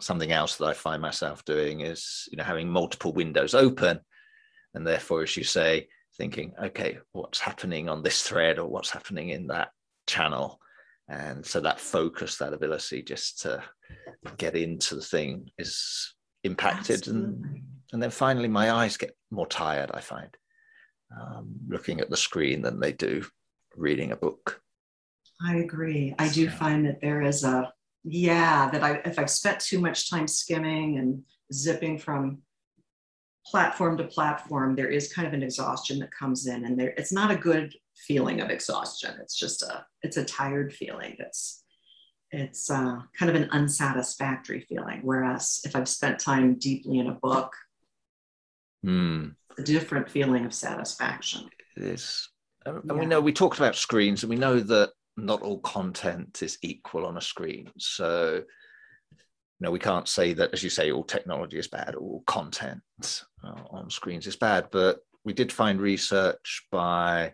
something 0.00 0.32
else 0.32 0.56
that 0.56 0.66
i 0.66 0.72
find 0.72 1.02
myself 1.02 1.44
doing 1.44 1.80
is 1.80 2.28
you 2.30 2.36
know 2.36 2.44
having 2.44 2.68
multiple 2.68 3.12
windows 3.12 3.54
open 3.54 4.00
and 4.74 4.86
therefore 4.86 5.22
as 5.22 5.36
you 5.36 5.44
say 5.44 5.86
thinking, 6.18 6.52
okay, 6.62 6.98
what's 7.12 7.38
happening 7.38 7.88
on 7.88 8.02
this 8.02 8.22
thread 8.22 8.58
or 8.58 8.68
what's 8.68 8.90
happening 8.90 9.30
in 9.30 9.46
that 9.46 9.70
channel? 10.06 10.60
And 11.08 11.46
so 11.46 11.60
that 11.60 11.80
focus, 11.80 12.36
that 12.36 12.52
ability 12.52 13.02
just 13.02 13.40
to 13.42 13.62
get 14.36 14.56
into 14.56 14.96
the 14.96 15.02
thing 15.02 15.48
is 15.56 16.14
impacted. 16.44 17.06
And, 17.06 17.62
and 17.92 18.02
then 18.02 18.10
finally, 18.10 18.48
my 18.48 18.72
eyes 18.72 18.98
get 18.98 19.16
more 19.30 19.46
tired, 19.46 19.90
I 19.94 20.00
find, 20.00 20.36
um, 21.10 21.54
looking 21.68 22.00
at 22.00 22.10
the 22.10 22.16
screen 22.16 22.62
than 22.62 22.80
they 22.80 22.92
do 22.92 23.24
reading 23.76 24.12
a 24.12 24.16
book. 24.16 24.60
I 25.46 25.56
agree. 25.56 26.14
I 26.18 26.28
do 26.28 26.50
find 26.50 26.84
that 26.86 27.00
there 27.00 27.22
is 27.22 27.44
a, 27.44 27.72
yeah, 28.04 28.70
that 28.70 28.82
I, 28.82 28.94
if 29.04 29.18
I've 29.18 29.30
spent 29.30 29.60
too 29.60 29.80
much 29.80 30.10
time 30.10 30.26
skimming 30.26 30.98
and 30.98 31.22
zipping 31.52 31.98
from 31.98 32.42
platform 33.46 33.96
to 33.98 34.04
platform, 34.04 34.74
there 34.74 34.88
is 34.88 35.12
kind 35.12 35.26
of 35.26 35.34
an 35.34 35.42
exhaustion 35.42 35.98
that 36.00 36.10
comes 36.10 36.46
in, 36.46 36.64
and 36.64 36.78
there 36.78 36.94
it's 36.96 37.12
not 37.12 37.30
a 37.30 37.36
good 37.36 37.74
feeling 38.06 38.40
of 38.40 38.50
exhaustion. 38.50 39.14
It's 39.20 39.38
just 39.38 39.62
a 39.62 39.84
it's 40.02 40.16
a 40.16 40.24
tired 40.24 40.72
feeling. 40.72 41.16
It's 41.18 41.64
it's 42.30 42.70
uh, 42.70 43.00
kind 43.18 43.30
of 43.30 43.34
an 43.36 43.48
unsatisfactory 43.50 44.60
feeling. 44.68 45.00
Whereas 45.02 45.60
if 45.64 45.74
I've 45.74 45.88
spent 45.88 46.18
time 46.18 46.58
deeply 46.58 46.98
in 46.98 47.06
a 47.08 47.14
book, 47.14 47.52
mm. 48.84 49.34
A 49.58 49.62
different 49.62 50.08
feeling 50.10 50.44
of 50.44 50.54
satisfaction. 50.54 51.48
It 51.76 51.82
is, 51.84 52.28
and 52.64 52.82
yeah. 52.84 52.92
we 52.94 53.06
know 53.06 53.20
we 53.20 53.32
talked 53.32 53.58
about 53.58 53.76
screens, 53.76 54.22
and 54.22 54.30
we 54.30 54.36
know 54.36 54.60
that 54.60 54.90
not 55.16 55.42
all 55.42 55.60
content 55.60 56.42
is 56.42 56.58
equal 56.62 57.04
on 57.04 57.16
a 57.16 57.22
screen. 57.22 57.70
So 57.78 58.42
you 59.60 59.64
know, 59.64 59.72
we 59.72 59.80
can't 59.80 60.06
say 60.06 60.34
that, 60.34 60.52
as 60.52 60.62
you 60.62 60.70
say, 60.70 60.92
all 60.92 61.02
technology 61.02 61.58
is 61.58 61.66
bad, 61.66 61.96
all 61.96 62.22
content 62.26 62.80
uh, 63.42 63.60
on 63.70 63.90
screens 63.90 64.28
is 64.28 64.36
bad. 64.36 64.68
But 64.70 65.00
we 65.24 65.32
did 65.32 65.52
find 65.52 65.80
research 65.80 66.66
by 66.70 67.32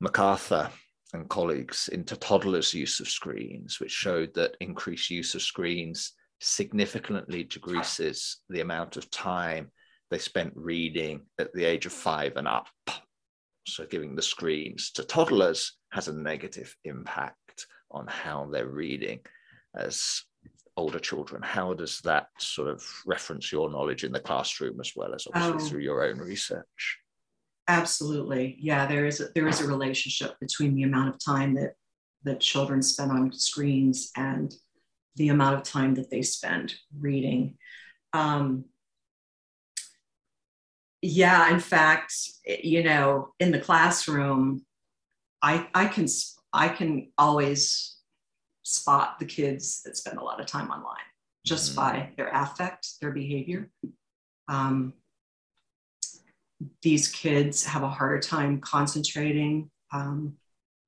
MacArthur 0.00 0.70
and 1.14 1.28
colleagues 1.30 1.88
into 1.88 2.14
toddlers' 2.16 2.74
use 2.74 3.00
of 3.00 3.08
screens, 3.08 3.80
which 3.80 3.90
showed 3.90 4.34
that 4.34 4.56
increased 4.60 5.08
use 5.08 5.34
of 5.34 5.40
screens 5.40 6.12
significantly 6.40 7.44
decreases 7.44 8.40
the 8.50 8.60
amount 8.60 8.98
of 8.98 9.10
time 9.10 9.70
they 10.10 10.18
spent 10.18 10.52
reading 10.54 11.22
at 11.38 11.52
the 11.52 11.64
age 11.64 11.86
of 11.86 11.92
five 11.92 12.36
and 12.36 12.48
up. 12.48 12.68
So, 13.66 13.84
giving 13.84 14.14
the 14.14 14.22
screens 14.22 14.92
to 14.92 15.04
toddlers 15.04 15.72
has 15.92 16.08
a 16.08 16.16
negative 16.16 16.74
impact 16.84 17.66
on 17.90 18.06
how 18.06 18.48
they're 18.50 18.68
reading. 18.68 19.20
As 19.74 20.22
older 20.76 20.98
children 20.98 21.42
how 21.42 21.72
does 21.72 22.00
that 22.00 22.26
sort 22.38 22.68
of 22.68 22.84
reference 23.06 23.50
your 23.50 23.70
knowledge 23.70 24.04
in 24.04 24.12
the 24.12 24.20
classroom 24.20 24.78
as 24.78 24.92
well 24.94 25.14
as 25.14 25.26
obviously 25.26 25.54
oh, 25.54 25.68
through 25.68 25.80
your 25.80 26.04
own 26.04 26.18
research? 26.18 26.98
Absolutely. 27.68 28.56
Yeah 28.60 28.86
there 28.86 29.06
is 29.06 29.20
a, 29.20 29.28
there 29.34 29.48
is 29.48 29.60
a 29.60 29.66
relationship 29.66 30.38
between 30.38 30.74
the 30.74 30.82
amount 30.82 31.08
of 31.08 31.24
time 31.24 31.54
that 31.54 31.72
that 32.24 32.40
children 32.40 32.82
spend 32.82 33.10
on 33.10 33.32
screens 33.32 34.10
and 34.16 34.54
the 35.16 35.28
amount 35.28 35.56
of 35.56 35.62
time 35.62 35.94
that 35.94 36.10
they 36.10 36.22
spend 36.22 36.74
reading. 36.98 37.56
Um, 38.12 38.64
yeah 41.02 41.50
in 41.50 41.60
fact 41.60 42.14
you 42.46 42.82
know 42.82 43.28
in 43.38 43.52
the 43.52 43.58
classroom 43.58 44.64
i 45.42 45.66
i 45.74 45.86
can 45.86 46.06
i 46.52 46.68
can 46.68 47.10
always 47.18 47.96
spot 48.62 49.18
the 49.18 49.24
kids 49.24 49.82
that 49.82 49.96
spend 49.96 50.18
a 50.18 50.24
lot 50.24 50.40
of 50.40 50.46
time 50.46 50.70
online 50.70 50.96
just 51.46 51.70
mm-hmm. 51.70 51.80
by 51.80 52.10
their 52.16 52.28
affect, 52.28 53.00
their 53.00 53.12
behavior. 53.12 53.70
Um, 54.48 54.92
these 56.82 57.08
kids 57.08 57.64
have 57.64 57.82
a 57.82 57.88
harder 57.88 58.18
time 58.18 58.60
concentrating, 58.60 59.70
um, 59.92 60.34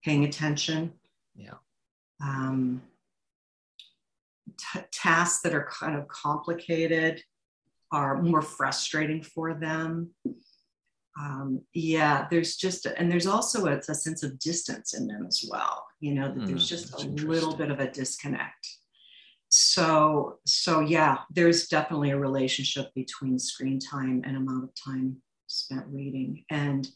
paying 0.05 0.25
attention. 0.25 0.93
Yeah. 1.37 1.55
Um, 2.21 2.83
t- 4.57 4.81
tasks 4.91 5.43
that 5.43 5.55
are 5.55 5.69
kind 5.71 5.97
of 5.97 6.09
complicated 6.09 7.23
are 7.93 8.23
more 8.23 8.43
frustrating 8.43 9.23
for 9.23 9.55
them. 9.55 10.11
um, 11.21 11.63
yeah, 11.75 12.27
there's 12.31 12.57
just, 12.57 12.87
and 12.87 13.11
there's 13.11 13.27
also 13.27 13.67
a, 13.67 13.79
a, 13.79 13.95
sense 13.95 14.23
of 14.23 14.39
distance 14.39 14.95
in 14.95 15.09
them 15.09 15.27
as 15.27 15.45
well. 15.51 15.85
You 16.01 16.15
know, 16.15 16.33
that 16.33 16.47
there's 16.47 16.67
mm, 16.67 16.69
just 16.69 17.03
a 17.03 17.09
little 17.09 17.57
bit 17.57 17.71
of 17.71 17.81
a 17.81 17.91
disconnect. 17.91 18.69
So, 19.49 20.39
so 20.47 20.81
yeah, 20.81 21.19
there's 21.31 21.69
definitely 21.69 22.11
a 22.11 22.19
relationship 22.19 22.93
between 22.95 23.39
screen 23.39 23.81
time 23.81 24.23
and 24.25 24.37
amount 24.37 24.65
of 24.65 24.71
time 24.75 25.17
spent 25.47 25.87
reading. 25.89 26.45
And 26.51 26.89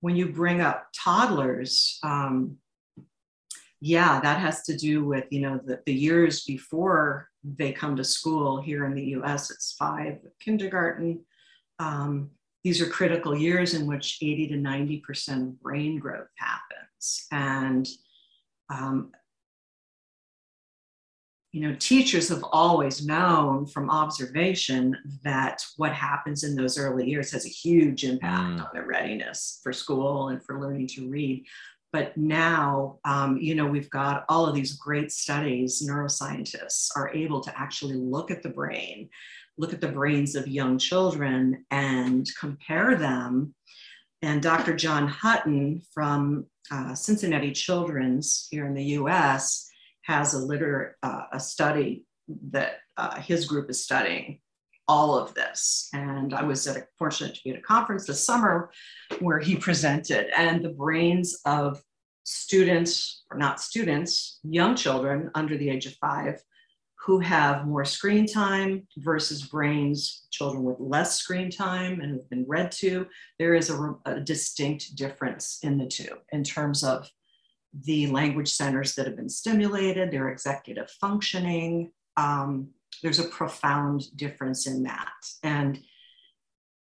when 0.00 0.16
you 0.16 0.32
bring 0.32 0.60
up 0.60 0.86
toddlers, 0.96 1.98
um, 2.02 2.56
yeah, 3.84 4.20
that 4.20 4.38
has 4.38 4.62
to 4.62 4.76
do 4.76 5.04
with, 5.04 5.24
you 5.30 5.40
know, 5.40 5.60
the, 5.64 5.80
the 5.86 5.92
years 5.92 6.44
before 6.44 7.28
they 7.42 7.72
come 7.72 7.96
to 7.96 8.04
school 8.04 8.62
here 8.62 8.84
in 8.84 8.94
the 8.94 9.06
US, 9.16 9.50
it's 9.50 9.72
five 9.72 10.18
kindergarten. 10.38 11.24
Um, 11.80 12.30
these 12.62 12.80
are 12.80 12.86
critical 12.86 13.36
years 13.36 13.74
in 13.74 13.88
which 13.88 14.18
80 14.22 14.48
to 14.50 14.54
90% 14.54 15.48
of 15.48 15.60
brain 15.60 15.98
growth 15.98 16.28
happens. 16.38 17.26
And, 17.32 17.88
um, 18.72 19.10
you 21.50 21.68
know, 21.68 21.74
teachers 21.80 22.28
have 22.28 22.44
always 22.52 23.04
known 23.04 23.66
from 23.66 23.90
observation 23.90 24.96
that 25.24 25.60
what 25.76 25.92
happens 25.92 26.44
in 26.44 26.54
those 26.54 26.78
early 26.78 27.10
years 27.10 27.32
has 27.32 27.44
a 27.44 27.48
huge 27.48 28.04
impact 28.04 28.60
mm. 28.60 28.64
on 28.64 28.68
their 28.72 28.86
readiness 28.86 29.58
for 29.62 29.72
school 29.72 30.28
and 30.28 30.42
for 30.44 30.60
learning 30.60 30.86
to 30.86 31.10
read. 31.10 31.44
But 31.92 32.16
now, 32.16 32.98
um, 33.04 33.36
you 33.36 33.54
know, 33.54 33.66
we've 33.66 33.90
got 33.90 34.24
all 34.28 34.46
of 34.46 34.54
these 34.54 34.76
great 34.76 35.12
studies. 35.12 35.82
Neuroscientists 35.86 36.88
are 36.96 37.14
able 37.14 37.40
to 37.40 37.58
actually 37.58 37.96
look 37.96 38.30
at 38.30 38.42
the 38.42 38.48
brain 38.48 39.10
look 39.58 39.72
at 39.72 39.80
the 39.80 39.88
brains 39.88 40.34
of 40.34 40.48
young 40.48 40.78
children 40.78 41.64
and 41.70 42.28
compare 42.38 42.96
them. 42.96 43.54
And 44.22 44.42
Dr. 44.42 44.74
John 44.74 45.08
Hutton 45.08 45.82
from 45.92 46.46
uh, 46.70 46.94
Cincinnati 46.94 47.52
Children's 47.52 48.48
here 48.50 48.66
in 48.66 48.74
the 48.74 48.84
US 48.98 49.68
has 50.02 50.34
a, 50.34 50.38
liter- 50.38 50.96
uh, 51.02 51.24
a 51.32 51.40
study 51.40 52.04
that 52.50 52.76
uh, 52.96 53.20
his 53.20 53.46
group 53.46 53.68
is 53.68 53.84
studying 53.84 54.40
all 54.88 55.16
of 55.16 55.34
this. 55.34 55.88
And 55.92 56.34
I 56.34 56.42
was 56.42 56.66
a, 56.66 56.84
fortunate 56.98 57.34
to 57.34 57.40
be 57.44 57.50
at 57.50 57.58
a 57.58 57.62
conference 57.62 58.06
this 58.06 58.24
summer 58.24 58.70
where 59.20 59.38
he 59.38 59.56
presented, 59.56 60.26
and 60.36 60.64
the 60.64 60.70
brains 60.70 61.40
of 61.44 61.82
students, 62.24 63.24
or 63.30 63.38
not 63.38 63.60
students, 63.60 64.38
young 64.42 64.74
children 64.76 65.30
under 65.34 65.56
the 65.56 65.70
age 65.70 65.86
of 65.86 65.94
five, 65.94 66.40
who 67.04 67.18
have 67.18 67.66
more 67.66 67.84
screen 67.84 68.26
time 68.26 68.86
versus 68.98 69.42
brains, 69.42 70.26
children 70.30 70.62
with 70.62 70.76
less 70.78 71.18
screen 71.18 71.50
time 71.50 72.00
and 72.00 72.12
have 72.12 72.30
been 72.30 72.44
read 72.46 72.70
to, 72.70 73.06
there 73.40 73.54
is 73.54 73.70
a, 73.70 73.94
a, 74.06 74.20
distinct 74.20 74.94
difference 74.94 75.58
in 75.62 75.78
the 75.78 75.86
two 75.86 76.16
in 76.30 76.44
terms 76.44 76.84
of 76.84 77.10
the 77.84 78.06
language 78.08 78.52
centers 78.52 78.94
that 78.94 79.06
have 79.06 79.16
been 79.16 79.28
stimulated, 79.28 80.10
their 80.10 80.28
executive 80.28 80.88
functioning. 81.00 81.90
Um, 82.16 82.68
there's 83.02 83.18
a 83.18 83.28
profound 83.28 84.04
difference 84.16 84.66
in 84.66 84.82
that. 84.84 85.12
And 85.42 85.80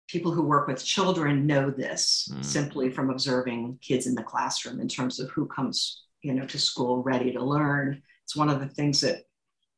people 0.07 0.31
who 0.31 0.43
work 0.43 0.67
with 0.67 0.83
children 0.83 1.47
know 1.47 1.69
this 1.69 2.29
mm. 2.31 2.43
simply 2.43 2.89
from 2.89 3.09
observing 3.09 3.79
kids 3.81 4.07
in 4.07 4.15
the 4.15 4.23
classroom 4.23 4.81
in 4.81 4.87
terms 4.87 5.19
of 5.19 5.29
who 5.29 5.45
comes 5.47 6.03
you 6.21 6.33
know 6.33 6.45
to 6.45 6.59
school 6.59 7.01
ready 7.01 7.31
to 7.31 7.43
learn 7.43 8.01
it's 8.23 8.35
one 8.35 8.49
of 8.49 8.59
the 8.59 8.67
things 8.67 9.01
that 9.01 9.23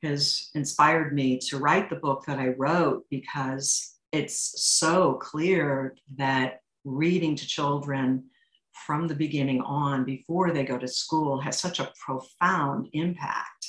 has 0.01 0.49
inspired 0.53 1.13
me 1.13 1.37
to 1.39 1.57
write 1.57 1.89
the 1.89 1.95
book 1.95 2.25
that 2.25 2.39
I 2.39 2.49
wrote 2.49 3.03
because 3.09 3.97
it's 4.11 4.61
so 4.61 5.13
clear 5.13 5.95
that 6.17 6.59
reading 6.83 7.35
to 7.35 7.47
children 7.47 8.25
from 8.85 9.07
the 9.07 9.15
beginning 9.15 9.61
on 9.61 10.03
before 10.03 10.51
they 10.51 10.65
go 10.65 10.77
to 10.77 10.87
school 10.87 11.39
has 11.39 11.57
such 11.57 11.79
a 11.79 11.91
profound 12.05 12.89
impact 12.93 13.67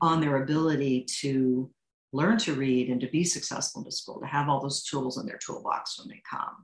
on 0.00 0.20
their 0.20 0.42
ability 0.42 1.04
to 1.20 1.68
learn 2.12 2.38
to 2.38 2.54
read 2.54 2.88
and 2.88 3.00
to 3.00 3.06
be 3.08 3.24
successful 3.24 3.84
in 3.84 3.90
school, 3.90 4.20
to 4.20 4.26
have 4.26 4.48
all 4.48 4.60
those 4.60 4.82
tools 4.84 5.18
in 5.18 5.26
their 5.26 5.38
toolbox 5.38 5.98
when 5.98 6.08
they 6.08 6.22
come. 6.28 6.56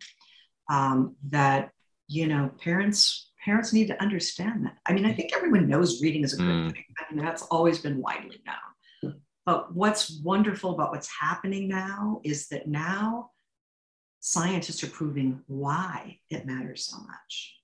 Um, 0.70 1.16
that 1.30 1.70
you 2.09 2.26
know, 2.26 2.51
parents 2.62 3.30
parents 3.44 3.72
need 3.72 3.86
to 3.88 4.03
understand 4.03 4.66
that. 4.66 4.76
I 4.86 4.92
mean, 4.92 5.07
I 5.07 5.12
think 5.12 5.34
everyone 5.34 5.68
knows 5.68 6.03
reading 6.03 6.24
is 6.24 6.34
a 6.34 6.36
good 6.36 6.46
mm. 6.46 6.72
thing. 6.72 6.84
I 6.99 7.14
mean, 7.14 7.24
that's 7.24 7.42
always 7.42 7.78
been 7.78 8.01
widely 8.01 8.40
known. 8.46 9.14
But 9.46 9.74
what's 9.74 10.20
wonderful 10.22 10.74
about 10.74 10.90
what's 10.90 11.09
happening 11.09 11.68
now 11.68 12.20
is 12.22 12.49
that 12.49 12.68
now 12.68 13.30
scientists 14.20 14.84
are 14.84 14.90
proving 14.90 15.40
why 15.46 16.18
it 16.28 16.44
matters 16.44 16.84
so 16.84 16.99
much. 16.99 17.58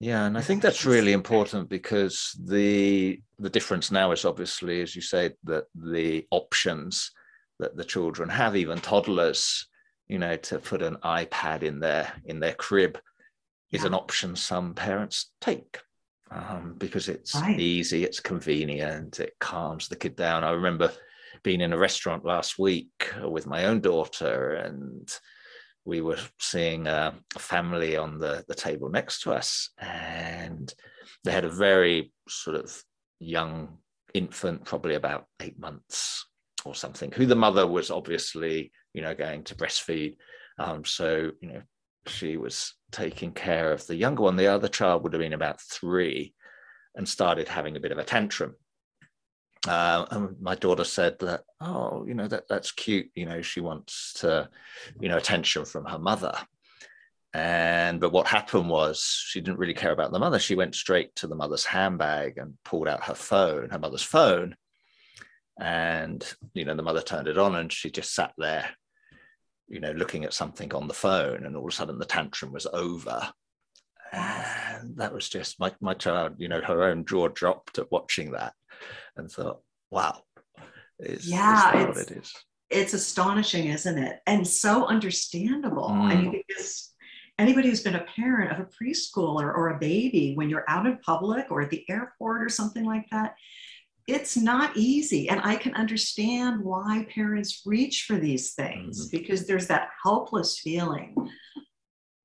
Yeah, 0.00 0.26
and 0.26 0.38
I 0.38 0.42
think 0.42 0.62
that's 0.62 0.86
really 0.86 1.12
important 1.12 1.68
because 1.68 2.36
the 2.44 3.20
the 3.40 3.50
difference 3.50 3.90
now 3.90 4.12
is 4.12 4.24
obviously, 4.24 4.80
as 4.80 4.94
you 4.94 5.02
say, 5.02 5.32
that 5.44 5.64
the 5.74 6.26
options 6.30 7.10
that 7.58 7.76
the 7.76 7.84
children 7.84 8.28
have, 8.28 8.54
even 8.54 8.78
toddlers, 8.78 9.66
you 10.06 10.18
know, 10.18 10.36
to 10.36 10.58
put 10.60 10.82
an 10.82 10.96
iPad 11.04 11.64
in 11.64 11.80
their 11.80 12.12
in 12.26 12.38
their 12.38 12.54
crib 12.54 12.98
is 13.72 13.84
an 13.84 13.92
option 13.94 14.34
some 14.34 14.72
parents 14.72 15.30
take 15.40 15.78
um, 16.30 16.74
because 16.78 17.08
it's 17.08 17.34
right. 17.34 17.58
easy, 17.58 18.04
it's 18.04 18.20
convenient, 18.20 19.20
it 19.20 19.34
calms 19.40 19.88
the 19.88 19.96
kid 19.96 20.16
down. 20.16 20.44
I 20.44 20.50
remember 20.50 20.92
being 21.42 21.60
in 21.60 21.72
a 21.72 21.78
restaurant 21.78 22.24
last 22.24 22.58
week 22.58 23.12
with 23.22 23.46
my 23.46 23.66
own 23.66 23.80
daughter, 23.80 24.54
and 24.54 25.12
we 25.88 26.02
were 26.02 26.18
seeing 26.38 26.86
a, 26.86 27.14
family 27.38 27.96
on 27.96 28.18
the, 28.18 28.44
the 28.46 28.54
table 28.54 28.90
next 28.90 29.22
to 29.22 29.32
us, 29.32 29.70
and 29.78 30.72
they 31.24 31.32
had 31.32 31.46
a 31.46 31.50
very 31.50 32.12
sort 32.28 32.56
of 32.56 32.84
young 33.20 33.78
infant, 34.12 34.66
probably 34.66 34.96
about 34.96 35.24
eight 35.40 35.58
months 35.58 36.26
or 36.66 36.74
something, 36.74 37.10
who 37.10 37.24
the 37.24 37.34
mother 37.34 37.66
was 37.66 37.90
obviously, 37.90 38.70
you 38.92 39.00
know, 39.00 39.14
going 39.14 39.42
to 39.44 39.54
breastfeed. 39.54 40.16
Um, 40.58 40.84
so, 40.84 41.30
you 41.40 41.48
know, 41.48 41.62
she 42.06 42.36
was 42.36 42.74
taking 42.92 43.32
care 43.32 43.72
of 43.72 43.86
the 43.86 43.96
younger 43.96 44.24
one. 44.24 44.36
The 44.36 44.48
other 44.48 44.68
child 44.68 45.02
would 45.02 45.14
have 45.14 45.20
been 45.20 45.32
about 45.32 45.60
three 45.60 46.34
and 46.96 47.08
started 47.08 47.48
having 47.48 47.76
a 47.76 47.80
bit 47.80 47.92
of 47.92 47.98
a 47.98 48.04
tantrum. 48.04 48.56
Uh, 49.66 50.06
and 50.10 50.40
my 50.40 50.54
daughter 50.54 50.84
said 50.84 51.18
that, 51.18 51.42
oh, 51.60 52.04
you 52.06 52.14
know, 52.14 52.28
that 52.28 52.44
that's 52.48 52.70
cute. 52.72 53.10
You 53.14 53.26
know, 53.26 53.42
she 53.42 53.60
wants 53.60 54.14
to, 54.20 54.48
you 55.00 55.08
know, 55.08 55.16
attention 55.16 55.64
from 55.64 55.84
her 55.86 55.98
mother. 55.98 56.34
And 57.34 58.00
but 58.00 58.12
what 58.12 58.26
happened 58.26 58.70
was 58.70 59.02
she 59.26 59.40
didn't 59.40 59.58
really 59.58 59.74
care 59.74 59.92
about 59.92 60.12
the 60.12 60.18
mother. 60.18 60.38
She 60.38 60.54
went 60.54 60.74
straight 60.74 61.14
to 61.16 61.26
the 61.26 61.34
mother's 61.34 61.64
handbag 61.64 62.38
and 62.38 62.54
pulled 62.64 62.88
out 62.88 63.04
her 63.04 63.14
phone, 63.14 63.70
her 63.70 63.78
mother's 63.78 64.02
phone. 64.02 64.56
And 65.60 66.24
you 66.54 66.64
know, 66.64 66.74
the 66.74 66.82
mother 66.82 67.02
turned 67.02 67.28
it 67.28 67.38
on 67.38 67.56
and 67.56 67.72
she 67.72 67.90
just 67.90 68.14
sat 68.14 68.32
there 68.38 68.70
you 69.68 69.80
know, 69.80 69.92
looking 69.92 70.24
at 70.24 70.32
something 70.32 70.72
on 70.74 70.88
the 70.88 70.94
phone, 70.94 71.44
and 71.44 71.54
all 71.54 71.66
of 71.66 71.72
a 71.72 71.76
sudden 71.76 71.98
the 71.98 72.04
tantrum 72.04 72.52
was 72.52 72.66
over. 72.72 73.30
And 74.12 74.96
that 74.96 75.12
was 75.12 75.28
just 75.28 75.60
my, 75.60 75.72
my 75.80 75.92
child, 75.92 76.36
you 76.38 76.48
know, 76.48 76.62
her 76.62 76.84
own 76.84 77.04
jaw 77.04 77.28
dropped 77.28 77.78
at 77.78 77.92
watching 77.92 78.32
that 78.32 78.54
and 79.16 79.30
thought, 79.30 79.60
wow, 79.90 80.22
is, 80.98 81.28
yeah, 81.28 81.88
is 81.88 81.96
what 81.96 82.10
it 82.10 82.16
is? 82.18 82.32
It's 82.70 82.92
astonishing, 82.92 83.68
isn't 83.68 83.98
it? 83.98 84.20
And 84.26 84.46
so 84.46 84.86
understandable. 84.86 85.88
Mm. 85.88 86.02
I 86.02 86.14
mean, 86.16 86.42
because 86.46 86.92
anybody 87.38 87.68
who's 87.68 87.82
been 87.82 87.94
a 87.94 88.06
parent 88.16 88.52
of 88.52 88.60
a 88.60 88.68
preschooler 88.68 89.44
or 89.44 89.70
a 89.70 89.78
baby, 89.78 90.34
when 90.34 90.50
you're 90.50 90.68
out 90.68 90.86
in 90.86 90.98
public 90.98 91.46
or 91.50 91.62
at 91.62 91.70
the 91.70 91.84
airport 91.88 92.42
or 92.42 92.48
something 92.48 92.84
like 92.84 93.06
that, 93.10 93.34
it's 94.06 94.36
not 94.36 94.76
easy. 94.76 95.28
And 95.28 95.40
I 95.44 95.56
can 95.56 95.74
understand 95.74 96.62
why 96.62 97.06
parents 97.14 97.62
reach 97.66 98.04
for 98.04 98.16
these 98.16 98.54
things 98.54 99.06
mm-hmm. 99.06 99.16
because 99.16 99.46
there's 99.46 99.68
that 99.68 99.90
helpless 100.02 100.58
feeling. 100.58 101.14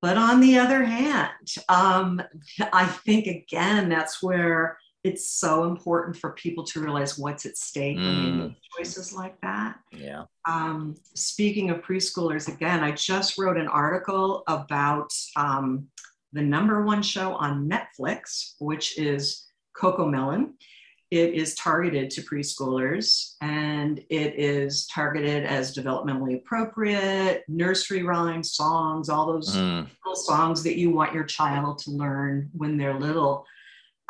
But 0.01 0.18
on 0.18 0.39
the 0.39 0.58
other 0.58 0.84
hand, 0.84 1.30
um, 1.70 2.22
I 2.74 2.86
think 2.86 3.28
again, 3.28 3.89
that's 3.89 4.24
where 4.24 4.78
it's 5.04 5.30
so 5.30 5.66
important 5.66 6.16
for 6.16 6.32
people 6.32 6.64
to 6.64 6.80
realize 6.80 7.18
what's 7.18 7.45
at 7.45 7.58
stake 7.58 7.97
mm. 7.97 8.04
when 8.04 8.24
they 8.24 8.47
make 8.47 8.58
choices 8.78 9.14
like 9.14 9.39
that. 9.41 9.80
Yeah. 9.91 10.24
Um, 10.47 10.95
speaking 11.14 11.70
of 11.70 11.82
preschoolers, 11.82 12.47
again, 12.47 12.84
I 12.84 12.91
just 12.91 13.38
wrote 13.38 13.58
an 13.58 13.68
article 13.68 14.43
about 14.47 15.12
um, 15.36 15.88
the 16.32 16.41
number 16.41 16.84
one 16.84 17.04
show 17.04 17.34
on 17.34 17.70
Netflix, 17.70 18.54
which 18.60 18.97
is 18.97 19.45
CoComelon. 19.78 20.54
It 21.12 21.36
is 21.36 21.54
targeted 21.54 22.10
to 22.12 22.22
preschoolers 22.22 23.36
and 23.41 23.99
it 24.10 24.34
is 24.39 24.88
targeted 24.88 25.43
as 25.43 25.78
developmentally 25.78 26.38
appropriate, 26.38 27.43
nursery 27.47 28.01
rhymes, 28.01 28.54
songs, 28.54 29.10
all 29.10 29.28
those 29.28 29.56
mm. 29.56 29.88
little 30.04 30.16
songs 30.16 30.64
that 30.64 30.80
you 30.80 30.89
want 30.89 31.14
your 31.14 31.26
child 31.26 31.78
to 31.80 31.91
learn 31.91 32.49
when 32.54 32.78
they're 32.78 32.97
little. 32.97 33.45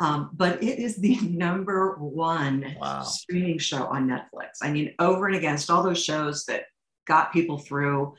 Um, 0.04 0.30
but 0.34 0.62
it 0.62 0.78
is 0.78 0.96
the 0.96 1.16
number 1.22 1.96
one 1.98 2.76
wow. 2.78 3.02
streaming 3.02 3.58
show 3.58 3.84
on 3.84 4.06
Netflix. 4.06 4.58
I 4.62 4.70
mean, 4.70 4.94
over 4.98 5.26
and 5.26 5.36
against 5.36 5.70
all 5.70 5.82
those 5.82 6.02
shows 6.02 6.44
that 6.44 6.64
got 7.06 7.32
people 7.32 7.58
through 7.58 8.14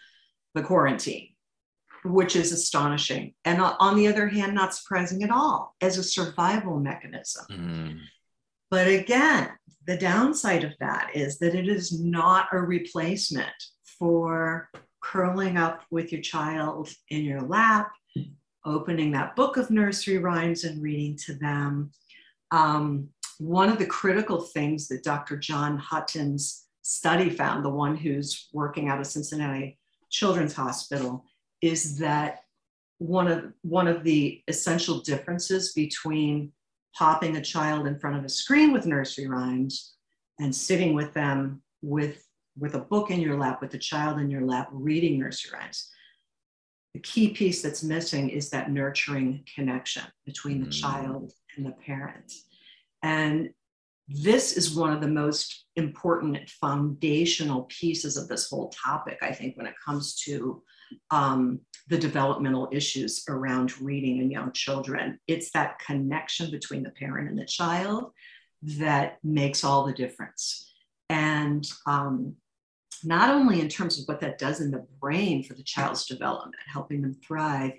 the 0.56 0.64
quarantine. 0.64 1.30
which 2.04 2.36
is 2.36 2.52
astonishing. 2.52 3.34
And 3.46 3.60
on 3.60 3.96
the 3.96 4.08
other 4.08 4.28
hand, 4.28 4.54
not 4.54 4.76
surprising 4.76 5.24
at 5.24 5.32
all 5.32 5.76
as 5.82 5.98
a 5.98 6.04
survival 6.04 6.80
mechanism. 6.80 7.46
Mm. 7.52 8.00
But 8.70 8.88
again, 8.88 9.50
the 9.88 9.98
downside 9.98 10.64
of 10.64 10.74
that 10.80 11.12
is 11.16 11.40
that 11.40 11.56
it 11.56 11.68
is 11.68 12.00
not 12.00 12.48
a 12.52 12.60
replacement 12.60 13.56
for 14.00 14.70
curling 15.02 15.58
up 15.58 15.84
with 15.90 16.12
your 16.12 16.22
child 16.22 16.90
in 17.10 17.24
your 17.24 17.42
lap, 17.42 17.92
opening 18.66 19.12
that 19.12 19.36
book 19.36 19.58
of 19.58 19.70
nursery 19.70 20.18
rhymes 20.18 20.64
and 20.64 20.82
reading 20.82 21.18
to 21.26 21.34
them. 21.36 21.92
Um, 22.52 23.10
one 23.38 23.70
of 23.70 23.78
the 23.78 23.86
critical 23.86 24.42
things 24.42 24.88
that 24.88 25.04
Dr. 25.04 25.38
John 25.38 25.78
Hutton's 25.78 26.66
study 26.82 27.30
found, 27.30 27.64
the 27.64 27.70
one 27.70 27.96
who's 27.96 28.48
working 28.54 28.90
out 28.90 29.00
of 29.00 29.08
Cincinnati 29.08 29.78
Children's 30.10 30.54
Hospital, 30.54 31.26
is 31.62 31.98
that 32.00 32.40
one 32.98 33.28
of 33.28 33.52
one 33.62 33.88
of 33.88 34.04
the 34.04 34.42
essential 34.48 35.00
differences 35.02 35.74
between 35.74 36.52
popping 36.98 37.36
a 37.36 37.42
child 37.42 37.88
in 37.88 38.00
front 38.00 38.16
of 38.16 38.24
a 38.24 38.30
screen 38.30 38.72
with 38.72 38.86
nursery 38.86 39.28
rhymes 39.28 39.96
and 40.40 40.56
sitting 40.56 40.94
with 40.94 41.14
them 41.14 41.62
with 41.82 42.26
with 42.58 42.76
a 42.76 42.80
book 42.80 43.12
in 43.12 43.20
your 43.20 43.38
lap 43.38 43.62
with 43.62 43.74
a 43.74 43.78
child 43.78 44.20
in 44.20 44.30
your 44.30 44.46
lap 44.46 44.70
reading 44.72 45.20
nursery 45.20 45.52
rhymes 45.60 45.90
the 46.96 47.02
key 47.02 47.30
piece 47.30 47.62
that's 47.62 47.84
missing 47.84 48.30
is 48.30 48.50
that 48.50 48.72
nurturing 48.72 49.44
connection 49.54 50.04
between 50.26 50.62
the 50.62 50.70
mm. 50.70 50.82
child 50.82 51.32
and 51.58 51.66
the 51.66 51.72
parent 51.72 52.32
and 53.04 53.50
this 54.08 54.56
is 54.56 54.76
one 54.76 54.94
of 54.94 55.02
the 55.02 55.08
most 55.08 55.66
important 55.76 56.50
foundational 56.50 57.64
pieces 57.64 58.16
of 58.16 58.30
this 58.30 58.50
whole 58.50 58.70
topic 58.70 59.18
i 59.22 59.32
think 59.32 59.58
when 59.58 59.68
it 59.68 59.76
comes 59.86 60.16
to 60.16 60.64
um, 61.12 61.60
the 61.88 61.98
developmental 61.98 62.70
issues 62.72 63.24
around 63.30 63.80
reading 63.82 64.18
in 64.18 64.32
young 64.32 64.52
children. 64.52 65.20
It's 65.28 65.52
that 65.52 65.80
connection 65.80 66.52
between 66.52 66.84
the 66.84 66.92
parent 66.92 67.30
and 67.30 67.38
the 67.38 67.46
child 67.46 68.12
that 68.62 69.18
makes 69.24 69.64
all 69.64 69.86
the 69.86 69.94
difference. 69.94 70.74
And 71.10 71.68
um, 71.86 72.36
not 73.04 73.30
only 73.30 73.60
in 73.60 73.70
terms 73.70 74.00
of 74.00 74.08
what 74.08 74.20
that 74.22 74.38
does 74.38 74.62
in 74.62 74.72
the 74.72 74.86
brain 75.00 75.44
for 75.44 75.54
the 75.54 75.64
child's 75.64 76.06
development, 76.06 76.56
helping 76.68 77.02
them 77.02 77.16
thrive, 77.26 77.74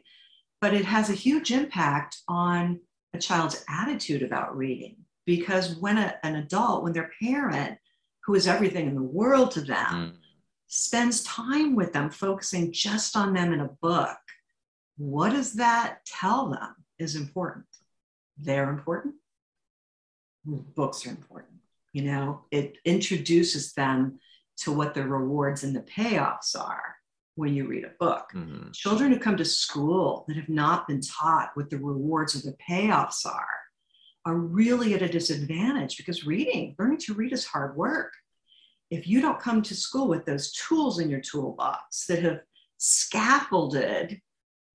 but 0.60 0.74
it 0.74 0.84
has 0.84 1.10
a 1.10 1.14
huge 1.14 1.50
impact 1.52 2.18
on 2.28 2.80
a 3.14 3.18
child's 3.18 3.64
attitude 3.68 4.22
about 4.22 4.56
reading. 4.56 4.96
Because 5.24 5.76
when 5.76 5.98
a, 5.98 6.14
an 6.22 6.36
adult, 6.36 6.82
when 6.82 6.92
their 6.92 7.10
parent, 7.20 7.78
who 8.24 8.34
is 8.34 8.46
everything 8.46 8.86
in 8.86 8.94
the 8.94 9.02
world 9.02 9.50
to 9.52 9.60
them, 9.60 9.86
mm 9.86 10.12
spends 10.68 11.22
time 11.22 11.74
with 11.74 11.92
them, 11.92 12.10
focusing 12.10 12.72
just 12.72 13.16
on 13.16 13.32
them 13.32 13.52
in 13.52 13.60
a 13.60 13.70
book, 13.80 14.16
what 14.98 15.30
does 15.30 15.54
that 15.54 16.04
tell 16.06 16.50
them 16.50 16.74
is 16.98 17.16
important? 17.16 17.66
They're 18.38 18.70
important. 18.70 19.14
Books 20.44 21.06
are 21.06 21.10
important. 21.10 21.54
You 21.92 22.02
know, 22.02 22.44
it 22.50 22.76
introduces 22.84 23.72
them 23.72 24.18
to 24.59 24.72
what 24.72 24.94
the 24.94 25.07
rewards 25.07 25.64
and 25.64 25.74
the 25.74 25.80
payoffs 25.80 26.59
are 26.59 26.96
when 27.34 27.54
you 27.54 27.66
read 27.66 27.84
a 27.84 27.92
book. 27.98 28.30
Mm-hmm. 28.34 28.70
Children 28.72 29.12
who 29.12 29.18
come 29.18 29.36
to 29.36 29.44
school 29.44 30.24
that 30.28 30.36
have 30.36 30.48
not 30.48 30.88
been 30.88 31.00
taught 31.02 31.50
what 31.54 31.68
the 31.68 31.78
rewards 31.78 32.34
or 32.34 32.50
the 32.50 32.57
payoffs 32.68 33.26
are 33.26 33.48
are 34.24 34.36
really 34.36 34.94
at 34.94 35.02
a 35.02 35.09
disadvantage 35.09 35.96
because 35.96 36.26
reading, 36.26 36.74
learning 36.78 36.98
to 36.98 37.14
read 37.14 37.32
is 37.32 37.44
hard 37.44 37.76
work 37.76 38.12
if 38.90 39.09
you 39.09 39.20
don't 39.20 39.40
come 39.40 39.62
to 39.62 39.74
school 39.74 40.09
with 40.09 40.24
those 40.24 40.52
tools 40.52 41.00
in 41.00 41.11
your 41.11 41.20
toolbox 41.20 42.07
that 42.07 42.22
have 42.22 42.40
scaffolded 42.78 44.20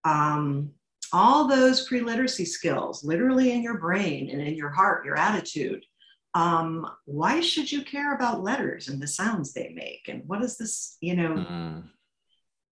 um, 0.03 0.71
all 1.13 1.47
those 1.47 1.87
pre 1.87 2.01
literacy 2.01 2.45
skills, 2.45 3.03
literally 3.03 3.51
in 3.51 3.61
your 3.61 3.77
brain 3.77 4.29
and 4.29 4.41
in 4.41 4.55
your 4.55 4.69
heart, 4.69 5.05
your 5.05 5.17
attitude, 5.17 5.85
um, 6.33 6.89
why 7.05 7.41
should 7.41 7.71
you 7.71 7.83
care 7.83 8.15
about 8.15 8.43
letters 8.43 8.87
and 8.87 9.01
the 9.01 9.07
sounds 9.07 9.53
they 9.53 9.73
make? 9.75 10.07
And 10.07 10.23
what 10.27 10.41
is 10.41 10.57
this, 10.57 10.97
you 11.01 11.15
know, 11.15 11.35
mm-hmm. 11.35 11.79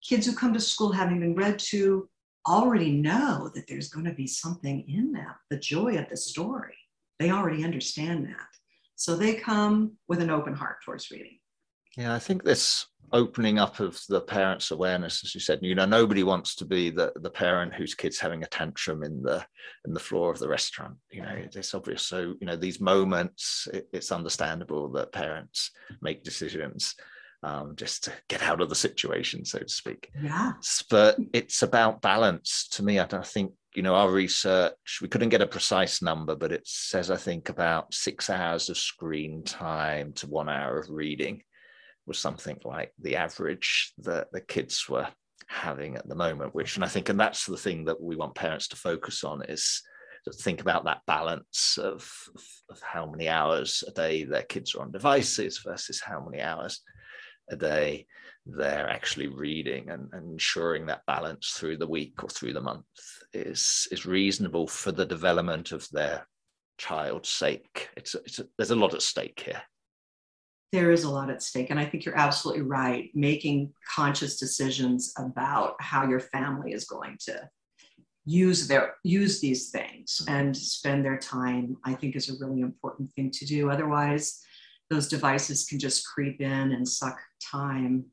kids 0.04 0.26
who 0.26 0.34
come 0.34 0.54
to 0.54 0.60
school 0.60 0.92
having 0.92 1.20
been 1.20 1.36
read 1.36 1.60
to 1.60 2.10
already 2.48 2.92
know 2.92 3.52
that 3.54 3.68
there's 3.68 3.90
going 3.90 4.06
to 4.06 4.14
be 4.14 4.28
something 4.28 4.86
in 4.88 5.12
them, 5.12 5.34
the 5.50 5.58
joy 5.58 5.98
of 5.98 6.10
the 6.10 6.18
story. 6.18 6.78
They 7.20 7.32
already 7.32 7.66
understand 7.66 8.26
that. 8.28 8.48
So 8.96 9.16
they 9.16 9.36
come 9.36 9.98
with 10.08 10.22
an 10.22 10.30
open 10.30 10.54
heart 10.54 10.78
towards 10.84 11.12
reading. 11.12 11.39
Yeah, 11.98 12.14
I 12.14 12.20
think 12.20 12.44
this 12.44 12.86
opening 13.12 13.58
up 13.60 13.80
of 13.80 14.00
the 14.08 14.22
parents' 14.22 14.72
awareness, 14.72 15.24
as 15.24 15.34
you 15.34 15.42
said, 15.42 15.60
you 15.62 15.76
know, 15.76 15.86
nobody 15.86 16.24
wants 16.24 16.56
to 16.56 16.66
be 16.66 16.90
the 16.90 17.12
the 17.16 17.30
parent 17.30 17.74
whose 17.74 17.96
kid's 17.96 18.20
having 18.20 18.44
a 18.44 18.48
tantrum 18.48 19.04
in 19.04 19.22
the 19.22 19.46
in 19.86 19.94
the 19.94 20.00
floor 20.00 20.32
of 20.32 20.40
the 20.40 20.48
restaurant. 20.48 20.96
You 21.12 21.24
know, 21.24 21.36
it's 21.36 21.74
obvious. 21.74 22.04
So, 22.06 22.36
you 22.40 22.48
know, 22.48 22.56
these 22.56 22.80
moments, 22.80 23.68
it, 23.74 23.88
it's 23.92 24.12
understandable 24.12 24.90
that 24.92 25.12
parents 25.12 25.72
make 26.02 26.24
decisions 26.24 26.96
um, 27.44 27.76
just 27.76 28.04
to 28.06 28.14
get 28.28 28.44
out 28.44 28.62
of 28.62 28.70
the 28.70 28.76
situation, 28.76 29.46
so 29.46 29.60
to 29.60 29.70
speak. 29.70 30.12
Yeah. 30.22 30.54
But 30.90 31.18
it's 31.34 31.64
about 31.64 32.02
balance 32.02 32.68
to 32.72 32.84
me. 32.84 33.00
I, 33.00 33.08
I 33.12 33.24
think 33.24 33.54
you 33.76 33.84
know, 33.84 33.94
our 33.94 34.12
research, 34.12 35.00
we 35.00 35.08
couldn't 35.08 35.30
get 35.30 35.44
a 35.44 35.48
precise 35.48 36.02
number, 36.02 36.36
but 36.36 36.52
it 36.52 36.64
says, 36.66 37.12
I 37.12 37.18
think, 37.18 37.50
about 37.50 37.94
six 37.94 38.30
hours 38.30 38.68
of 38.70 38.78
screen 38.78 39.44
time 39.44 40.12
to 40.14 40.28
one 40.28 40.50
hour 40.50 40.80
of 40.80 40.90
reading 40.90 41.44
was 42.10 42.20
something 42.20 42.60
like 42.66 42.92
the 43.00 43.16
average 43.16 43.94
that 44.00 44.28
the 44.34 44.42
kids 44.42 44.90
were 44.90 45.08
having 45.48 45.96
at 45.96 46.10
the 46.10 46.16
moment, 46.16 46.54
which, 46.54 46.76
and 46.76 46.84
I 46.84 46.90
think, 46.90 47.08
and 47.08 47.20
that's 47.20 47.46
the 47.46 47.56
thing 47.56 47.86
that 47.86 48.02
we 48.02 48.18
want 48.18 48.36
parents 48.36 48.68
to 48.70 48.76
focus 48.76 49.24
on 49.24 49.44
is 49.44 49.82
to 50.26 50.34
think 50.34 50.60
about 50.60 50.84
that 50.86 51.02
balance 51.08 51.78
of, 51.82 52.12
of 52.70 52.82
how 52.82 53.06
many 53.06 53.30
hours 53.30 53.84
a 53.88 53.92
day 53.92 54.24
their 54.24 54.44
kids 54.44 54.76
are 54.76 54.82
on 54.82 54.92
devices 54.92 55.62
versus 55.66 56.02
how 56.02 56.20
many 56.20 56.42
hours 56.42 56.82
a 57.50 57.56
day 57.56 58.06
they're 58.46 58.90
actually 58.90 59.28
reading 59.28 59.90
and, 59.90 60.10
and, 60.12 60.32
ensuring 60.32 60.86
that 60.86 61.06
balance 61.06 61.52
through 61.52 61.78
the 61.78 61.88
week 61.88 62.24
or 62.24 62.30
through 62.30 62.54
the 62.54 62.62
month 62.62 62.86
is 63.34 63.88
is 63.92 64.06
reasonable 64.06 64.68
for 64.68 64.92
the 64.92 65.06
development 65.06 65.72
of 65.72 65.88
their 65.92 66.26
child's 66.78 67.30
sake. 67.30 67.90
It's, 67.96 68.16
it's 68.16 68.40
a, 68.40 68.46
there's 68.58 68.72
a 68.72 68.76
lot 68.76 68.96
at 68.96 69.02
stake 69.02 69.44
here. 69.46 69.62
There 70.72 70.92
is 70.92 71.04
a 71.04 71.10
lot 71.10 71.30
at 71.30 71.42
stake, 71.42 71.72
and 71.72 71.80
I 71.80 71.86
think 71.86 72.06
you're 72.06 72.18
absolutely 72.18 72.62
right. 72.62 73.10
Making 73.16 73.74
conscious 73.96 74.40
decisions 74.40 75.14
about 75.18 75.76
how 75.80 76.08
your 76.08 76.20
family 76.20 76.74
is 76.74 76.86
going 76.86 77.18
to 77.26 77.50
use 78.26 78.68
their 78.68 78.96
use 79.04 79.42
these 79.42 79.72
things 79.72 80.22
mm-hmm. 80.22 80.36
and 80.36 80.58
spend 80.58 81.04
their 81.04 81.18
time, 81.18 81.78
I 81.84 81.94
think, 81.94 82.16
is 82.16 82.30
a 82.30 82.46
really 82.46 82.62
important 82.62 83.12
thing 83.16 83.32
to 83.32 83.46
do. 83.46 83.72
Otherwise, 83.72 84.42
those 84.90 85.08
devices 85.08 85.66
can 85.66 85.80
just 85.80 86.08
creep 86.08 86.42
in 86.42 86.72
and 86.72 86.88
suck 86.88 87.20
time. 87.52 88.06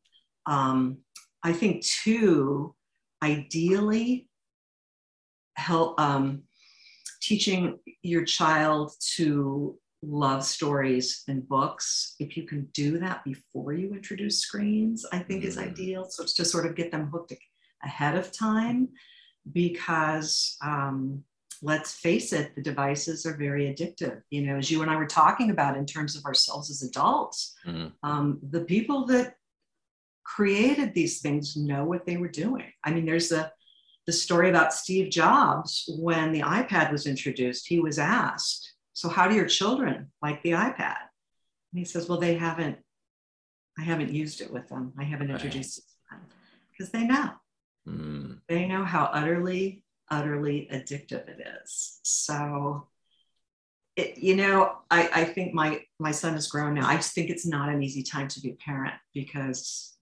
Um, 0.46 0.98
I 1.42 1.52
think 1.52 1.84
too, 1.84 2.74
ideally, 3.22 4.28
help 5.56 6.00
um, 6.00 6.42
teaching 7.20 7.78
your 8.02 8.24
child 8.24 8.92
to 9.16 9.78
love 10.06 10.44
stories 10.44 11.24
and 11.28 11.48
books 11.48 12.14
if 12.20 12.36
you 12.36 12.44
can 12.44 12.64
do 12.72 12.98
that 12.98 13.24
before 13.24 13.72
you 13.72 13.92
introduce 13.92 14.40
screens 14.40 15.04
i 15.12 15.18
think 15.18 15.40
mm-hmm. 15.40 15.48
is 15.48 15.58
ideal 15.58 16.04
so 16.08 16.22
it's 16.22 16.34
to 16.34 16.44
sort 16.44 16.66
of 16.66 16.76
get 16.76 16.90
them 16.90 17.08
hooked 17.08 17.32
ahead 17.84 18.14
of 18.14 18.32
time 18.32 18.88
because 19.52 20.56
um, 20.62 21.22
let's 21.62 21.94
face 21.94 22.32
it 22.32 22.54
the 22.54 22.62
devices 22.62 23.26
are 23.26 23.36
very 23.36 23.66
addictive 23.66 24.20
you 24.30 24.42
know 24.42 24.56
as 24.56 24.70
you 24.70 24.82
and 24.82 24.90
i 24.90 24.96
were 24.96 25.06
talking 25.06 25.50
about 25.50 25.76
in 25.76 25.86
terms 25.86 26.16
of 26.16 26.24
ourselves 26.24 26.70
as 26.70 26.82
adults 26.82 27.54
mm-hmm. 27.66 27.88
um, 28.02 28.38
the 28.50 28.60
people 28.60 29.06
that 29.06 29.34
created 30.24 30.92
these 30.92 31.20
things 31.20 31.56
know 31.56 31.84
what 31.84 32.06
they 32.06 32.16
were 32.16 32.28
doing 32.28 32.70
i 32.84 32.90
mean 32.90 33.06
there's 33.06 33.32
a 33.32 33.50
the 34.06 34.12
story 34.12 34.48
about 34.48 34.72
Steve 34.72 35.10
Jobs 35.10 35.90
when 35.98 36.30
the 36.32 36.40
iPad 36.40 36.92
was 36.92 37.06
introduced. 37.06 37.66
He 37.66 37.80
was 37.80 37.98
asked, 37.98 38.74
So, 38.96 39.10
how 39.10 39.28
do 39.28 39.34
your 39.34 39.44
children 39.44 40.10
like 40.22 40.42
the 40.42 40.52
iPad? 40.52 40.96
And 41.70 41.78
he 41.78 41.84
says, 41.84 42.08
Well, 42.08 42.18
they 42.18 42.34
haven't, 42.34 42.78
I 43.78 43.82
haven't 43.82 44.10
used 44.10 44.40
it 44.40 44.50
with 44.50 44.70
them. 44.70 44.94
I 44.98 45.04
haven't 45.04 45.30
introduced 45.30 45.76
it 45.76 45.82
to 45.82 46.14
them 46.16 46.20
because 46.72 46.92
they 46.92 47.04
know. 47.04 47.32
Mm. 47.86 48.38
They 48.48 48.66
know 48.66 48.84
how 48.84 49.10
utterly, 49.12 49.84
utterly 50.10 50.70
addictive 50.72 51.28
it 51.28 51.46
is. 51.62 52.00
So, 52.04 52.88
it, 53.96 54.16
you 54.16 54.34
know, 54.34 54.78
I, 54.90 55.10
I 55.12 55.24
think 55.24 55.52
my 55.52 55.82
my 55.98 56.10
son 56.10 56.34
is 56.34 56.48
grown 56.48 56.72
now. 56.72 56.88
I 56.88 56.96
just 56.96 57.14
think 57.14 57.28
it's 57.28 57.46
not 57.46 57.68
an 57.68 57.82
easy 57.82 58.02
time 58.02 58.28
to 58.28 58.40
be 58.40 58.52
a 58.52 58.54
parent 58.54 58.94
because 59.12 59.94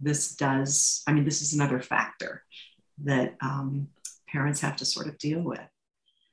this 0.00 0.34
does. 0.36 1.02
I 1.06 1.12
mean, 1.12 1.26
this 1.26 1.42
is 1.42 1.52
another 1.52 1.80
factor 1.80 2.44
that 3.04 3.36
um, 3.42 3.88
parents 4.26 4.62
have 4.62 4.76
to 4.76 4.86
sort 4.86 5.06
of 5.06 5.18
deal 5.18 5.42
with. 5.42 5.60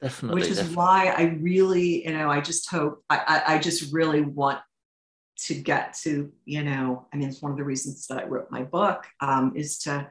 Definitely. 0.06 0.39
Which 0.39 0.51
is 0.51 0.58
definitely. 0.58 0.76
why 0.76 1.16
I 1.18 1.24
really, 1.41 2.06
you 2.06 2.14
know, 2.14 2.30
I 2.30 2.39
just 2.39 2.70
hope, 2.70 3.03
I, 3.10 3.18
I, 3.47 3.56
I 3.56 3.58
just 3.58 3.91
really 3.91 4.22
want 4.22 4.60
to 5.45 5.56
get 5.56 5.97
to, 6.03 6.32
you 6.45 6.64
know, 6.64 7.08
I 7.12 7.18
mean, 7.18 7.28
it's 7.28 7.41
one 7.41 7.51
of 7.51 7.58
the 7.58 7.64
reasons 7.64 8.06
that 8.06 8.20
I 8.20 8.28
wrote 8.28 8.51
my 8.51 8.62
book 8.62 9.03
um, 9.20 9.53
is 9.56 9.80
to 9.80 10.08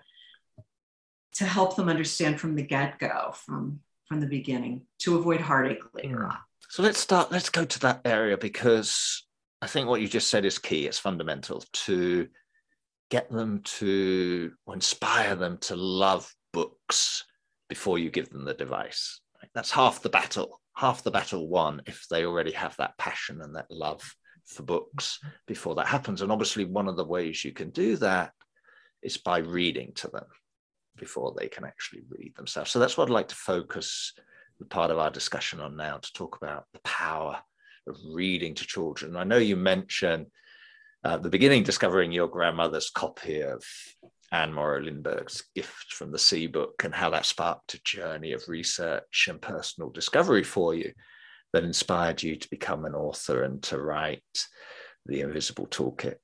to 1.35 1.45
help 1.45 1.77
them 1.77 1.89
understand 1.89 2.41
from 2.41 2.57
the 2.57 2.63
get-go, 2.65 3.35
from 3.35 3.79
from 4.09 4.21
the 4.21 4.27
beginning, 4.27 4.83
to 4.99 5.17
avoid 5.17 5.41
heartache 5.41 5.83
later 5.95 6.19
mm. 6.19 6.31
on. 6.31 6.39
So 6.71 6.83
let's 6.83 6.99
start. 6.99 7.31
Let's 7.31 7.51
go 7.51 7.65
to 7.65 7.81
that 7.81 8.01
area 8.05 8.37
because 8.37 9.25
I 9.63 9.69
think 9.69 9.89
what 9.89 10.01
you 10.01 10.09
just 10.09 10.29
said 10.29 10.45
is 10.45 10.59
key. 10.59 10.89
It's 10.89 10.99
fundamental 10.99 11.63
to 11.87 12.27
get 13.13 13.31
them 13.31 13.61
to 13.79 14.51
or 14.67 14.75
inspire 14.75 15.37
them 15.37 15.59
to 15.59 15.77
love 15.77 16.35
books 16.53 17.25
before 17.69 18.01
you 18.01 18.11
give 18.11 18.29
them 18.31 18.45
the 18.45 18.55
device. 18.55 19.21
That's 19.55 19.71
half 19.71 20.03
the 20.03 20.09
battle. 20.09 20.61
Half 20.77 21.03
the 21.03 21.11
battle 21.11 21.49
won 21.49 21.83
if 21.87 22.07
they 22.11 22.25
already 22.25 22.53
have 22.53 22.77
that 22.77 22.99
passion 22.99 23.41
and 23.41 23.55
that 23.57 23.71
love 23.71 24.03
for 24.47 24.63
books 24.63 25.21
before 25.47 25.75
that 25.77 25.87
happens. 25.87 26.23
And 26.23 26.33
obviously, 26.33 26.65
one 26.65 26.89
of 26.89 26.97
the 26.97 27.05
ways 27.05 27.45
you 27.45 27.53
can 27.53 27.71
do 27.71 27.97
that 27.97 28.33
is 29.03 29.17
by 29.17 29.39
reading 29.39 29.93
to 29.97 30.09
them 30.09 30.27
before 30.97 31.35
they 31.39 31.49
can 31.49 31.65
actually 31.65 32.03
read 32.09 32.35
themselves. 32.37 32.71
So 32.71 32.79
that's 32.79 32.97
what 32.97 33.09
I'd 33.09 33.13
like 33.13 33.29
to 33.29 33.35
focus 33.35 34.13
the 34.59 34.65
part 34.65 34.91
of 34.91 34.99
our 34.99 35.11
discussion 35.11 35.61
on 35.61 35.77
now 35.77 35.99
to 35.99 36.13
talk 36.13 36.37
about 36.37 36.65
the 36.73 36.81
power 36.81 37.39
of 37.87 37.97
reading 38.13 38.55
to 38.55 38.67
children. 38.67 39.17
I 39.17 39.25
know 39.25 39.37
you 39.37 39.57
mentioned 39.57 40.27
uh, 41.05 41.19
the 41.19 41.29
beginning 41.29 41.63
discovering 41.63 42.13
your 42.13 42.29
grandmother's 42.29 42.91
copy 42.91 43.43
of 43.43 43.63
Anne 44.35 44.53
Morrow 44.53 44.81
Lindbergh's 44.81 45.45
Gift 45.55 45.93
from 45.93 46.11
the 46.11 46.19
Sea 46.19 46.49
book 46.49 46.83
and 46.83 46.93
how 46.93 47.09
that 47.11 47.25
sparked 47.25 47.75
a 47.75 47.83
journey 47.85 48.33
of 48.33 48.49
research 48.49 49.29
and 49.29 49.41
personal 49.41 49.91
discovery 49.91 50.43
for 50.43 50.75
you 50.75 50.93
that 51.53 51.63
inspired 51.63 52.21
you 52.21 52.35
to 52.35 52.51
become 52.51 52.85
an 52.85 52.97
author 52.97 53.45
and 53.45 53.63
to 53.63 53.81
write 53.81 54.25
The 55.07 55.21
Invisible 55.21 55.69
Toolkit. 55.69 56.17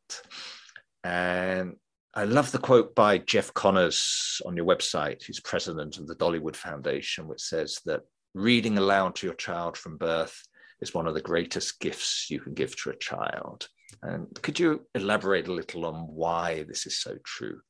And 1.05 1.77
I 2.13 2.25
love 2.25 2.51
the 2.51 2.59
quote 2.59 2.97
by 2.97 3.19
Jeff 3.19 3.55
Conyers 3.55 4.43
on 4.45 4.57
your 4.57 4.67
website, 4.67 5.23
who's 5.25 5.39
president 5.39 5.99
of 5.99 6.09
the 6.09 6.17
Dollywood 6.17 6.57
Foundation, 6.57 7.29
which 7.29 7.41
says 7.41 7.79
that 7.85 8.01
reading 8.35 8.77
aloud 8.77 9.15
to 9.17 9.29
your 9.29 9.37
child 9.37 9.77
from 9.77 9.97
birth 9.97 10.37
is 10.81 10.93
one 10.93 11.07
of 11.07 11.15
the 11.15 11.21
greatest 11.21 11.79
gifts 11.79 12.27
you 12.29 12.41
can 12.41 12.55
give 12.55 12.75
to 12.83 12.91
a 12.91 12.97
child. 12.97 13.69
And 14.03 14.27
could 14.43 14.59
you 14.59 14.85
elaborate 14.97 15.47
a 15.47 15.53
little 15.53 15.87
on 15.87 16.09
why 16.09 16.65
this 16.65 16.87
is 16.87 16.99
so 16.99 17.17
true? 17.25 17.61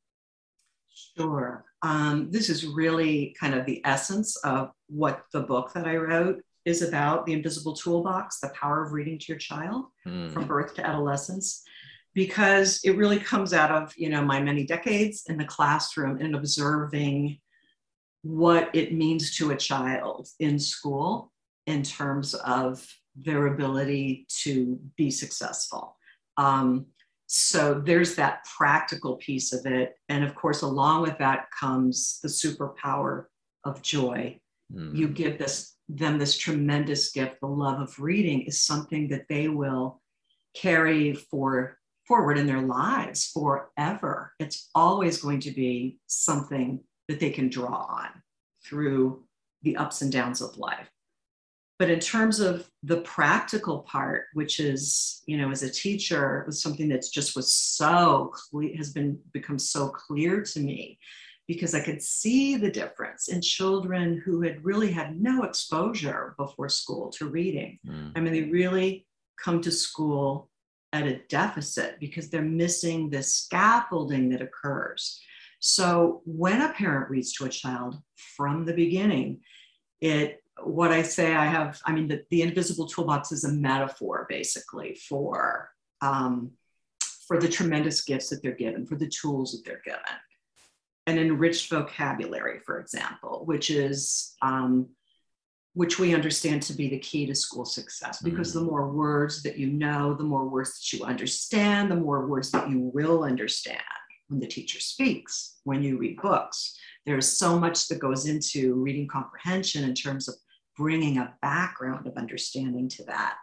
Sure. 1.16 1.64
Um, 1.82 2.30
this 2.30 2.48
is 2.50 2.66
really 2.66 3.34
kind 3.40 3.54
of 3.54 3.66
the 3.66 3.80
essence 3.84 4.36
of 4.36 4.70
what 4.88 5.22
the 5.32 5.40
book 5.40 5.72
that 5.72 5.86
I 5.86 5.96
wrote 5.96 6.42
is 6.64 6.82
about 6.82 7.24
the 7.24 7.32
invisible 7.32 7.74
toolbox, 7.74 8.40
the 8.40 8.50
power 8.50 8.84
of 8.84 8.92
reading 8.92 9.18
to 9.18 9.26
your 9.28 9.38
child 9.38 9.86
mm. 10.06 10.30
from 10.30 10.46
birth 10.46 10.74
to 10.74 10.86
adolescence, 10.86 11.62
because 12.14 12.80
it 12.84 12.96
really 12.96 13.18
comes 13.18 13.54
out 13.54 13.70
of, 13.70 13.94
you 13.96 14.10
know, 14.10 14.22
my 14.22 14.40
many 14.40 14.66
decades 14.66 15.24
in 15.28 15.38
the 15.38 15.44
classroom 15.44 16.18
and 16.20 16.34
observing 16.34 17.38
what 18.22 18.68
it 18.74 18.92
means 18.92 19.36
to 19.36 19.52
a 19.52 19.56
child 19.56 20.28
in 20.38 20.58
school 20.58 21.32
in 21.66 21.82
terms 21.82 22.34
of 22.34 22.86
their 23.16 23.46
ability 23.46 24.26
to 24.28 24.78
be 24.96 25.10
successful. 25.10 25.96
Um, 26.36 26.86
so 27.32 27.74
there's 27.74 28.16
that 28.16 28.44
practical 28.58 29.14
piece 29.14 29.52
of 29.52 29.64
it. 29.64 29.94
And 30.08 30.24
of 30.24 30.34
course, 30.34 30.62
along 30.62 31.02
with 31.02 31.16
that 31.18 31.46
comes 31.52 32.18
the 32.24 32.28
superpower 32.28 33.26
of 33.62 33.82
joy. 33.82 34.40
Mm. 34.74 34.96
You 34.96 35.06
give 35.06 35.38
this 35.38 35.76
them 35.88 36.18
this 36.18 36.36
tremendous 36.36 37.12
gift. 37.12 37.36
The 37.40 37.46
love 37.46 37.80
of 37.80 37.96
reading 38.00 38.42
is 38.42 38.60
something 38.60 39.06
that 39.10 39.28
they 39.28 39.46
will 39.46 40.02
carry 40.56 41.14
for 41.14 41.78
forward 42.04 42.36
in 42.36 42.48
their 42.48 42.62
lives 42.62 43.26
forever. 43.26 44.32
It's 44.40 44.68
always 44.74 45.22
going 45.22 45.38
to 45.40 45.52
be 45.52 45.98
something 46.08 46.80
that 47.06 47.20
they 47.20 47.30
can 47.30 47.48
draw 47.48 47.86
on 47.88 48.08
through 48.66 49.22
the 49.62 49.76
ups 49.76 50.02
and 50.02 50.10
downs 50.10 50.40
of 50.42 50.58
life. 50.58 50.90
But 51.80 51.88
in 51.88 51.98
terms 51.98 52.40
of 52.40 52.68
the 52.82 52.98
practical 52.98 53.78
part, 53.78 54.26
which 54.34 54.60
is, 54.60 55.22
you 55.26 55.38
know, 55.38 55.50
as 55.50 55.62
a 55.62 55.70
teacher, 55.70 56.44
was 56.46 56.60
something 56.60 56.90
that's 56.90 57.08
just 57.08 57.34
was 57.34 57.54
so 57.54 58.30
clear, 58.34 58.76
has 58.76 58.92
been 58.92 59.18
become 59.32 59.58
so 59.58 59.88
clear 59.88 60.42
to 60.42 60.60
me 60.60 60.98
because 61.48 61.74
I 61.74 61.80
could 61.80 62.02
see 62.02 62.56
the 62.56 62.70
difference 62.70 63.28
in 63.28 63.40
children 63.40 64.20
who 64.22 64.42
had 64.42 64.62
really 64.62 64.92
had 64.92 65.18
no 65.18 65.44
exposure 65.44 66.34
before 66.36 66.68
school 66.68 67.08
to 67.12 67.30
reading. 67.30 67.78
Mm. 67.88 68.12
I 68.14 68.20
mean, 68.20 68.34
they 68.34 68.42
really 68.42 69.06
come 69.42 69.62
to 69.62 69.70
school 69.70 70.50
at 70.92 71.06
a 71.06 71.22
deficit 71.30 71.98
because 71.98 72.28
they're 72.28 72.42
missing 72.42 73.08
the 73.08 73.22
scaffolding 73.22 74.28
that 74.28 74.42
occurs. 74.42 75.18
So 75.60 76.20
when 76.26 76.60
a 76.60 76.74
parent 76.74 77.08
reads 77.08 77.32
to 77.34 77.46
a 77.46 77.48
child 77.48 77.96
from 78.36 78.66
the 78.66 78.74
beginning, 78.74 79.40
it 80.02 80.42
what 80.64 80.92
I 80.92 81.02
say, 81.02 81.34
I 81.34 81.46
have, 81.46 81.80
I 81.84 81.92
mean, 81.92 82.08
the, 82.08 82.24
the 82.30 82.42
invisible 82.42 82.86
toolbox 82.86 83.32
is 83.32 83.44
a 83.44 83.52
metaphor 83.52 84.26
basically 84.28 84.94
for, 84.94 85.70
um, 86.00 86.52
for 87.26 87.38
the 87.38 87.48
tremendous 87.48 88.02
gifts 88.02 88.28
that 88.30 88.42
they're 88.42 88.52
given, 88.52 88.86
for 88.86 88.96
the 88.96 89.08
tools 89.08 89.52
that 89.52 89.64
they're 89.64 89.82
given. 89.84 90.00
An 91.06 91.18
enriched 91.18 91.70
vocabulary, 91.70 92.60
for 92.64 92.80
example, 92.80 93.42
which 93.44 93.70
is, 93.70 94.34
um, 94.42 94.88
which 95.74 95.98
we 95.98 96.14
understand 96.14 96.62
to 96.62 96.72
be 96.72 96.88
the 96.88 96.98
key 96.98 97.26
to 97.26 97.34
school 97.34 97.64
success 97.64 98.20
because 98.22 98.50
mm-hmm. 98.50 98.60
the 98.60 98.70
more 98.70 98.90
words 98.90 99.42
that 99.42 99.56
you 99.56 99.68
know, 99.68 100.14
the 100.14 100.24
more 100.24 100.48
words 100.48 100.78
that 100.78 100.96
you 100.96 101.04
understand, 101.04 101.90
the 101.90 101.96
more 101.96 102.26
words 102.26 102.50
that 102.50 102.68
you 102.68 102.90
will 102.92 103.22
understand 103.24 103.80
when 104.28 104.40
the 104.40 104.46
teacher 104.46 104.80
speaks, 104.80 105.58
when 105.64 105.82
you 105.82 105.98
read 105.98 106.20
books. 106.20 106.76
There's 107.06 107.38
so 107.38 107.58
much 107.58 107.88
that 107.88 107.98
goes 107.98 108.26
into 108.26 108.74
reading 108.74 109.08
comprehension 109.08 109.84
in 109.84 109.94
terms 109.94 110.28
of 110.28 110.34
bringing 110.80 111.18
a 111.18 111.34
background 111.42 112.06
of 112.06 112.16
understanding 112.16 112.88
to 112.88 113.04
that. 113.04 113.36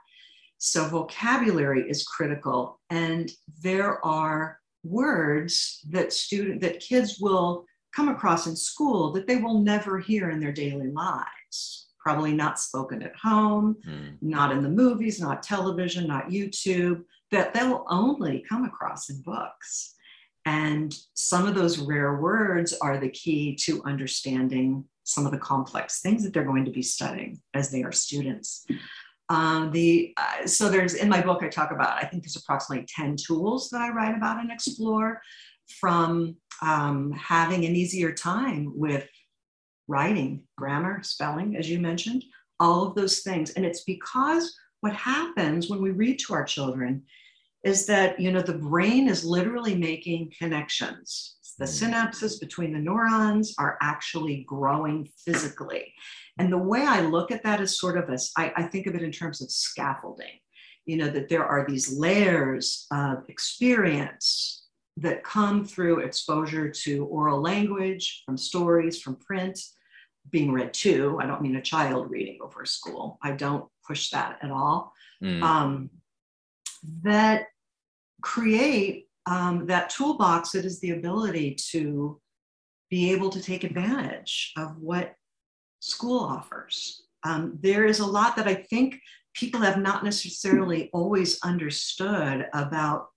So, 0.57 0.87
vocabulary 0.87 1.87
is 1.87 2.03
critical, 2.03 2.79
and 2.89 3.31
there 3.61 4.03
are 4.03 4.59
words 4.83 5.85
that 5.91 6.11
student 6.11 6.61
that 6.61 6.79
kids 6.79 7.19
will 7.19 7.63
come 7.95 8.09
across 8.09 8.47
in 8.47 8.55
school 8.55 9.11
that 9.11 9.27
they 9.27 9.35
will 9.35 9.59
never 9.59 9.99
hear 9.99 10.31
in 10.31 10.39
their 10.39 10.51
daily 10.51 10.89
lives 10.91 11.87
probably 11.99 12.31
not 12.31 12.59
spoken 12.59 13.01
at 13.01 13.15
home 13.15 13.75
mm. 13.85 14.15
not 14.21 14.51
in 14.51 14.61
the 14.63 14.69
movies 14.69 15.19
not 15.19 15.43
television 15.43 16.07
not 16.07 16.29
youtube 16.29 17.03
that 17.31 17.53
they'll 17.53 17.83
only 17.89 18.45
come 18.47 18.63
across 18.63 19.09
in 19.09 19.21
books 19.23 19.95
and 20.45 20.95
some 21.15 21.45
of 21.45 21.55
those 21.55 21.79
rare 21.79 22.21
words 22.21 22.73
are 22.81 22.97
the 22.97 23.09
key 23.09 23.53
to 23.55 23.83
understanding 23.83 24.85
some 25.07 25.25
of 25.25 25.31
the 25.31 25.37
complex 25.37 26.01
things 26.01 26.21
that 26.21 26.33
they're 26.33 26.43
going 26.43 26.65
to 26.65 26.71
be 26.71 26.81
studying 26.81 27.39
as 27.53 27.71
they 27.71 27.81
are 27.81 27.93
students. 27.93 28.65
Um, 29.29 29.71
the 29.71 30.13
uh, 30.17 30.45
so 30.45 30.69
there's 30.69 30.95
in 30.95 31.09
my 31.09 31.21
book 31.21 31.43
I 31.43 31.47
talk 31.47 31.71
about 31.71 32.01
I 32.01 32.05
think 32.05 32.23
there's 32.23 32.35
approximately 32.35 32.85
10 32.93 33.15
tools 33.15 33.69
that 33.69 33.81
I 33.81 33.89
write 33.89 34.15
about 34.15 34.39
and 34.39 34.51
explore 34.51 35.21
from 35.79 36.35
um, 36.61 37.11
having 37.13 37.65
an 37.65 37.75
easier 37.75 38.11
time 38.11 38.71
with 38.75 39.07
writing, 39.87 40.43
grammar, 40.57 41.01
spelling, 41.03 41.55
as 41.55 41.69
you 41.69 41.79
mentioned, 41.79 42.25
all 42.59 42.85
of 42.85 42.95
those 42.95 43.19
things. 43.19 43.51
And 43.51 43.65
it's 43.65 43.83
because 43.85 44.53
what 44.81 44.93
happens 44.93 45.69
when 45.69 45.81
we 45.81 45.91
read 45.91 46.19
to 46.19 46.33
our 46.33 46.43
children 46.43 47.03
is 47.63 47.85
that 47.85 48.19
you 48.19 48.31
know 48.31 48.41
the 48.41 48.57
brain 48.57 49.07
is 49.07 49.23
literally 49.23 49.75
making 49.75 50.33
connections 50.37 51.36
the 51.59 51.65
synapses 51.65 52.39
between 52.39 52.73
the 52.73 52.79
neurons 52.79 53.55
are 53.57 53.77
actually 53.81 54.43
growing 54.47 55.09
physically. 55.25 55.93
And 56.37 56.51
the 56.51 56.57
way 56.57 56.85
I 56.85 57.01
look 57.01 57.31
at 57.31 57.43
that 57.43 57.61
is 57.61 57.79
sort 57.79 57.97
of 57.97 58.09
as 58.09 58.31
I, 58.37 58.53
I 58.55 58.63
think 58.63 58.85
of 58.85 58.95
it 58.95 59.01
in 59.01 59.11
terms 59.11 59.41
of 59.41 59.51
scaffolding, 59.51 60.39
you 60.85 60.97
know, 60.97 61.09
that 61.09 61.29
there 61.29 61.45
are 61.45 61.65
these 61.67 61.91
layers 61.91 62.85
of 62.91 63.23
experience 63.27 64.65
that 64.97 65.23
come 65.23 65.65
through 65.65 65.99
exposure 65.99 66.69
to 66.69 67.05
oral 67.05 67.41
language, 67.41 68.23
from 68.25 68.37
stories, 68.37 69.01
from 69.01 69.15
print, 69.15 69.59
being 70.31 70.51
read 70.51 70.73
to. 70.73 71.17
I 71.21 71.25
don't 71.25 71.41
mean 71.41 71.55
a 71.55 71.61
child 71.61 72.11
reading 72.11 72.37
before 72.39 72.65
school. 72.65 73.17
I 73.23 73.31
don't 73.31 73.65
push 73.87 74.09
that 74.09 74.39
at 74.41 74.51
all. 74.51 74.93
Mm. 75.23 75.41
Um, 75.41 75.89
that 77.03 77.47
create 78.21 79.06
um, 79.27 79.65
that 79.67 79.89
toolbox 79.89 80.55
it 80.55 80.65
is 80.65 80.79
the 80.79 80.91
ability 80.91 81.55
to 81.71 82.19
be 82.89 83.11
able 83.11 83.29
to 83.29 83.41
take 83.41 83.63
advantage 83.63 84.53
of 84.57 84.77
what 84.77 85.13
school 85.81 86.19
offers. 86.19 87.03
Um, 87.23 87.59
there 87.61 87.85
is 87.85 87.99
a 87.99 88.05
lot 88.05 88.35
that 88.37 88.47
i 88.47 88.53
think 88.55 88.99
people 89.33 89.59
have 89.61 89.77
not 89.77 90.03
necessarily 90.03 90.89
always 90.93 91.39
understood 91.43 92.47
about 92.53 93.07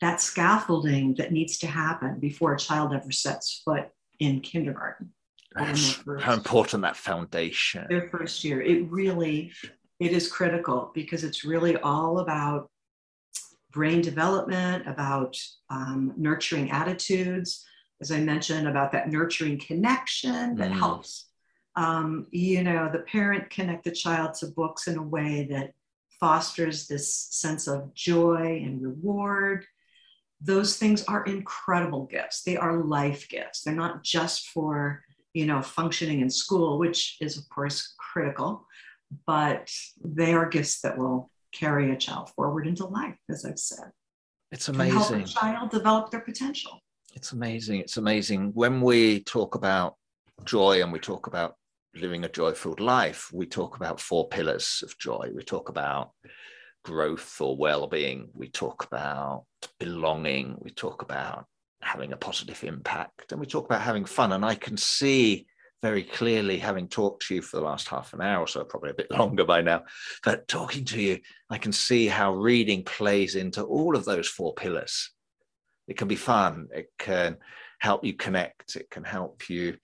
that 0.00 0.20
scaffolding 0.20 1.14
that 1.14 1.32
needs 1.32 1.58
to 1.58 1.66
happen 1.66 2.18
before 2.20 2.54
a 2.54 2.58
child 2.58 2.92
ever 2.92 3.10
sets 3.10 3.62
foot 3.64 3.88
in 4.20 4.40
kindergarten. 4.40 5.10
How 6.20 6.34
important 6.34 6.82
that 6.82 6.96
foundation 6.96 7.86
their 7.88 8.08
first 8.08 8.42
year. 8.44 8.60
It 8.60 8.90
really 8.90 9.52
it 10.00 10.12
is 10.12 10.30
critical 10.30 10.90
because 10.94 11.22
it's 11.24 11.44
really 11.44 11.76
all 11.78 12.18
about 12.18 12.68
brain 13.74 14.00
development, 14.00 14.86
about 14.86 15.36
um, 15.68 16.14
nurturing 16.16 16.70
attitudes, 16.70 17.66
as 18.00 18.10
I 18.12 18.20
mentioned, 18.20 18.68
about 18.68 18.92
that 18.92 19.10
nurturing 19.10 19.58
connection 19.58 20.56
that 20.56 20.70
Mm. 20.70 20.78
helps, 20.78 21.28
um, 21.76 22.26
you 22.30 22.62
know, 22.62 22.88
the 22.90 23.00
parent 23.00 23.50
connect 23.50 23.84
the 23.84 23.90
child 23.90 24.34
to 24.34 24.46
books 24.46 24.86
in 24.86 24.96
a 24.96 25.02
way 25.02 25.46
that 25.50 25.72
fosters 26.20 26.86
this 26.86 27.12
sense 27.12 27.66
of 27.66 27.92
joy 27.94 28.62
and 28.64 28.80
reward. 28.80 29.66
Those 30.40 30.76
things 30.76 31.04
are 31.04 31.24
incredible 31.24 32.06
gifts. 32.06 32.42
They 32.42 32.56
are 32.56 32.84
life 32.84 33.28
gifts. 33.28 33.62
They're 33.62 33.74
not 33.74 34.04
just 34.04 34.48
for, 34.48 35.02
you 35.32 35.46
know, 35.46 35.62
functioning 35.62 36.20
in 36.20 36.30
school, 36.30 36.78
which 36.78 37.16
is, 37.20 37.36
of 37.36 37.48
course, 37.48 37.94
critical, 37.98 38.66
but 39.26 39.70
they 40.04 40.32
are 40.32 40.48
gifts 40.48 40.80
that 40.82 40.96
will 40.96 41.30
carry 41.54 41.92
a 41.92 41.96
child 41.96 42.30
forward 42.30 42.66
into 42.66 42.86
life, 42.86 43.16
as 43.30 43.44
I've 43.44 43.58
said. 43.58 43.90
It's 44.50 44.68
and 44.68 44.80
help 44.80 45.10
a 45.10 45.24
child 45.24 45.70
develop 45.70 46.10
their 46.10 46.20
potential. 46.20 46.80
It's 47.14 47.32
amazing. 47.32 47.80
It's 47.80 47.96
amazing. 47.96 48.52
When 48.54 48.80
we 48.80 49.20
talk 49.20 49.54
about 49.54 49.96
joy 50.44 50.82
and 50.82 50.92
we 50.92 50.98
talk 50.98 51.26
about 51.26 51.54
living 51.94 52.24
a 52.24 52.28
joy 52.28 52.52
filled 52.52 52.80
life, 52.80 53.30
we 53.32 53.46
talk 53.46 53.76
about 53.76 54.00
four 54.00 54.28
pillars 54.28 54.82
of 54.84 54.96
joy. 54.98 55.30
We 55.34 55.42
talk 55.42 55.68
about 55.68 56.10
growth 56.84 57.40
or 57.40 57.56
well 57.56 57.86
being. 57.86 58.28
We 58.34 58.48
talk 58.48 58.84
about 58.84 59.44
belonging. 59.78 60.56
We 60.60 60.70
talk 60.70 61.02
about 61.02 61.46
having 61.82 62.12
a 62.12 62.16
positive 62.16 62.62
impact. 62.64 63.32
And 63.32 63.40
we 63.40 63.46
talk 63.46 63.66
about 63.66 63.82
having 63.82 64.04
fun. 64.04 64.32
And 64.32 64.44
I 64.44 64.54
can 64.54 64.76
see 64.76 65.46
very 65.84 66.02
clearly, 66.02 66.56
having 66.56 66.88
talked 66.88 67.26
to 67.26 67.34
you 67.34 67.42
for 67.42 67.58
the 67.58 67.62
last 67.62 67.88
half 67.88 68.14
an 68.14 68.22
hour 68.22 68.40
or 68.40 68.46
so, 68.46 68.64
probably 68.64 68.88
a 68.88 68.94
bit 68.94 69.10
longer 69.20 69.44
by 69.44 69.60
now, 69.60 69.84
but 70.24 70.48
talking 70.48 70.82
to 70.82 70.98
you, 70.98 71.18
I 71.50 71.58
can 71.58 71.72
see 71.72 72.06
how 72.06 72.32
reading 72.32 72.84
plays 72.84 73.34
into 73.34 73.62
all 73.62 73.94
of 73.94 74.06
those 74.06 74.26
four 74.26 74.54
pillars. 74.54 75.10
It 75.86 75.98
can 75.98 76.08
be 76.08 76.16
fun. 76.16 76.68
It 76.74 76.86
can 76.98 77.36
help 77.80 78.02
you 78.02 78.14
connect. 78.14 78.76
It 78.76 78.88
can 78.88 79.04
help 79.04 79.50
you 79.50 79.76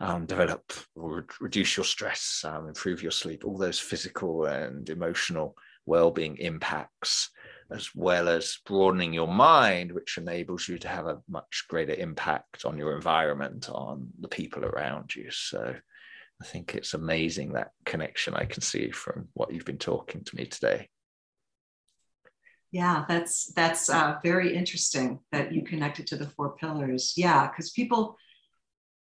um, 0.00 0.26
develop 0.26 0.70
or 0.94 1.16
re- 1.16 1.22
reduce 1.40 1.78
your 1.78 1.84
stress 1.84 2.44
um, 2.46 2.68
improve 2.68 3.02
your 3.02 3.10
sleep 3.10 3.44
all 3.44 3.58
those 3.58 3.80
physical 3.80 4.44
and 4.44 4.88
emotional 4.90 5.56
well-being 5.86 6.36
impacts 6.36 7.30
as 7.70 7.90
well 7.94 8.28
as 8.28 8.58
broadening 8.66 9.12
your 9.12 9.28
mind 9.28 9.92
which 9.92 10.18
enables 10.18 10.68
you 10.68 10.78
to 10.78 10.88
have 10.88 11.06
a 11.06 11.20
much 11.28 11.64
greater 11.68 11.94
impact 11.94 12.64
on 12.64 12.78
your 12.78 12.94
environment 12.94 13.68
on 13.70 14.08
the 14.20 14.28
people 14.28 14.64
around 14.64 15.14
you 15.14 15.30
so 15.30 15.74
i 16.40 16.44
think 16.44 16.74
it's 16.74 16.94
amazing 16.94 17.52
that 17.52 17.72
connection 17.84 18.34
i 18.34 18.44
can 18.44 18.62
see 18.62 18.90
from 18.90 19.28
what 19.34 19.52
you've 19.52 19.64
been 19.64 19.78
talking 19.78 20.24
to 20.24 20.36
me 20.36 20.44
today 20.44 20.88
Yeah, 22.70 23.04
that's 23.08 23.52
that's 23.54 23.88
uh, 23.88 24.16
very 24.22 24.54
interesting 24.54 25.20
that 25.32 25.52
you 25.52 25.62
connected 25.62 26.06
to 26.08 26.16
the 26.16 26.28
four 26.28 26.54
pillars. 26.56 27.14
Yeah, 27.16 27.48
because 27.48 27.70
people, 27.70 28.16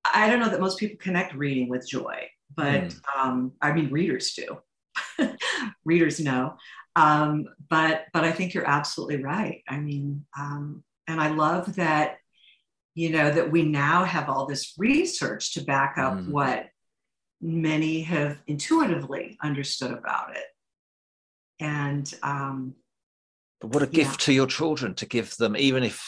I 0.05 0.29
don't 0.29 0.41
know 0.41 0.51
that 0.51 0.61
most 0.61 0.79
people 0.79 0.99
connect 1.01 1.35
reading 1.35 1.71
with 1.71 1.89
joy, 1.89 2.29
but 2.55 2.95
um, 3.19 3.53
I 3.63 3.73
mean 3.73 3.91
readers 3.91 4.35
do. 4.35 4.59
readers 5.85 6.21
know, 6.21 6.57
um, 6.97 7.47
but 7.69 8.07
but 8.13 8.25
I 8.25 8.33
think 8.33 8.55
you're 8.55 8.69
absolutely 8.69 9.23
right. 9.23 9.63
I 9.69 9.79
mean, 9.79 10.25
um, 10.39 10.85
and 11.07 11.21
I 11.21 11.29
love 11.29 11.77
that 11.77 12.17
you 12.95 13.11
know 13.11 13.31
that 13.31 13.51
we 13.51 13.63
now 13.63 14.05
have 14.05 14.29
all 14.29 14.47
this 14.47 14.75
research 14.79 15.55
to 15.55 15.65
back 15.65 15.99
up 15.99 16.15
Mm. 16.19 16.29
what 16.29 16.67
many 17.41 18.03
have 18.03 18.41
intuitively 18.47 19.37
understood 19.43 19.93
about 19.93 20.37
it, 20.37 20.45
and 21.61 22.13
um, 22.23 22.75
But 23.61 23.71
what 23.75 23.83
a 23.83 23.87
Yeah. 23.87 24.05
gift 24.05 24.21
to 24.23 24.33
your 24.33 24.47
children 24.47 24.95
to 24.97 25.07
give 25.07 25.37
them, 25.37 25.57
even 25.57 25.83
if 25.83 26.03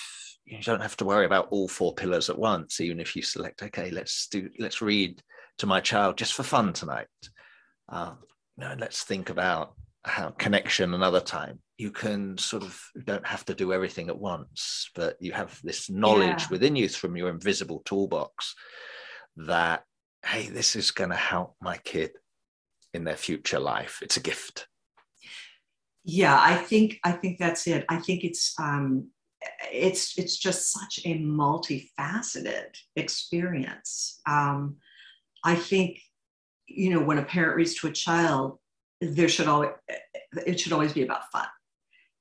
you 0.45 0.61
don't 0.63 0.83
have 0.83 0.97
to 0.99 1.05
worry 1.05 1.27
about 1.27 1.49
all 1.51 1.69
four 1.69 1.95
pillars 1.95 2.31
at 2.31 2.39
once, 2.39 2.81
even 2.81 3.01
if 3.01 3.17
you 3.17 3.23
select, 3.23 3.63
okay, 3.63 3.91
let's 3.91 4.29
do, 4.29 4.49
let's 4.59 4.81
read 4.83 5.23
to 5.59 5.67
my 5.67 5.81
child 5.81 6.17
just 6.19 6.35
for 6.35 6.43
fun 6.45 6.73
tonight. 6.73 7.09
Uh, 7.89 8.15
you 8.59 8.65
know, 8.65 8.75
let's 8.79 9.05
think 9.05 9.31
about 9.31 9.75
how 10.05 10.31
connection 10.31 10.95
another 10.95 11.21
time. 11.21 11.59
You 11.79 11.91
can 11.91 12.39
sort 12.39 12.63
of 12.63 12.81
don't 13.05 13.27
have 13.27 13.45
to 13.47 13.55
do 13.55 13.73
everything 13.73 14.09
at 14.09 14.19
once, 14.19 14.89
but 14.95 15.17
you 15.21 15.33
have 15.33 15.61
this 15.63 15.91
knowledge 15.91 16.43
Yeah. 16.43 16.49
within 16.51 16.77
you 16.77 16.89
from 16.89 17.17
your 17.17 17.29
invisible 17.29 17.83
toolbox 17.85 18.55
that, 19.37 19.85
hey, 20.25 20.49
this 20.49 20.75
is 20.77 20.91
going 20.91 21.11
to 21.11 21.17
help 21.17 21.57
my 21.61 21.77
kid 21.79 22.13
in 22.95 23.05
their 23.05 23.17
future 23.17 23.59
life. 23.61 23.99
It's 24.03 24.17
a 24.17 24.21
gift. 24.21 24.69
yeah 26.09 26.39
i 26.41 26.55
think 26.55 26.99
i 27.03 27.11
think 27.11 27.37
that's 27.37 27.67
it 27.67 27.85
i 27.89 27.97
think 27.97 28.23
it's 28.23 28.55
um 28.61 29.09
it's 29.73 30.17
it's 30.17 30.37
just 30.37 30.73
such 30.73 31.01
a 31.05 31.19
multifaceted 31.19 32.71
experience 32.95 34.21
um 34.29 34.77
i 35.45 35.55
think 35.57 35.99
you 36.67 36.91
know 36.91 37.01
when 37.01 37.19
a 37.19 37.23
parent 37.23 37.57
reads 37.57 37.75
to 37.75 37.87
a 37.87 37.93
child 37.93 38.59
there 39.01 39.29
should 39.29 39.47
always 39.49 39.71
it 40.47 40.59
should 40.61 40.73
always 40.73 40.93
be 40.93 41.03
about 41.03 41.31
fun 41.33 41.47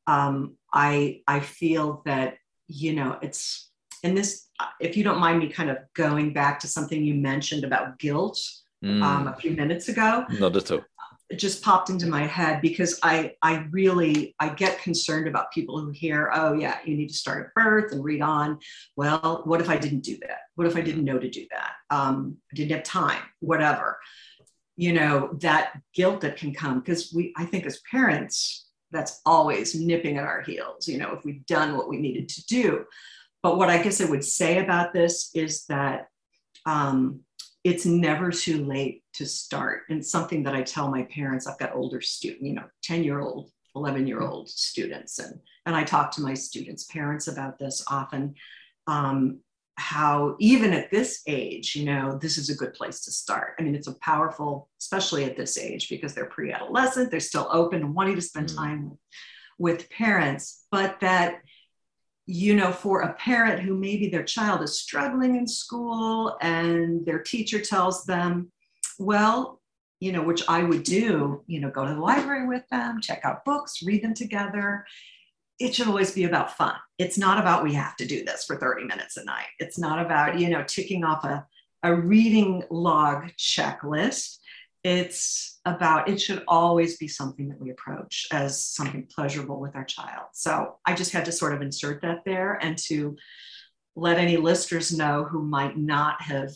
um 0.08 0.56
i 0.74 1.22
i 1.28 1.39
feel 1.39 2.02
that 2.06 2.36
you 2.68 2.93
know 2.93 3.18
it's 3.22 3.72
and 4.04 4.16
this 4.18 4.48
if 4.80 4.96
you 4.96 5.04
don't 5.04 5.20
mind 5.20 5.39
me 5.39 5.48
kind 5.50 5.70
of 5.70 5.78
going 5.96 6.34
back 6.34 6.60
to 6.60 6.68
something 6.68 7.04
you 7.04 7.16
mentioned 7.16 7.64
about 7.64 7.98
guilt 8.00 8.39
um, 8.84 9.02
Mm, 9.02 9.34
a 9.34 9.36
few 9.38 9.52
minutes 9.52 9.89
ago 9.89 10.26
not 10.39 10.56
at 10.56 10.70
all. 10.72 10.82
it 11.30 11.38
just 11.38 11.64
popped 11.64 11.89
into 11.89 12.06
my 12.06 12.24
head 12.28 12.62
because 12.62 13.00
I 13.02 13.32
I 13.41 13.66
really 13.72 14.36
I 14.39 14.50
get 14.50 14.80
concerned 14.84 15.28
about 15.28 15.52
people 15.52 15.80
who 15.80 15.89
hear, 15.89 16.30
oh 16.36 16.54
yeah, 16.54 16.78
you 16.86 16.96
need 16.96 17.08
to 17.08 17.16
start 17.16 17.48
at 17.48 17.54
birth 17.56 17.91
and 17.93 18.04
read 18.04 18.22
on. 18.22 18.60
Well, 18.96 19.41
what 19.46 19.60
if 19.60 19.70
I 19.70 19.78
didn't 19.78 20.02
do 20.02 20.18
that? 20.28 20.39
What 20.54 20.68
if 20.68 20.76
I 20.76 20.82
didn't 20.82 21.04
know 21.06 21.18
to 21.18 21.30
do 21.30 21.48
that? 21.52 21.72
Um, 21.89 22.38
I 22.52 22.56
didn't 22.58 22.74
have 22.74 22.84
time, 22.84 23.24
whatever. 23.39 23.98
You 24.78 24.93
know, 24.93 25.30
that 25.41 25.80
guilt 25.93 26.21
that 26.21 26.38
can 26.38 26.53
come 26.53 26.80
because 26.80 27.13
we 27.13 27.34
I 27.38 27.45
think 27.45 27.65
as 27.65 27.82
parents, 27.89 28.65
that's 28.91 29.21
always 29.26 29.76
nipping 29.76 30.17
at 30.17 30.26
our 30.26 30.41
heels, 30.41 30.88
you 30.88 30.97
know, 30.97 31.13
if 31.13 31.23
we've 31.23 31.45
done 31.45 31.78
what 31.78 31.89
we 31.89 31.97
needed 31.97 32.30
to 32.30 32.45
do. 32.45 32.86
But 33.43 33.57
what 33.57 33.69
I 33.69 33.82
guess 33.82 34.01
I 34.01 34.05
would 34.05 34.23
say 34.23 34.59
about 34.59 34.93
this 34.93 35.30
is 35.36 35.65
that 35.65 36.07
um, 36.65 37.21
it's 37.63 37.86
never 37.86 38.32
too 38.32 38.63
late 38.65 39.03
to 39.13 39.26
start. 39.26 39.84
And 39.89 40.05
something 40.05 40.43
that 40.43 40.55
I 40.55 40.61
tell 40.61 40.89
my 40.89 41.03
parents, 41.03 41.47
I've 41.47 41.59
got 41.59 41.76
older 41.76 42.01
student, 42.01 42.43
you 42.43 42.53
know, 42.53 42.65
10 42.84 43.03
year 43.03 43.19
old, 43.19 43.51
11 43.76 44.07
year 44.07 44.21
old 44.21 44.49
students. 44.49 45.19
And, 45.19 45.39
and 45.65 45.76
I 45.76 45.84
talk 45.84 46.11
to 46.11 46.21
my 46.21 46.34
students' 46.34 46.86
parents 46.86 47.28
about 47.28 47.59
this 47.59 47.84
often. 47.88 48.36
Um, 48.88 49.39
how 49.78 50.36
even 50.39 50.73
at 50.73 50.89
this 50.89 51.21
age, 51.28 51.76
you 51.76 51.86
know, 51.86 52.17
this 52.21 52.38
is 52.38 52.49
a 52.49 52.55
good 52.55 52.73
place 52.73 53.01
to 53.01 53.11
start. 53.11 53.55
I 53.59 53.63
mean, 53.63 53.76
it's 53.76 53.88
a 53.88 53.99
powerful, 53.99 54.69
especially 54.82 55.26
at 55.26 55.36
this 55.36 55.57
age, 55.57 55.89
because 55.89 56.13
they're 56.13 56.26
pre-adolescent, 56.26 57.11
they're 57.11 57.19
still 57.19 57.49
open 57.51 57.82
and 57.82 57.93
wanting 57.93 58.15
to 58.15 58.21
spend 58.21 58.49
Mm. 58.49 58.55
time 58.55 58.97
with 59.57 59.89
parents, 59.89 60.65
but 60.71 60.99
that 61.01 61.41
you 62.28 62.55
know, 62.55 62.71
for 62.71 63.01
a 63.01 63.13
parent 63.13 63.61
who 63.61 63.76
maybe 63.76 64.09
their 64.09 64.23
child 64.23 64.63
is 64.63 64.80
struggling 64.80 65.36
in 65.36 65.45
school 65.45 66.38
and 66.41 67.05
their 67.05 67.19
teacher 67.19 67.61
tells 67.61 68.03
them, 68.05 68.51
well, 68.97 69.61
you 69.99 70.11
know, 70.11 70.23
which 70.23 70.43
I 70.47 70.63
would 70.63 70.82
do, 70.84 71.43
you 71.45 71.59
know, 71.59 71.69
go 71.69 71.86
to 71.86 71.93
the 71.93 71.99
library 71.99 72.47
with 72.47 72.67
them, 72.69 72.99
check 72.99 73.21
out 73.23 73.45
books, 73.45 73.84
read 73.84 74.03
them 74.03 74.15
together. 74.15 74.86
It 75.60 75.74
should 75.76 75.88
always 75.88 76.12
be 76.12 76.26
about 76.26 76.58
fun. 76.58 76.76
It's 76.97 77.18
not 77.18 77.39
about 77.39 77.64
we 77.64 77.74
have 77.74 77.95
to 77.97 78.06
do 78.06 78.26
this 78.26 78.43
for 78.45 78.58
30 78.58 78.86
minutes 78.86 79.18
a 79.18 79.24
night. 79.24 79.47
It's 79.60 79.78
not 79.78 80.03
about, 80.06 80.39
you 80.39 80.49
know, 80.49 80.64
ticking 80.64 81.03
off 81.03 81.24
a, 81.24 81.45
a 81.84 81.95
reading 81.95 82.64
log 82.70 83.30
checklist. 83.38 84.38
It's 84.84 85.60
about, 85.66 86.10
it 86.10 86.22
should 86.22 86.43
always 86.47 86.97
be 86.97 87.08
something 87.08 87.47
that 87.49 87.60
we 87.60 87.72
approach 87.72 88.28
as 88.32 88.64
something 88.64 89.08
pleasurable 89.14 89.60
with 89.60 89.76
our 89.76 89.86
child. 89.86 90.28
So 90.34 90.78
I 90.86 90.93
just 90.93 91.12
had 91.12 91.26
to 91.26 91.32
sort 91.32 91.53
of 91.53 91.62
insert 91.62 92.01
that 92.03 92.20
there 92.26 92.60
and 92.62 92.78
to 92.89 93.16
let 93.95 94.18
any 94.20 94.38
listeners 94.38 94.95
know 94.95 95.24
who 95.24 95.41
might 95.41 95.78
not 95.78 96.22
have, 96.22 96.51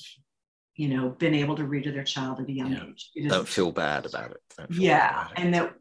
you 0.75 0.89
know, 0.89 1.09
been 1.09 1.33
able 1.33 1.55
to 1.55 1.63
read 1.63 1.85
to 1.85 1.91
their 1.91 2.03
child 2.03 2.39
at 2.39 2.49
a 2.49 2.51
young 2.51 2.71
Yeah. 2.73 2.83
age. 2.89 3.09
Don't 3.29 3.47
feel 3.47 3.71
bad 3.71 4.05
about 4.05 4.31
it. 4.31 4.41
Feel 4.73 4.81
yeah 4.83 5.09
bad 5.09 5.11
about 5.13 5.31
it. 5.31 5.39
and 5.43 5.53
that 5.55 5.73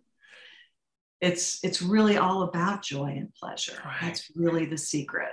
it's 1.21 1.59
it's 1.63 1.83
really 1.83 2.17
all 2.17 2.43
about 2.43 2.83
joy 2.83 3.15
and 3.17 3.35
pleasure 3.35 3.81
Right. 3.85 3.99
that's 4.01 4.31
really 4.35 4.67
the 4.67 4.79
secret 4.79 5.31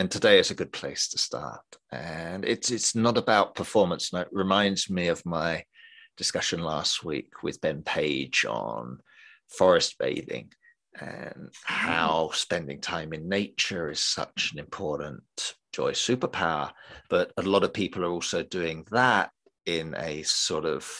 and 0.00 0.10
today 0.10 0.38
is 0.38 0.50
a 0.50 0.54
good 0.54 0.72
place 0.72 1.08
to 1.08 1.18
start. 1.18 1.60
And 1.92 2.42
it's 2.46 2.70
it's 2.70 2.94
not 2.94 3.18
about 3.18 3.54
performance. 3.54 4.10
And 4.10 4.22
it 4.22 4.28
reminds 4.32 4.88
me 4.88 5.08
of 5.08 5.26
my 5.26 5.62
discussion 6.16 6.60
last 6.62 7.04
week 7.04 7.42
with 7.42 7.60
Ben 7.60 7.82
Page 7.82 8.46
on 8.48 8.98
forest 9.50 9.96
bathing 9.98 10.52
and 10.98 11.50
how 11.64 12.28
oh. 12.30 12.34
spending 12.34 12.80
time 12.80 13.12
in 13.12 13.28
nature 13.28 13.90
is 13.90 14.00
such 14.00 14.52
an 14.54 14.58
important 14.58 15.22
joy 15.74 15.92
superpower. 15.92 16.70
But 17.10 17.32
a 17.36 17.42
lot 17.42 17.62
of 17.62 17.74
people 17.74 18.02
are 18.02 18.10
also 18.10 18.42
doing 18.42 18.86
that 18.92 19.30
in 19.66 19.94
a 19.98 20.22
sort 20.22 20.64
of 20.64 20.90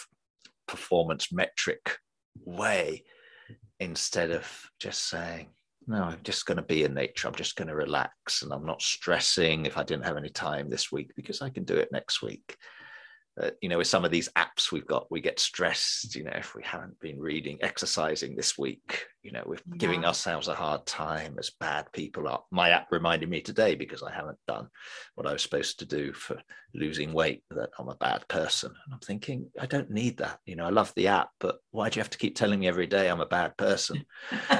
performance 0.68 1.32
metric 1.32 1.96
way 2.44 3.04
instead 3.80 4.30
of 4.30 4.46
just 4.78 5.08
saying, 5.08 5.48
no, 5.86 6.04
I'm 6.04 6.20
just 6.22 6.46
going 6.46 6.56
to 6.58 6.62
be 6.62 6.84
in 6.84 6.94
nature. 6.94 7.26
I'm 7.26 7.34
just 7.34 7.56
going 7.56 7.68
to 7.68 7.74
relax 7.74 8.42
and 8.42 8.52
I'm 8.52 8.66
not 8.66 8.82
stressing 8.82 9.66
if 9.66 9.76
I 9.76 9.82
didn't 9.82 10.04
have 10.04 10.16
any 10.16 10.28
time 10.28 10.68
this 10.68 10.92
week 10.92 11.10
because 11.16 11.42
I 11.42 11.50
can 11.50 11.64
do 11.64 11.76
it 11.76 11.88
next 11.90 12.22
week 12.22 12.56
uh, 13.40 13.50
you 13.60 13.68
know, 13.68 13.78
with 13.78 13.86
some 13.86 14.04
of 14.04 14.10
these 14.10 14.28
apps 14.36 14.70
we've 14.70 14.86
got, 14.86 15.10
we 15.10 15.20
get 15.20 15.40
stressed, 15.40 16.14
you 16.14 16.24
know, 16.24 16.32
if 16.34 16.54
we 16.54 16.62
haven't 16.62 16.98
been 17.00 17.18
reading, 17.18 17.58
exercising 17.62 18.36
this 18.36 18.58
week, 18.58 19.06
you 19.22 19.32
know, 19.32 19.42
we're 19.46 19.54
yeah. 19.54 19.76
giving 19.78 20.04
ourselves 20.04 20.48
a 20.48 20.54
hard 20.54 20.84
time 20.84 21.36
as 21.38 21.50
bad 21.50 21.90
people 21.92 22.28
are. 22.28 22.42
My 22.50 22.70
app 22.70 22.88
reminded 22.90 23.30
me 23.30 23.40
today 23.40 23.74
because 23.74 24.02
I 24.02 24.12
haven't 24.12 24.38
done 24.46 24.68
what 25.14 25.26
I 25.26 25.32
was 25.32 25.42
supposed 25.42 25.78
to 25.78 25.86
do 25.86 26.12
for 26.12 26.40
losing 26.74 27.12
weight, 27.12 27.42
that 27.50 27.70
I'm 27.78 27.88
a 27.88 27.94
bad 27.94 28.28
person. 28.28 28.72
And 28.84 28.94
I'm 28.94 29.00
thinking, 29.00 29.50
I 29.58 29.66
don't 29.66 29.90
need 29.90 30.18
that. 30.18 30.38
You 30.44 30.56
know, 30.56 30.66
I 30.66 30.70
love 30.70 30.92
the 30.94 31.08
app, 31.08 31.30
but 31.38 31.58
why 31.70 31.88
do 31.88 31.98
you 31.98 32.02
have 32.02 32.10
to 32.10 32.18
keep 32.18 32.36
telling 32.36 32.60
me 32.60 32.68
every 32.68 32.86
day 32.86 33.08
I'm 33.08 33.20
a 33.20 33.26
bad 33.26 33.56
person? 33.56 34.04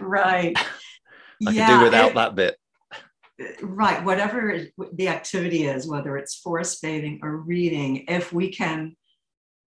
right. 0.00 0.56
I 1.46 1.50
yeah, 1.50 1.66
can 1.66 1.78
do 1.78 1.84
without 1.84 2.10
it, 2.10 2.14
that 2.14 2.34
bit 2.36 2.56
right 3.62 4.04
whatever 4.04 4.60
the 4.92 5.08
activity 5.08 5.64
is 5.66 5.88
whether 5.88 6.16
it's 6.16 6.36
forest 6.36 6.80
bathing 6.80 7.18
or 7.22 7.38
reading 7.38 8.04
if 8.08 8.32
we 8.32 8.50
can 8.50 8.94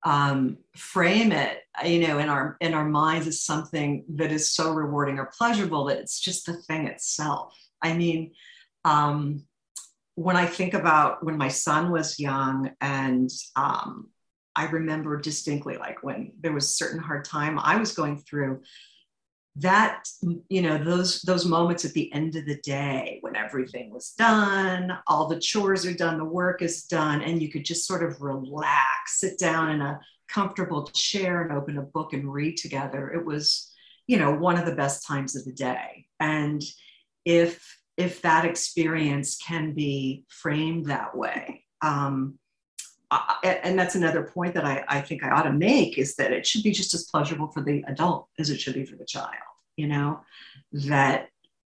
um, 0.03 0.57
frame 0.75 1.31
it 1.31 1.63
you 1.83 2.07
know 2.07 2.19
in 2.19 2.29
our 2.29 2.55
in 2.61 2.73
our 2.73 2.87
minds 2.87 3.27
as 3.27 3.41
something 3.41 4.05
that 4.15 4.31
is 4.31 4.51
so 4.51 4.71
rewarding 4.71 5.19
or 5.19 5.31
pleasurable 5.37 5.85
that 5.85 5.97
it's 5.97 6.19
just 6.19 6.45
the 6.45 6.53
thing 6.53 6.87
itself. 6.87 7.57
I 7.81 7.93
mean 7.93 8.31
um, 8.85 9.43
when 10.17 10.35
i 10.35 10.45
think 10.45 10.73
about 10.73 11.23
when 11.23 11.37
my 11.37 11.47
son 11.47 11.91
was 11.91 12.19
young 12.19 12.71
and 12.81 13.29
um, 13.55 14.09
i 14.55 14.65
remember 14.65 15.15
distinctly 15.21 15.77
like 15.77 16.01
when 16.03 16.31
there 16.41 16.53
was 16.53 16.65
a 16.65 16.79
certain 16.81 16.99
hard 16.99 17.23
time 17.23 17.59
i 17.59 17.77
was 17.77 17.93
going 17.93 18.17
through 18.17 18.59
that 19.59 20.07
you 20.49 20.61
know 20.61 20.77
those 20.77 21.21
those 21.21 21.45
moments 21.45 21.83
at 21.83 21.93
the 21.93 22.11
end 22.13 22.35
of 22.35 22.45
the 22.45 22.59
day 22.61 23.17
when 23.21 23.35
everything 23.35 23.91
was 23.91 24.11
done 24.17 24.91
all 25.07 25.27
the 25.27 25.39
chores 25.39 25.85
are 25.85 25.93
done 25.93 26.17
the 26.17 26.23
work 26.23 26.61
is 26.61 26.83
done 26.83 27.21
and 27.21 27.41
you 27.41 27.49
could 27.49 27.65
just 27.65 27.87
sort 27.87 28.03
of 28.03 28.21
relax 28.21 29.19
sit 29.19 29.39
down 29.39 29.71
in 29.71 29.81
a 29.81 29.99
comfortable 30.29 30.85
chair 30.93 31.41
and 31.41 31.51
open 31.51 31.77
a 31.77 31.81
book 31.81 32.13
and 32.13 32.31
read 32.31 32.55
together 32.55 33.11
it 33.11 33.25
was 33.25 33.73
you 34.07 34.17
know 34.17 34.31
one 34.33 34.57
of 34.57 34.65
the 34.65 34.75
best 34.75 35.05
times 35.05 35.35
of 35.35 35.45
the 35.45 35.53
day. 35.53 36.05
And 36.19 36.63
if 37.25 37.77
if 37.97 38.21
that 38.21 38.45
experience 38.45 39.37
can 39.37 39.73
be 39.73 40.23
framed 40.29 40.85
that 40.85 41.15
way 41.15 41.63
um, 41.81 42.39
I, 43.09 43.59
and 43.63 43.79
that's 43.79 43.95
another 43.95 44.23
point 44.23 44.53
that 44.55 44.65
I, 44.65 44.83
I 44.87 45.01
think 45.01 45.23
I 45.23 45.29
ought 45.29 45.43
to 45.43 45.53
make 45.53 45.97
is 45.97 46.15
that 46.15 46.33
it 46.33 46.45
should 46.45 46.63
be 46.63 46.71
just 46.71 46.93
as 46.93 47.05
pleasurable 47.05 47.47
for 47.47 47.61
the 47.63 47.83
adult 47.87 48.27
as 48.37 48.49
it 48.49 48.59
should 48.59 48.73
be 48.73 48.85
for 48.85 48.97
the 48.97 49.05
child 49.05 49.33
you 49.77 49.87
know, 49.87 50.19
that 50.73 51.29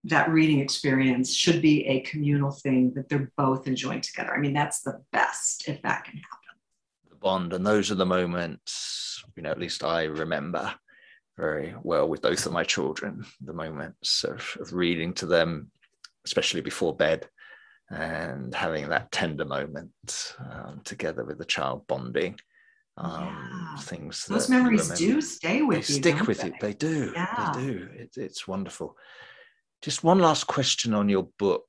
that 0.05 0.29
reading 0.29 0.59
experience 0.59 1.35
should 1.35 1.61
be 1.61 1.85
a 1.85 1.99
communal 1.99 2.51
thing 2.51 2.93
that 2.95 3.09
they're 3.09 3.31
both 3.37 3.67
enjoying 3.67 3.99
together. 3.99 4.33
I 4.33 4.39
mean, 4.39 4.53
that's 4.53 4.81
the 4.81 5.01
best 5.11 5.67
if 5.67 5.81
that 5.81 6.05
can 6.05 6.13
happen. 6.13 7.09
The 7.09 7.15
bond, 7.17 7.51
and 7.51 7.67
those 7.67 7.91
are 7.91 7.95
the 7.95 8.05
moments, 8.05 9.21
you 9.35 9.43
know, 9.43 9.51
at 9.51 9.59
least 9.59 9.83
I 9.83 10.05
remember 10.05 10.73
very 11.37 11.75
well 11.83 12.07
with 12.07 12.21
both 12.21 12.45
of 12.45 12.53
my 12.53 12.63
children, 12.63 13.25
the 13.41 13.53
moments 13.53 14.23
of, 14.23 14.57
of 14.61 14.73
reading 14.73 15.13
to 15.15 15.25
them, 15.25 15.69
especially 16.25 16.61
before 16.61 16.95
bed, 16.95 17.27
and 17.91 18.53
having 18.53 18.89
that 18.89 19.11
tender 19.11 19.45
moment 19.45 20.35
um, 20.51 20.81
together 20.83 21.25
with 21.25 21.37
the 21.37 21.45
child 21.45 21.87
bonding 21.87 22.37
um, 22.97 23.23
yeah. 23.23 23.77
things. 23.81 24.25
Those 24.25 24.49
memories 24.49 24.89
do 24.89 25.21
stay 25.21 25.61
with 25.61 25.87
they 25.87 25.93
you. 25.93 25.99
Stick 25.99 26.27
with 26.27 26.41
they? 26.41 26.47
you. 26.47 26.53
They 26.59 26.73
do. 26.73 27.11
Yeah. 27.15 27.51
They 27.55 27.61
do. 27.61 27.89
It, 27.95 28.09
it's 28.17 28.47
wonderful. 28.47 28.95
Just 29.81 30.03
one 30.03 30.19
last 30.19 30.45
question 30.45 30.93
on 30.93 31.09
your 31.09 31.29
book. 31.39 31.65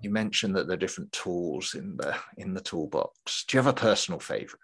You 0.00 0.10
mentioned 0.10 0.56
that 0.56 0.66
there 0.66 0.74
are 0.74 0.80
different 0.80 1.12
tools 1.12 1.74
in 1.74 1.96
the 1.96 2.16
in 2.36 2.54
the 2.54 2.60
toolbox. 2.60 3.44
Do 3.46 3.56
you 3.56 3.62
have 3.62 3.72
a 3.72 3.72
personal 3.72 4.20
favorite? 4.20 4.60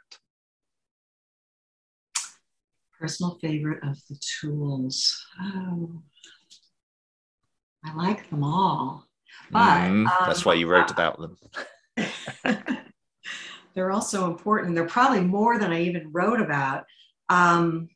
Personal 3.01 3.39
favorite 3.41 3.83
of 3.85 3.97
the 4.11 4.21
tools. 4.41 5.25
Oh, 5.41 6.03
I 7.85 7.95
like 7.95 8.29
them 8.29 8.43
all. 8.43 9.08
But 9.51 9.89
mm, 9.89 10.05
that's 10.27 10.41
um, 10.41 10.45
why 10.45 10.55
you 10.55 10.69
wrote 10.69 10.91
uh, 10.91 10.95
about 10.95 11.19
them. 11.21 11.37
they're 13.75 13.91
also 13.91 14.27
important. 14.27 14.75
They're 14.75 14.87
probably 14.87 15.21
more 15.21 15.59
than 15.59 15.73
I 15.73 15.83
even 15.83 16.11
wrote 16.13 16.41
about. 16.41 16.85
Um, 17.29 17.89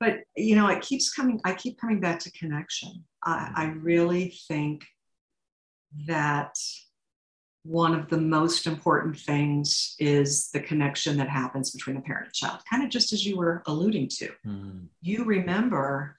but 0.00 0.20
you 0.36 0.56
know, 0.56 0.68
it 0.68 0.82
keeps 0.82 1.12
coming. 1.12 1.40
I 1.44 1.54
keep 1.54 1.80
coming 1.80 2.00
back 2.00 2.18
to 2.20 2.32
connection. 2.32 3.04
I, 3.22 3.50
I 3.54 3.64
really 3.66 4.34
think 4.48 4.84
that 6.06 6.56
one 7.64 7.94
of 7.94 8.10
the 8.10 8.18
most 8.18 8.66
important 8.66 9.18
things 9.18 9.96
is 9.98 10.50
the 10.50 10.60
connection 10.60 11.16
that 11.16 11.28
happens 11.28 11.70
between 11.70 11.96
a 11.96 12.00
parent 12.00 12.26
and 12.26 12.34
child, 12.34 12.60
kind 12.70 12.84
of 12.84 12.90
just 12.90 13.12
as 13.12 13.24
you 13.24 13.38
were 13.38 13.62
alluding 13.66 14.08
to. 14.08 14.30
Mm. 14.46 14.88
You 15.00 15.24
remember 15.24 16.18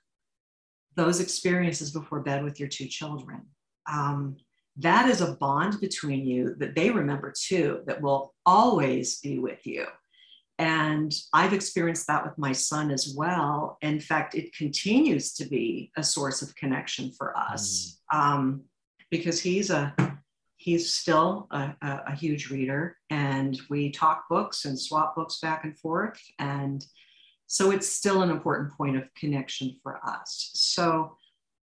those 0.96 1.20
experiences 1.20 1.92
before 1.92 2.22
bed 2.22 2.44
with 2.44 2.60
your 2.60 2.70
two 2.70 2.88
children. 2.88 3.44
Um, 3.92 4.38
that 4.78 5.10
is 5.10 5.22
a 5.22 5.34
bond 5.34 5.80
between 5.80 6.26
you 6.26 6.56
that 6.60 6.76
they 6.76 6.90
remember 6.90 7.34
too, 7.38 7.82
that 7.86 8.02
will 8.02 8.34
always 8.46 9.20
be 9.20 9.40
with 9.40 9.66
you. 9.66 9.86
And 10.58 11.14
I've 11.34 11.54
experienced 11.54 12.08
that 12.08 12.24
with 12.24 12.38
my 12.38 12.52
son 12.52 12.92
as 12.92 13.14
well. 13.16 13.78
In 13.82 14.00
fact, 14.00 14.36
it 14.36 14.56
continues 14.56 15.34
to 15.34 15.46
be 15.46 15.92
a 15.98 16.04
source 16.04 16.42
of 16.42 16.56
connection 16.56 17.12
for 17.12 17.38
us 17.38 18.00
mm. 18.14 18.18
um, 18.18 18.64
because 19.12 19.42
he's 19.42 19.70
a 19.70 19.94
he's 20.58 20.92
still 20.92 21.48
a, 21.52 21.76
a, 21.82 22.02
a, 22.08 22.16
huge 22.16 22.50
reader, 22.50 22.98
and 23.10 23.60
we 23.70 23.92
talk 23.92 24.24
books 24.30 24.66
and 24.66 24.80
swap 24.80 25.16
books 25.16 25.40
back 25.40 25.64
and 25.64 25.78
forth, 25.78 26.20
and 26.40 26.86
so 27.46 27.72
it's 27.72 27.88
still 27.88 28.24
an 28.24 28.32
important 28.32 28.74
point 28.74 28.96
of 28.96 29.14
connection 29.16 29.76
for 29.84 30.00
us. 30.04 30.52
So 30.56 31.18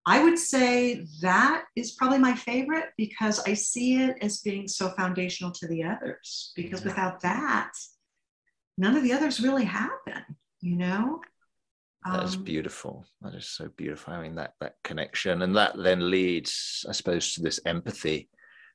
I 0.09 0.25
would 0.25 0.39
say 0.39 1.05
that 1.21 1.65
is 1.77 1.93
probably 1.93 2.19
my 2.19 2.35
favorite 2.35 2.87
because 2.97 3.41
I 3.41 3.53
see 3.53 3.97
it 3.97 4.17
as 4.23 4.41
being 4.41 4.67
so 4.67 4.89
foundational 4.97 5.53
to 5.53 5.69
the 5.69 5.85
others. 5.85 6.53
Because 6.57 6.83
without 6.83 7.21
that, 7.21 7.73
none 8.79 8.97
of 8.97 9.03
the 9.03 9.13
others 9.13 9.39
really 9.39 9.67
happen, 9.67 10.25
you 10.63 10.77
know? 10.77 11.21
That's 12.07 12.37
um, 12.37 12.45
beautiful. 12.45 13.05
That 13.21 13.35
is 13.35 13.51
so 13.51 13.69
beautiful. 13.77 14.15
I 14.15 14.23
mean, 14.23 14.37
that 14.37 14.55
that 14.61 14.77
connection, 14.83 15.43
and 15.43 15.55
that 15.57 15.75
then 15.77 16.11
leads, 16.11 16.87
I 16.89 16.93
suppose, 16.93 17.35
to 17.35 17.43
this 17.43 17.61
empathy 17.67 18.31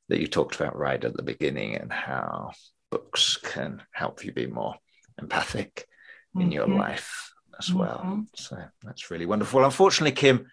that 0.09 0.19
you 0.19 0.27
talked 0.27 0.55
about 0.55 0.77
right 0.77 1.03
at 1.03 1.17
the 1.17 1.23
beginning, 1.23 1.77
and 1.77 1.91
how 1.91 2.51
books 2.91 3.37
can 3.37 3.81
help 3.91 4.23
you 4.23 4.33
be 4.33 4.45
more 4.45 4.75
empathic 5.19 5.87
in 6.35 6.41
mm-hmm. 6.41 6.51
your 6.51 6.67
life 6.67 7.33
as 7.57 7.69
mm-hmm. 7.69 7.79
well. 7.79 8.25
So 8.35 8.57
that's 8.83 9.09
really 9.09 9.25
wonderful. 9.25 9.65
Unfortunately, 9.65 10.11
Kim, 10.11 10.45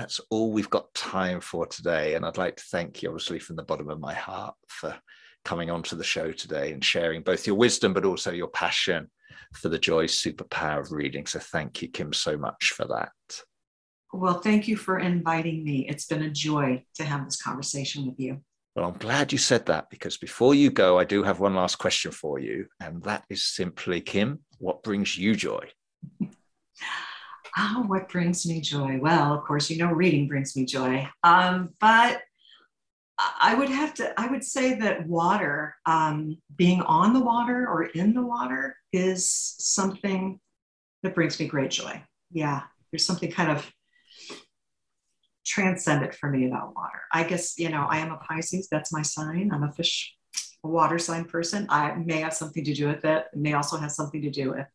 that's 0.00 0.20
all 0.30 0.50
we've 0.50 0.70
got 0.70 0.92
time 0.94 1.40
for 1.40 1.66
today. 1.66 2.14
And 2.14 2.24
I'd 2.24 2.38
like 2.38 2.56
to 2.56 2.64
thank 2.70 3.02
you, 3.02 3.10
obviously, 3.10 3.38
from 3.38 3.56
the 3.56 3.62
bottom 3.62 3.90
of 3.90 4.00
my 4.00 4.14
heart 4.14 4.54
for 4.66 4.96
coming 5.44 5.70
onto 5.70 5.94
the 5.94 6.04
show 6.04 6.32
today 6.32 6.72
and 6.72 6.82
sharing 6.82 7.22
both 7.22 7.46
your 7.46 7.56
wisdom, 7.56 7.92
but 7.92 8.06
also 8.06 8.30
your 8.30 8.48
passion 8.48 9.10
for 9.52 9.68
the 9.68 9.78
joy 9.78 10.06
superpower 10.06 10.80
of 10.80 10.92
reading. 10.92 11.26
So 11.26 11.38
thank 11.38 11.82
you, 11.82 11.88
Kim, 11.88 12.14
so 12.14 12.38
much 12.38 12.72
for 12.74 12.86
that. 12.86 13.12
Well, 14.12 14.40
thank 14.40 14.66
you 14.66 14.76
for 14.76 14.98
inviting 14.98 15.62
me. 15.64 15.86
It's 15.86 16.06
been 16.06 16.22
a 16.22 16.30
joy 16.30 16.82
to 16.94 17.04
have 17.04 17.26
this 17.26 17.40
conversation 17.40 18.06
with 18.06 18.18
you. 18.18 18.40
Well, 18.74 18.86
I'm 18.86 18.98
glad 18.98 19.32
you 19.32 19.38
said 19.38 19.66
that 19.66 19.90
because 19.90 20.16
before 20.16 20.54
you 20.54 20.70
go, 20.70 20.98
I 20.98 21.04
do 21.04 21.22
have 21.22 21.40
one 21.40 21.54
last 21.54 21.76
question 21.76 22.10
for 22.10 22.38
you. 22.38 22.66
And 22.80 23.02
that 23.02 23.24
is 23.28 23.44
simply, 23.44 24.00
Kim, 24.00 24.40
what 24.58 24.82
brings 24.82 25.18
you 25.18 25.36
joy? 25.36 25.68
oh, 27.58 27.84
what 27.86 28.08
brings 28.08 28.46
me 28.46 28.60
joy? 28.60 28.98
Well, 29.00 29.32
of 29.34 29.44
course, 29.44 29.70
you 29.70 29.78
know, 29.78 29.92
reading 29.92 30.28
brings 30.28 30.56
me 30.56 30.64
joy. 30.64 31.08
Um, 31.22 31.70
but 31.80 32.22
I 33.40 33.54
would 33.54 33.68
have 33.68 33.94
to, 33.94 34.18
I 34.18 34.28
would 34.28 34.44
say 34.44 34.74
that 34.80 35.06
water, 35.06 35.76
um, 35.86 36.38
being 36.56 36.80
on 36.82 37.12
the 37.12 37.20
water 37.20 37.68
or 37.68 37.84
in 37.84 38.14
the 38.14 38.22
water 38.22 38.76
is 38.92 39.28
something 39.30 40.40
that 41.02 41.14
brings 41.14 41.38
me 41.38 41.46
great 41.46 41.70
joy. 41.70 42.02
Yeah, 42.30 42.62
there's 42.90 43.04
something 43.04 43.30
kind 43.30 43.50
of 43.50 43.70
transcendent 45.44 46.14
for 46.14 46.30
me 46.30 46.46
about 46.46 46.74
water. 46.74 47.02
I 47.12 47.24
guess, 47.24 47.58
you 47.58 47.68
know, 47.68 47.86
I 47.88 47.98
am 47.98 48.12
a 48.12 48.16
Pisces, 48.18 48.68
that's 48.70 48.92
my 48.92 49.02
sign. 49.02 49.50
I'm 49.52 49.64
a 49.64 49.72
fish, 49.72 50.14
a 50.64 50.68
water 50.68 50.98
sign 50.98 51.24
person. 51.24 51.66
I 51.68 51.94
may 51.94 52.20
have 52.20 52.34
something 52.34 52.64
to 52.64 52.74
do 52.74 52.86
with 52.86 53.04
it. 53.04 53.26
It 53.32 53.38
may 53.38 53.54
also 53.54 53.76
have 53.76 53.92
something 53.92 54.22
to 54.22 54.30
do 54.30 54.50
with 54.50 54.66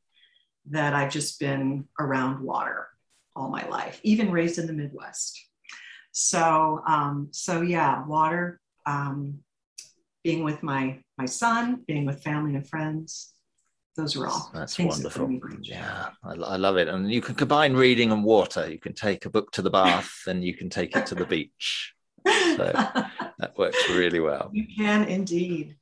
that 0.70 0.94
I've 0.94 1.12
just 1.12 1.40
been 1.40 1.88
around 2.00 2.42
water 2.42 2.88
all 3.36 3.50
my 3.50 3.68
life, 3.68 4.00
even 4.04 4.32
raised 4.32 4.58
in 4.58 4.68
the 4.68 4.74
Midwest. 4.74 5.40
So, 6.12 6.82
um, 6.88 7.28
so 7.32 7.62
yeah, 7.62 8.06
water, 8.06 8.62
um, 8.86 9.40
being 10.24 10.44
with 10.44 10.64
my 10.64 11.00
my 11.18 11.26
son, 11.26 11.84
being 11.88 12.06
with 12.06 12.24
family 12.24 12.56
and 12.56 12.68
friends, 12.68 13.34
those 13.96 14.16
are 14.18 14.28
all 14.28 14.52
that's 14.54 14.78
wonderful. 14.78 15.28
that 15.28 15.60
yeah 15.62 16.10
I, 16.24 16.34
I, 16.34 16.56
love 16.58 16.78
it. 16.78 16.88
And 16.88 17.12
you 17.12 17.22
can 17.22 17.36
combine 17.36 17.74
reading 17.74 18.12
and 18.12 18.24
water. 18.24 18.70
You 18.70 18.80
can 18.80 18.94
take 18.94 19.26
a 19.26 19.30
book 19.30 19.52
to 19.52 19.62
the 19.62 19.70
bath 19.70 20.12
and 20.28 20.44
you 20.44 20.56
can 20.56 20.70
take 20.70 20.96
it 20.96 21.06
to 21.08 21.16
the 21.16 21.26
beach. 21.26 21.94
So 22.26 22.72
that 23.38 23.58
works 23.58 23.90
really 23.90 24.20
well. 24.20 24.50
You 24.52 24.66
can 24.76 25.08
indeed. 25.08 25.76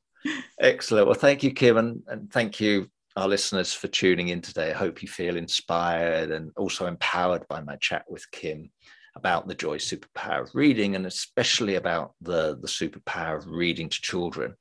Excellent. 0.59 1.07
Well 1.07 1.15
thank 1.15 1.43
you 1.43 1.51
kim 1.51 1.77
and, 1.77 2.03
and 2.07 2.31
thank 2.31 2.59
you 2.59 2.89
our 3.15 3.27
listeners 3.27 3.73
for 3.73 3.87
tuning 3.87 4.29
in 4.29 4.41
today 4.41 4.71
i 4.71 4.73
hope 4.73 5.01
you 5.01 5.07
feel 5.07 5.37
inspired 5.37 6.31
and 6.31 6.51
also 6.57 6.87
empowered 6.87 7.47
by 7.47 7.61
my 7.61 7.75
chat 7.77 8.03
with 8.09 8.29
kim 8.31 8.69
about 9.15 9.47
the 9.47 9.55
joy 9.55 9.77
superpower 9.77 10.41
of 10.41 10.55
reading 10.55 10.95
and 10.95 11.05
especially 11.05 11.75
about 11.75 12.13
the 12.21 12.57
the 12.61 12.67
superpower 12.67 13.37
of 13.37 13.47
reading 13.47 13.87
to 13.89 14.01
children 14.01 14.55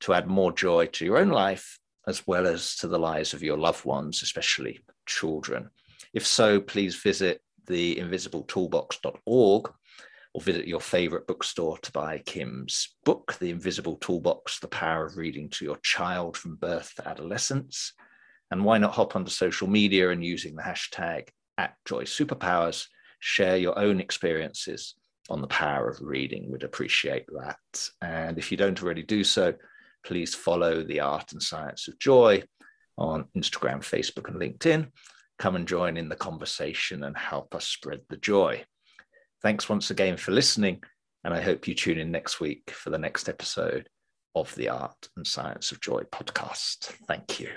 to 0.00 0.14
add 0.14 0.28
more 0.28 0.52
joy 0.52 0.86
to 0.86 1.04
your 1.04 1.18
own 1.18 1.28
life 1.28 1.78
as 2.08 2.26
well 2.26 2.46
as 2.46 2.74
to 2.76 2.88
the 2.88 2.98
lives 2.98 3.34
of 3.34 3.42
your 3.42 3.58
loved 3.58 3.84
ones, 3.84 4.22
especially 4.22 4.80
children. 5.06 5.70
If 6.14 6.26
so, 6.26 6.58
please 6.58 6.96
visit 6.96 7.42
the 7.66 7.96
invisibletooLbox.org 7.96 9.70
or 10.38 10.40
visit 10.40 10.68
your 10.68 10.80
favorite 10.80 11.26
bookstore 11.26 11.76
to 11.78 11.90
buy 11.90 12.22
Kim's 12.24 12.94
book, 13.04 13.36
The 13.40 13.50
Invisible 13.50 13.96
Toolbox 13.96 14.60
The 14.60 14.68
Power 14.68 15.06
of 15.06 15.16
Reading 15.16 15.48
to 15.50 15.64
Your 15.64 15.78
Child 15.82 16.36
from 16.36 16.54
Birth 16.54 16.94
to 16.96 17.08
Adolescence. 17.08 17.92
And 18.52 18.64
why 18.64 18.78
not 18.78 18.94
hop 18.94 19.16
onto 19.16 19.32
social 19.32 19.66
media 19.66 20.10
and 20.10 20.24
using 20.24 20.54
the 20.54 20.62
hashtag 20.62 21.30
at 21.58 21.74
Joy 21.84 22.04
Superpowers, 22.04 22.86
share 23.18 23.56
your 23.56 23.76
own 23.76 23.98
experiences 23.98 24.94
on 25.28 25.40
the 25.40 25.48
power 25.48 25.88
of 25.88 26.00
reading. 26.00 26.52
We'd 26.52 26.62
appreciate 26.62 27.26
that. 27.26 27.90
And 28.00 28.38
if 28.38 28.52
you 28.52 28.56
don't 28.56 28.80
already 28.80 29.02
do 29.02 29.24
so, 29.24 29.54
please 30.06 30.36
follow 30.36 30.84
the 30.84 31.00
Art 31.00 31.32
and 31.32 31.42
Science 31.42 31.88
of 31.88 31.98
Joy 31.98 32.44
on 32.96 33.24
Instagram, 33.36 33.80
Facebook, 33.80 34.28
and 34.28 34.40
LinkedIn. 34.40 34.86
Come 35.40 35.56
and 35.56 35.66
join 35.66 35.96
in 35.96 36.08
the 36.08 36.14
conversation 36.14 37.02
and 37.02 37.18
help 37.18 37.56
us 37.56 37.66
spread 37.66 38.02
the 38.08 38.18
joy. 38.18 38.64
Thanks 39.42 39.68
once 39.68 39.90
again 39.90 40.16
for 40.16 40.32
listening, 40.32 40.82
and 41.24 41.32
I 41.32 41.40
hope 41.40 41.68
you 41.68 41.74
tune 41.74 41.98
in 41.98 42.10
next 42.10 42.40
week 42.40 42.70
for 42.70 42.90
the 42.90 42.98
next 42.98 43.28
episode 43.28 43.88
of 44.34 44.54
the 44.56 44.68
Art 44.68 45.08
and 45.16 45.26
Science 45.26 45.70
of 45.70 45.80
Joy 45.80 46.02
podcast. 46.12 46.92
Thank 47.06 47.40
you. 47.40 47.50